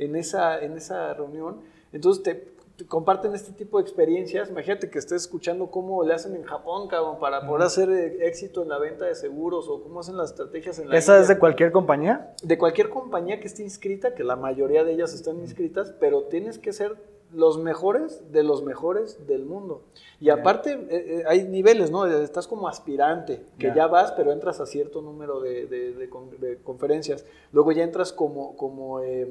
en 0.00 0.16
esa, 0.16 0.58
en 0.64 0.72
esa 0.72 1.14
reunión. 1.14 1.58
Entonces 1.92 2.24
te 2.24 2.48
comparten 2.86 3.34
este 3.34 3.52
tipo 3.52 3.78
de 3.78 3.82
experiencias. 3.82 4.50
Imagínate 4.50 4.90
que 4.90 4.98
estés 4.98 5.22
escuchando 5.22 5.70
cómo 5.70 6.04
le 6.04 6.14
hacen 6.14 6.34
en 6.36 6.44
Japón, 6.44 6.88
cabrón, 6.88 7.18
para 7.18 7.46
poder 7.46 7.66
hacer 7.66 7.90
eh, 7.90 8.26
éxito 8.26 8.62
en 8.62 8.68
la 8.68 8.78
venta 8.78 9.04
de 9.06 9.14
seguros 9.14 9.68
o 9.68 9.82
cómo 9.82 10.00
hacen 10.00 10.16
las 10.16 10.30
estrategias 10.30 10.78
en 10.78 10.88
la 10.88 10.96
¿Esa 10.96 11.18
es 11.18 11.28
de 11.28 11.38
cualquier 11.38 11.72
compañía? 11.72 12.34
de 12.42 12.58
cualquier 12.58 12.90
compañía 12.90 13.40
que 13.40 13.46
esté 13.46 13.62
inscrita, 13.62 14.14
que 14.14 14.24
la 14.24 14.36
mayoría 14.36 14.84
de 14.84 14.92
ellas 14.92 15.14
están 15.14 15.38
inscritas, 15.40 15.92
pero 15.98 16.24
tienes 16.24 16.58
que 16.58 16.72
ser 16.72 16.96
los 17.32 17.58
mejores 17.58 18.32
de 18.32 18.42
los 18.42 18.62
mejores 18.62 19.26
del 19.26 19.44
mundo. 19.44 19.82
Y 20.20 20.30
aparte, 20.30 20.72
eh, 20.72 20.86
eh, 20.90 21.24
hay 21.26 21.44
niveles, 21.46 21.90
¿no? 21.90 22.06
Estás 22.06 22.46
como 22.48 22.68
aspirante, 22.68 23.44
que 23.58 23.68
Ya. 23.68 23.74
ya 23.74 23.86
vas, 23.86 24.12
pero 24.12 24.32
entras 24.32 24.60
a 24.60 24.66
cierto 24.66 25.02
número 25.02 25.40
de, 25.40 25.66
de- 25.66 25.92
de 25.94 26.08
con- 26.08 26.30
de 26.40 26.56
conferencias. 26.58 27.24
Luego 27.52 27.72
ya 27.72 27.84
entras 27.84 28.12
como, 28.12 28.56
como 28.56 29.00
eh, 29.00 29.28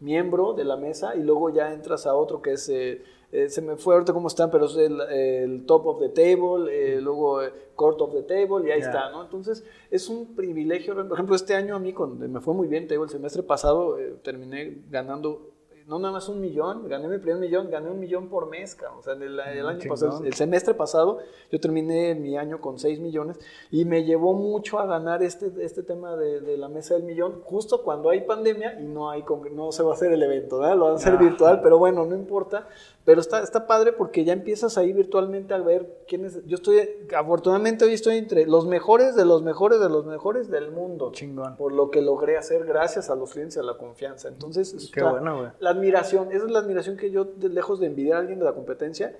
miembro 0.00 0.52
de 0.52 0.64
la 0.64 0.76
mesa 0.76 1.16
y 1.16 1.22
luego 1.22 1.50
ya 1.50 1.72
entras 1.72 2.06
a 2.06 2.14
otro 2.14 2.42
que 2.42 2.52
es... 2.52 2.68
eh, 2.68 3.02
eh, 3.30 3.50
se 3.50 3.60
me 3.60 3.76
fue 3.76 3.92
ahorita 3.92 4.14
cómo 4.14 4.28
están, 4.28 4.50
pero 4.50 4.64
es 4.64 4.76
el, 4.76 4.98
el 5.02 5.66
top 5.66 5.86
of 5.86 5.98
the 6.00 6.08
table, 6.08 6.64
eh, 6.70 6.98
luego 6.98 7.40
court 7.74 8.00
of 8.00 8.12
the 8.14 8.22
table, 8.22 8.66
y 8.66 8.70
ahí 8.70 8.80
está, 8.80 9.10
¿no? 9.10 9.22
Entonces, 9.22 9.64
es 9.90 10.08
un 10.08 10.34
privilegio. 10.34 10.94
Por 10.94 11.12
ejemplo, 11.12 11.36
este 11.36 11.54
año 11.54 11.76
a 11.76 11.78
mí 11.78 11.92
cuando 11.92 12.26
me 12.26 12.40
fue 12.40 12.54
muy 12.54 12.68
bien, 12.68 12.86
te 12.88 12.94
digo, 12.94 13.04
el 13.04 13.10
semestre 13.10 13.42
pasado 13.42 13.98
terminé 14.22 14.78
ganando, 14.90 15.50
no 15.88 15.98
nada 15.98 16.12
más 16.12 16.28
un 16.28 16.40
millón, 16.40 16.86
gané 16.86 17.08
mi 17.08 17.16
primer 17.18 17.40
millón, 17.40 17.70
gané 17.70 17.90
un 17.90 17.98
millón 17.98 18.28
por 18.28 18.48
mes, 18.48 18.74
cabrón. 18.74 18.98
O 18.98 19.02
sea, 19.02 19.14
el, 19.14 19.22
el 19.22 19.40
año 19.40 19.78
chingón. 19.78 19.98
pasado, 19.98 20.22
el 20.24 20.34
semestre 20.34 20.74
pasado, 20.74 21.18
yo 21.50 21.58
terminé 21.58 22.14
mi 22.14 22.36
año 22.36 22.60
con 22.60 22.78
6 22.78 23.00
millones 23.00 23.40
y 23.70 23.86
me 23.86 24.04
llevó 24.04 24.34
mucho 24.34 24.78
a 24.78 24.86
ganar 24.86 25.22
este, 25.22 25.50
este 25.60 25.82
tema 25.82 26.14
de, 26.16 26.40
de 26.40 26.58
la 26.58 26.68
mesa 26.68 26.94
del 26.94 27.04
millón, 27.04 27.40
justo 27.42 27.82
cuando 27.82 28.10
hay 28.10 28.20
pandemia 28.20 28.78
y 28.78 28.84
no, 28.84 29.10
hay, 29.10 29.24
no 29.52 29.72
se 29.72 29.82
va 29.82 29.92
a 29.92 29.94
hacer 29.94 30.12
el 30.12 30.22
evento, 30.22 30.58
¿verdad? 30.58 30.76
Lo 30.76 30.84
van 30.84 30.92
a 30.92 30.96
hacer 30.96 31.14
Ah. 31.14 31.16
virtual, 31.16 31.60
pero 31.62 31.78
bueno, 31.78 32.04
no 32.04 32.14
importa. 32.14 32.68
Pero 33.08 33.22
está, 33.22 33.42
está 33.42 33.66
padre 33.66 33.94
porque 33.94 34.22
ya 34.22 34.34
empiezas 34.34 34.76
ahí 34.76 34.92
virtualmente 34.92 35.54
a 35.54 35.58
ver 35.62 36.04
quiénes. 36.06 36.44
Yo 36.44 36.56
estoy, 36.56 36.86
afortunadamente 37.16 37.86
hoy 37.86 37.94
estoy 37.94 38.18
entre 38.18 38.44
los 38.44 38.66
mejores 38.66 39.16
de 39.16 39.24
los 39.24 39.42
mejores 39.42 39.80
de 39.80 39.88
los 39.88 40.04
mejores 40.04 40.50
del 40.50 40.70
mundo. 40.72 41.10
Chingón. 41.12 41.56
Por 41.56 41.72
lo 41.72 41.90
que 41.90 42.02
logré 42.02 42.36
hacer 42.36 42.66
gracias 42.66 43.08
a 43.08 43.14
los 43.14 43.32
clientes 43.32 43.56
y 43.56 43.60
a 43.60 43.62
la 43.62 43.78
confianza. 43.78 44.28
Entonces, 44.28 44.90
Qué 44.92 45.00
está- 45.00 45.10
bueno, 45.10 45.50
la 45.58 45.70
admiración, 45.70 46.32
esa 46.32 46.44
es 46.44 46.50
la 46.50 46.58
admiración 46.58 46.98
que 46.98 47.10
yo, 47.10 47.24
de 47.24 47.48
lejos 47.48 47.80
de 47.80 47.86
envidiar 47.86 48.18
a 48.18 48.20
alguien 48.20 48.40
de 48.40 48.44
la 48.44 48.52
competencia, 48.52 49.16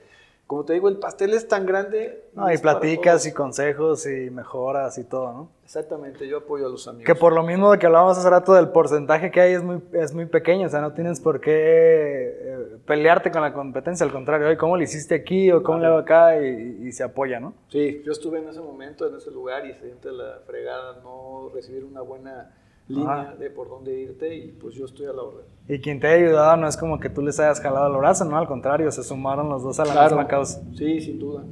como 0.49 0.64
te 0.64 0.72
digo, 0.72 0.88
el 0.88 0.96
pastel 0.96 1.34
es 1.34 1.46
tan 1.46 1.66
grande. 1.66 2.24
No, 2.32 2.51
y 2.51 2.57
platicas 2.57 3.26
y 3.26 3.32
consejos 3.34 4.07
y 4.07 4.30
mejoras 4.30 4.96
y 4.96 5.05
todo, 5.05 5.30
¿no? 5.30 5.51
Exactamente, 5.62 6.26
yo 6.26 6.38
apoyo 6.38 6.64
a 6.64 6.70
los 6.70 6.88
amigos. 6.88 7.05
Que 7.05 7.14
por 7.14 7.34
lo 7.34 7.42
mismo 7.42 7.70
de 7.70 7.78
que 7.78 7.84
hablábamos 7.84 8.16
hace 8.16 8.30
rato 8.30 8.55
del 8.55 8.70
porcentaje 8.70 9.30
que 9.30 9.42
hay 9.42 9.53
es 9.53 9.62
muy, 9.62 9.82
es 9.92 10.14
muy 10.14 10.24
pequeño, 10.24 10.66
o 10.66 10.70
sea, 10.70 10.80
no 10.80 10.94
tienes 10.94 11.20
por 11.20 11.42
qué 11.42 11.53
eh, 11.53 12.78
pelearte 12.86 13.30
con 13.30 13.42
la 13.42 13.53
competencia, 13.53 14.07
al 14.07 14.11
contrario, 14.11 14.57
¿cómo 14.57 14.78
le 14.78 14.84
hiciste 14.84 15.16
aquí 15.16 15.53
o 15.53 15.62
cómo 15.62 15.80
le 15.80 15.86
hago 15.86 15.99
acá? 15.99 16.42
Y, 16.42 16.78
y 16.82 16.92
se 16.92 17.03
apoya, 17.03 17.38
¿no? 17.40 17.53
Sí, 17.68 18.01
yo 18.07 18.12
estuve 18.12 18.38
en 18.38 18.49
ese 18.49 18.61
momento, 18.61 19.07
en 19.07 19.16
ese 19.16 19.30
lugar 19.30 19.66
y 19.66 19.74
se 19.74 19.80
siente 19.80 20.11
la 20.11 20.38
fregada 20.46 20.99
no 21.03 21.51
recibir 21.55 21.84
una 21.84 22.01
buena 22.01 22.55
línea 22.89 23.12
Ajá. 23.20 23.34
de 23.36 23.51
por 23.51 23.68
dónde 23.68 23.93
irte 23.99 24.34
y 24.34 24.53
pues 24.53 24.74
yo 24.74 24.84
estoy 24.86 25.07
a 25.07 25.12
la 25.12 25.22
orden. 25.22 25.45
Y 25.68 25.78
quien 25.80 26.01
te 26.01 26.07
haya 26.07 26.26
ayudado 26.26 26.57
no 26.57 26.66
es 26.68 26.76
como 26.76 26.99
que 26.99 27.11
tú 27.11 27.20
les 27.22 27.39
hayas 27.39 27.61
jalado 27.61 27.86
el 27.93 27.99
brazo, 27.99 28.24
¿no? 28.24 28.39
Al 28.39 28.47
contrario, 28.49 28.91
se 28.91 29.03
sumaron 29.03 29.49
los 29.51 29.62
dos 29.62 29.78
a 29.80 29.84
la 29.84 30.05
misma 30.05 30.26
causa. 30.26 30.62
Sí, 30.74 31.01
sin 31.01 31.18
duda. 31.18 31.43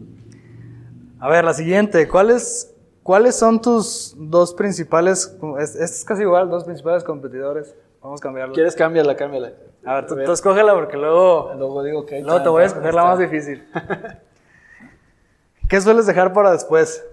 A 1.21 1.29
ver, 1.29 1.45
la 1.45 1.53
siguiente, 1.55 2.09
¿cuáles, 2.09 2.75
¿cuáles 3.03 3.35
son 3.37 3.61
tus 3.61 4.15
dos 4.19 4.55
principales, 4.55 5.37
es- 5.61 5.75
este 5.75 5.85
es 5.85 6.05
casi 6.05 6.23
igual, 6.23 6.49
dos 6.49 6.65
principales 6.65 7.05
competidores? 7.05 7.75
Vamos 8.03 8.21
a 8.21 8.23
cambiarlo. 8.23 8.55
¿Quieres 8.55 8.75
cámbiala, 8.75 9.17
cámbiala? 9.17 9.53
A 9.85 9.95
ver, 9.97 10.07
tú, 10.07 10.17
tú 10.25 10.33
escógela 10.33 10.75
porque 10.75 10.97
luego, 10.97 11.53
Luego 11.57 11.83
digo 11.83 12.07
que 12.07 12.21
luego 12.23 12.43
te 12.43 12.49
voy 12.49 12.63
a 12.63 12.67
escoger 12.67 12.95
la 12.95 13.05
más 13.05 13.19
difícil. 13.19 13.63
¿Qué 15.69 15.81
sueles 15.81 16.07
dejar 16.07 16.33
para 16.33 16.53
después? 16.53 17.05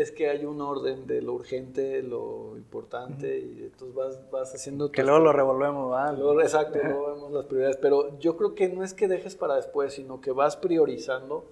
Es 0.00 0.10
que 0.10 0.30
hay 0.30 0.46
un 0.46 0.62
orden 0.62 1.06
de 1.06 1.20
lo 1.20 1.34
urgente, 1.34 2.02
lo 2.02 2.56
importante 2.56 3.38
y 3.38 3.64
entonces 3.64 3.94
vas, 3.94 4.30
vas 4.30 4.54
haciendo... 4.54 4.90
Que 4.90 5.02
luego 5.02 5.18
lo 5.18 5.30
revolvemos, 5.30 5.90
¿verdad? 5.90 6.16
Luego, 6.16 6.40
exacto, 6.40 6.78
luego 6.82 7.14
vemos 7.14 7.32
las 7.32 7.44
prioridades. 7.44 7.76
Pero 7.76 8.18
yo 8.18 8.34
creo 8.38 8.54
que 8.54 8.70
no 8.70 8.82
es 8.82 8.94
que 8.94 9.08
dejes 9.08 9.36
para 9.36 9.56
después, 9.56 9.92
sino 9.92 10.22
que 10.22 10.32
vas 10.32 10.56
priorizando 10.56 11.44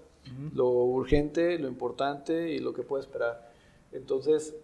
lo 0.54 0.66
urgente, 0.70 1.58
lo 1.58 1.68
importante 1.68 2.48
y 2.48 2.58
lo 2.58 2.72
que 2.72 2.82
puede 2.82 3.02
esperar. 3.02 3.50
Entonces, 3.92 4.56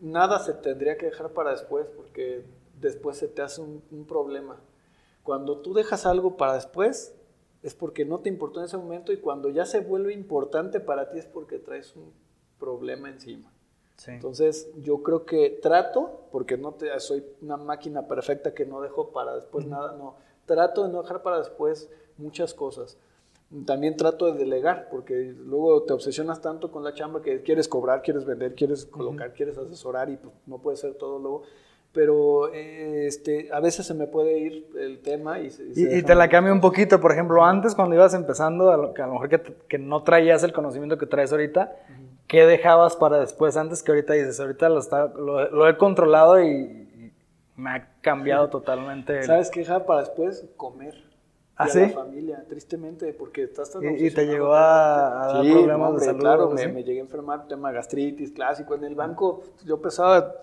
nada 0.00 0.38
se 0.38 0.54
tendría 0.54 0.96
que 0.96 1.04
dejar 1.04 1.32
para 1.32 1.50
después 1.50 1.88
porque 1.94 2.44
después 2.80 3.18
se 3.18 3.28
te 3.28 3.42
hace 3.42 3.60
un, 3.60 3.82
un 3.90 4.06
problema. 4.06 4.56
Cuando 5.22 5.58
tú 5.58 5.74
dejas 5.74 6.06
algo 6.06 6.38
para 6.38 6.54
después, 6.54 7.14
es 7.62 7.74
porque 7.74 8.06
no 8.06 8.20
te 8.20 8.30
importó 8.30 8.60
en 8.60 8.66
ese 8.66 8.78
momento 8.78 9.12
y 9.12 9.18
cuando 9.18 9.50
ya 9.50 9.66
se 9.66 9.80
vuelve 9.80 10.14
importante 10.14 10.80
para 10.80 11.10
ti 11.10 11.18
es 11.18 11.26
porque 11.26 11.58
traes 11.58 11.94
un 11.94 12.24
problema 12.58 13.08
encima. 13.08 13.50
Sí. 13.96 14.10
Entonces, 14.12 14.68
yo 14.82 15.02
creo 15.02 15.24
que 15.24 15.58
trato, 15.62 16.20
porque 16.30 16.56
no 16.58 16.72
te, 16.72 16.98
soy 17.00 17.24
una 17.40 17.56
máquina 17.56 18.06
perfecta 18.06 18.52
que 18.54 18.66
no 18.66 18.80
dejo 18.82 19.08
para 19.10 19.34
después 19.34 19.66
nada, 19.66 19.92
no, 19.96 20.16
trato 20.44 20.84
de 20.86 20.92
no 20.92 21.02
dejar 21.02 21.22
para 21.22 21.38
después 21.38 21.88
muchas 22.18 22.52
cosas. 22.54 22.98
También 23.64 23.96
trato 23.96 24.26
de 24.26 24.38
delegar, 24.38 24.88
porque 24.90 25.32
luego 25.38 25.84
te 25.84 25.92
obsesionas 25.92 26.40
tanto 26.42 26.70
con 26.72 26.82
la 26.82 26.92
chamba 26.94 27.22
que 27.22 27.42
quieres 27.42 27.68
cobrar, 27.68 28.02
quieres 28.02 28.24
vender, 28.24 28.54
quieres 28.54 28.84
colocar, 28.84 29.32
quieres 29.32 29.56
asesorar 29.56 30.10
y 30.10 30.16
pues, 30.16 30.34
no 30.46 30.58
puede 30.58 30.76
ser 30.76 30.94
todo 30.94 31.18
luego. 31.18 31.42
Pero 31.92 32.52
eh, 32.52 33.06
este, 33.06 33.48
a 33.52 33.60
veces 33.60 33.86
se 33.86 33.94
me 33.94 34.06
puede 34.06 34.38
ir 34.38 34.68
el 34.78 35.00
tema 35.00 35.38
y, 35.40 35.50
se- 35.50 35.72
se 35.74 35.80
Y, 35.80 35.84
y 35.84 35.88
deja 35.88 36.06
te 36.08 36.14
la 36.16 36.28
cambio 36.28 36.52
un 36.52 36.60
poquito, 36.60 37.00
por 37.00 37.12
ejemplo, 37.12 37.42
antes 37.44 37.74
cuando 37.74 37.94
ibas 37.94 38.12
empezando, 38.12 38.70
a 38.70 38.76
lo, 38.76 38.92
que 38.92 39.00
a 39.00 39.06
lo 39.06 39.14
mejor 39.14 39.28
que, 39.30 39.40
que 39.68 39.78
no 39.78 40.02
traías 40.02 40.42
el 40.42 40.52
conocimiento 40.52 40.98
que 40.98 41.06
traes 41.06 41.30
ahorita, 41.32 41.74
¿qué 42.36 42.44
dejabas 42.44 42.96
para 42.96 43.18
después 43.18 43.56
antes 43.56 43.82
que 43.82 43.92
ahorita 43.92 44.12
dices, 44.12 44.38
ahorita 44.38 44.68
lo, 44.68 44.78
está, 44.78 45.06
lo, 45.06 45.50
lo 45.50 45.66
he 45.70 45.78
controlado 45.78 46.42
y, 46.42 47.12
me 47.56 47.70
ha 47.70 47.88
cambiado 48.02 48.50
totalmente? 48.50 49.20
el- 49.20 49.24
¿Sabes 49.24 49.50
qué 49.50 49.60
dejar 49.60 49.86
para 49.86 50.00
después? 50.00 50.44
Comer. 50.58 50.94
¿Ah, 51.56 51.64
y 51.64 51.70
a 51.70 51.72
sí? 51.72 51.80
la 51.80 51.88
familia, 51.88 52.44
tristemente, 52.46 53.10
porque 53.14 53.44
estás 53.44 53.70
tan 53.70 53.82
Y- 53.82 54.08
y 54.08 54.10
te 54.10 54.26
llegó 54.26 54.52
a- 54.52 55.22
a 55.22 55.26
dar 55.28 55.42
Sí, 55.46 55.50
problemas 55.50 55.80
de 55.80 55.86
hombre, 55.86 56.04
salud 56.04 56.18
o 56.18 56.20
Claro, 56.20 56.50
me, 56.50 56.68
me 56.68 56.84
llegué 56.84 56.98
a 56.98 57.04
enfermar, 57.04 57.48
tema 57.48 57.72
gastritis 57.72 58.32
clásico. 58.32 58.74
En 58.74 58.84
el 58.84 58.94
banco 58.94 59.42
yo 59.64 59.80
pesaba 59.80 60.34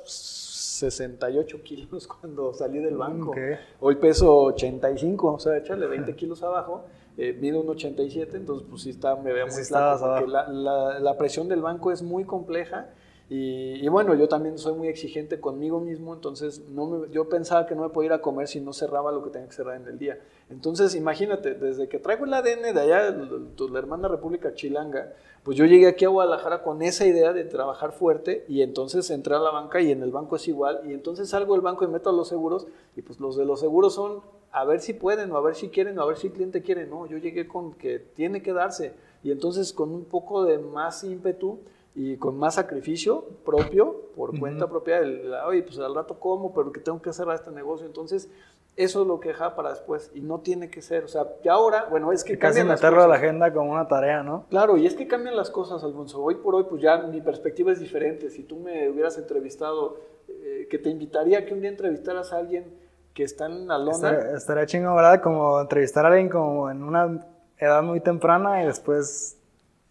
68 0.92 1.64
kilos 1.64 2.08
cuando 2.20 2.54
salí 2.54 2.80
del 2.80 2.98
banco. 2.98 3.32
Ok. 3.32 3.38
Hoy 3.82 3.96
peso 3.96 4.44
85, 4.44 5.34
o 5.34 5.40
sea, 5.40 5.58
échale 5.58 5.88
20 5.88 6.16
kilos 6.16 6.44
abajo. 6.44 6.84
Eh, 7.18 7.38
mido 7.40 7.62
un 7.62 7.70
87, 7.70 8.38
entonces 8.38 8.66
pues 8.68 8.82
sí 8.82 8.90
está, 8.90 9.16
me 9.16 9.32
veo 9.34 9.46
muy 9.46 9.56
flaco, 9.70 10.00
porque 10.16 10.32
la, 10.32 10.48
la- 10.50 11.00
la 11.00 11.18
presión 11.18 11.48
del 11.48 11.62
banco 11.62 11.92
es 11.92 12.02
muy 12.02 12.24
compleja 12.24 12.90
y, 13.30 13.88
bueno, 13.88 14.14
yo 14.14 14.28
también 14.28 14.58
soy 14.60 14.74
muy 14.74 14.88
exigente 14.90 15.40
conmigo 15.40 15.80
mismo, 15.80 16.14
entonces 16.14 16.62
no 16.70 16.86
me- 16.86 17.10
yo 17.10 17.30
pensaba 17.30 17.66
que 17.66 17.74
no 17.74 17.82
me 17.84 17.90
podía 17.90 18.08
ir 18.08 18.14
a 18.14 18.22
comer 18.22 18.48
si 18.48 18.60
no 18.60 18.74
cerraba 18.74 19.12
lo 19.12 19.24
que 19.24 19.32
tenía 19.32 19.48
que 19.48 19.56
cerrar 19.56 19.76
en 19.82 19.88
el 19.88 19.98
día. 19.98 20.20
Entonces 20.50 20.94
imagínate, 20.94 21.56
desde 21.56 21.88
que 21.88 22.00
traigo 22.00 22.26
el 22.26 22.34
ADN 22.34 22.74
de 22.74 22.80
allá, 22.80 23.10
la 23.10 23.80
hermana 23.80 24.08
República 24.08 24.54
Chilanga, 24.54 25.14
pues 25.44 25.58
yo 25.58 25.66
llegué 25.66 25.88
aquí 25.88 26.06
a 26.06 26.10
Guadalajara 26.10 26.62
con 26.64 26.82
esa 26.82 27.06
idea 27.06 27.34
de 27.34 27.44
trabajar 27.46 27.92
fuerte 27.94 28.46
y 28.48 28.62
entonces 28.62 29.10
entré 29.10 29.36
a 29.36 29.40
la 29.40 29.52
banca 29.52 29.82
y 29.82 29.92
en 29.92 30.04
el 30.04 30.12
banco 30.12 30.36
es 30.36 30.48
igual 30.48 30.82
y 30.86 30.94
entonces 30.94 31.30
salgo 31.30 31.54
del 31.54 31.62
banco 31.62 31.86
y 31.86 31.88
meto 31.88 32.10
a 32.10 32.14
los 32.14 32.28
seguros 32.28 32.68
y 32.96 33.02
pues 33.02 33.20
los 33.20 33.36
de 33.36 33.46
los 33.46 33.60
seguros 33.60 33.96
son 33.96 34.22
a 34.52 34.64
ver 34.66 34.80
si 34.80 34.94
pueden 34.94 35.32
o 35.32 35.38
a 35.38 35.42
ver 35.42 35.56
si 35.56 35.70
quieren 35.70 35.98
o 35.98 36.04
a 36.04 36.06
ver 36.06 36.18
si 36.18 36.28
el 36.28 36.34
cliente 36.34 36.62
quiere. 36.62 36.86
No, 36.86 37.08
yo 37.08 37.18
llegué 37.18 37.48
con 37.48 37.74
que 37.74 38.00
tiene 38.00 38.44
que 38.44 38.54
darse 38.54 38.94
y 39.24 39.32
entonces 39.32 39.74
con 39.74 39.90
un 39.92 40.06
poco 40.06 40.44
de 40.44 40.60
más 40.60 41.04
ímpetu 41.04 41.60
y 41.96 42.18
con 42.18 42.38
más 42.38 42.56
sacrificio 42.56 43.24
propio, 43.46 44.10
por 44.16 44.38
cuenta 44.40 44.68
propia, 44.68 45.00
el, 45.00 45.32
oye, 45.46 45.62
pues 45.62 45.78
al 45.80 45.94
rato 45.94 46.20
como, 46.20 46.54
pero 46.54 46.72
que 46.72 46.80
tengo 46.80 47.02
que 47.02 47.14
cerrar 47.14 47.36
este 47.36 47.52
negocio. 47.52 47.86
Entonces, 47.86 48.30
eso 48.76 49.02
es 49.02 49.08
lo 49.08 49.20
que 49.20 49.30
deja 49.30 49.56
para 49.56 49.70
después 49.70 50.10
y 50.16 50.22
no 50.22 50.40
tiene 50.40 50.72
que 50.72 50.82
ser. 50.82 51.04
O 51.04 51.08
sea, 51.08 51.28
que 51.44 51.50
ahora, 51.50 51.86
bueno, 51.92 52.12
es 52.12 52.24
que 52.24 52.40
Casi 52.40 52.64
meterlo 52.64 53.04
a 53.04 53.08
la 53.08 53.16
agenda 53.16 53.54
como 53.54 53.72
una 53.72 53.88
tarea, 53.88 54.24
¿no? 54.24 54.46
Claro, 54.50 54.78
y 54.78 54.88
es 54.88 54.96
que 54.96 55.08
cambian 55.08 55.36
las 55.36 55.52
cosas, 55.52 55.84
Alfonso. 55.84 56.22
Hoy 56.22 56.36
por 56.36 56.56
hoy, 56.56 56.66
pues 56.68 56.82
ya 56.82 56.98
mi 56.98 57.22
perspectiva 57.22 57.72
es 57.72 57.80
diferente. 57.80 58.32
Si 58.32 58.44
tú 58.44 58.58
me 58.58 58.90
hubieras 58.90 59.20
entrevistado, 59.20 59.98
eh, 60.28 60.68
que 60.72 60.80
te 60.80 60.90
invitaría 60.90 61.40
a 61.40 61.46
que 61.46 61.54
un 61.54 61.62
día 61.62 61.70
entrevistaras 61.70 62.34
a 62.34 62.38
alguien 62.38 62.74
que 63.14 63.24
está 63.24 63.46
en 63.46 63.68
la 63.68 63.78
lona. 63.78 63.92
Estaría, 63.92 64.36
estaría 64.36 64.66
chingón, 64.66 64.96
¿verdad? 64.96 65.22
Como 65.22 65.62
entrevistar 65.62 66.06
a 66.06 66.08
alguien 66.08 66.30
como 66.30 66.72
en 66.72 66.82
una 66.82 67.24
edad 67.60 67.84
muy 67.84 68.00
temprana 68.00 68.64
y 68.64 68.66
después 68.66 69.38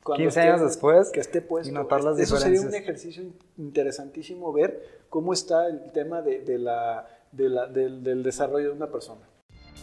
cuando 0.05 0.23
15 0.25 0.41
años 0.41 0.61
después, 0.63 1.11
que 1.11 1.21
esté 1.21 1.41
puesto. 1.41 1.69
y 1.69 1.73
notar 1.73 2.03
las 2.03 2.19
Eso 2.19 2.37
sería 2.37 2.61
un 2.61 2.67
diferencias. 2.67 2.83
ejercicio 2.83 3.23
in- 3.23 3.35
interesantísimo 3.59 4.53
ver 4.53 5.03
cómo 5.09 5.33
está 5.33 5.67
el 5.69 5.93
tema 5.93 6.23
de, 6.23 6.41
de 6.41 6.59
la, 6.59 7.07
de 7.33 7.49
la- 7.49 7.67
del, 7.67 8.03
del 8.03 8.23
desarrollo 8.23 8.69
de 8.71 8.75
una 8.77 8.91
persona. 8.91 9.21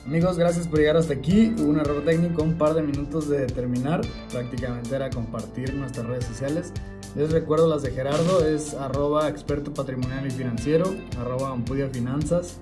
Amigos, 0.06 0.38
gracias 0.38 0.68
por 0.68 0.80
llegar 0.80 0.96
hasta 0.98 1.14
aquí. 1.14 1.54
Hubo 1.58 1.70
un 1.70 1.80
error 1.80 2.04
técnico, 2.06 2.42
un 2.42 2.58
par 2.58 2.74
de 2.74 2.82
minutos 2.82 3.28
de 3.30 3.46
terminar. 3.48 4.02
Prácticamente 4.32 4.96
era 4.96 5.10
compartir 5.10 5.74
nuestras 5.74 6.06
redes 6.06 6.26
sociales. 6.26 6.72
Les 7.16 7.32
recuerdo 7.32 7.68
las 7.68 7.82
de 7.82 7.92
Gerardo, 7.92 8.46
es 8.46 8.74
arroba 8.76 9.28
experto 9.28 9.74
patrimonial 9.74 10.26
y 10.28 10.32
financiero, 10.32 10.86
arroba 11.20 11.50
ampudia 11.50 11.90
finanzas. 11.90 12.60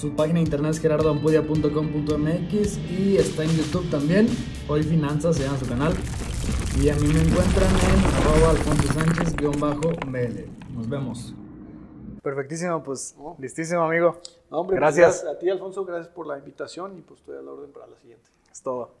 Su 0.00 0.10
página 0.16 0.36
de 0.38 0.44
internet 0.44 0.70
es 0.70 0.80
gerardoampudia.com.mx 0.80 2.78
y 2.90 3.18
está 3.18 3.44
en 3.44 3.50
YouTube 3.50 3.90
también. 3.90 4.28
Hoy 4.66 4.82
Finanzas 4.82 5.36
se 5.36 5.42
llama 5.44 5.58
su 5.58 5.66
canal. 5.68 5.92
Y 6.82 6.88
a 6.88 6.94
mí 6.94 7.06
me 7.08 7.20
encuentran 7.20 7.68
en 7.68 8.06
arroba 8.16 8.50
alfonso 8.52 8.92
sánchez-bl. 8.94 10.48
Nos 10.74 10.88
vemos. 10.88 11.34
Perfectísimo, 12.22 12.82
pues 12.82 13.14
Oh. 13.18 13.36
listísimo 13.38 13.82
amigo. 13.82 14.18
No, 14.50 14.60
hombre, 14.60 14.78
pues, 14.78 14.96
Gracias. 14.96 15.22
gracias 15.22 15.36
a 15.36 15.38
ti, 15.38 15.50
Alfonso, 15.50 15.84
gracias 15.84 16.08
por 16.08 16.26
la 16.26 16.38
invitación 16.38 16.96
y 16.96 17.02
pues 17.02 17.20
estoy 17.20 17.36
a 17.36 17.42
la 17.42 17.50
orden 17.50 17.70
para 17.70 17.86
la 17.86 17.98
siguiente. 17.98 18.30
Es 18.50 18.62
todo. 18.62 18.94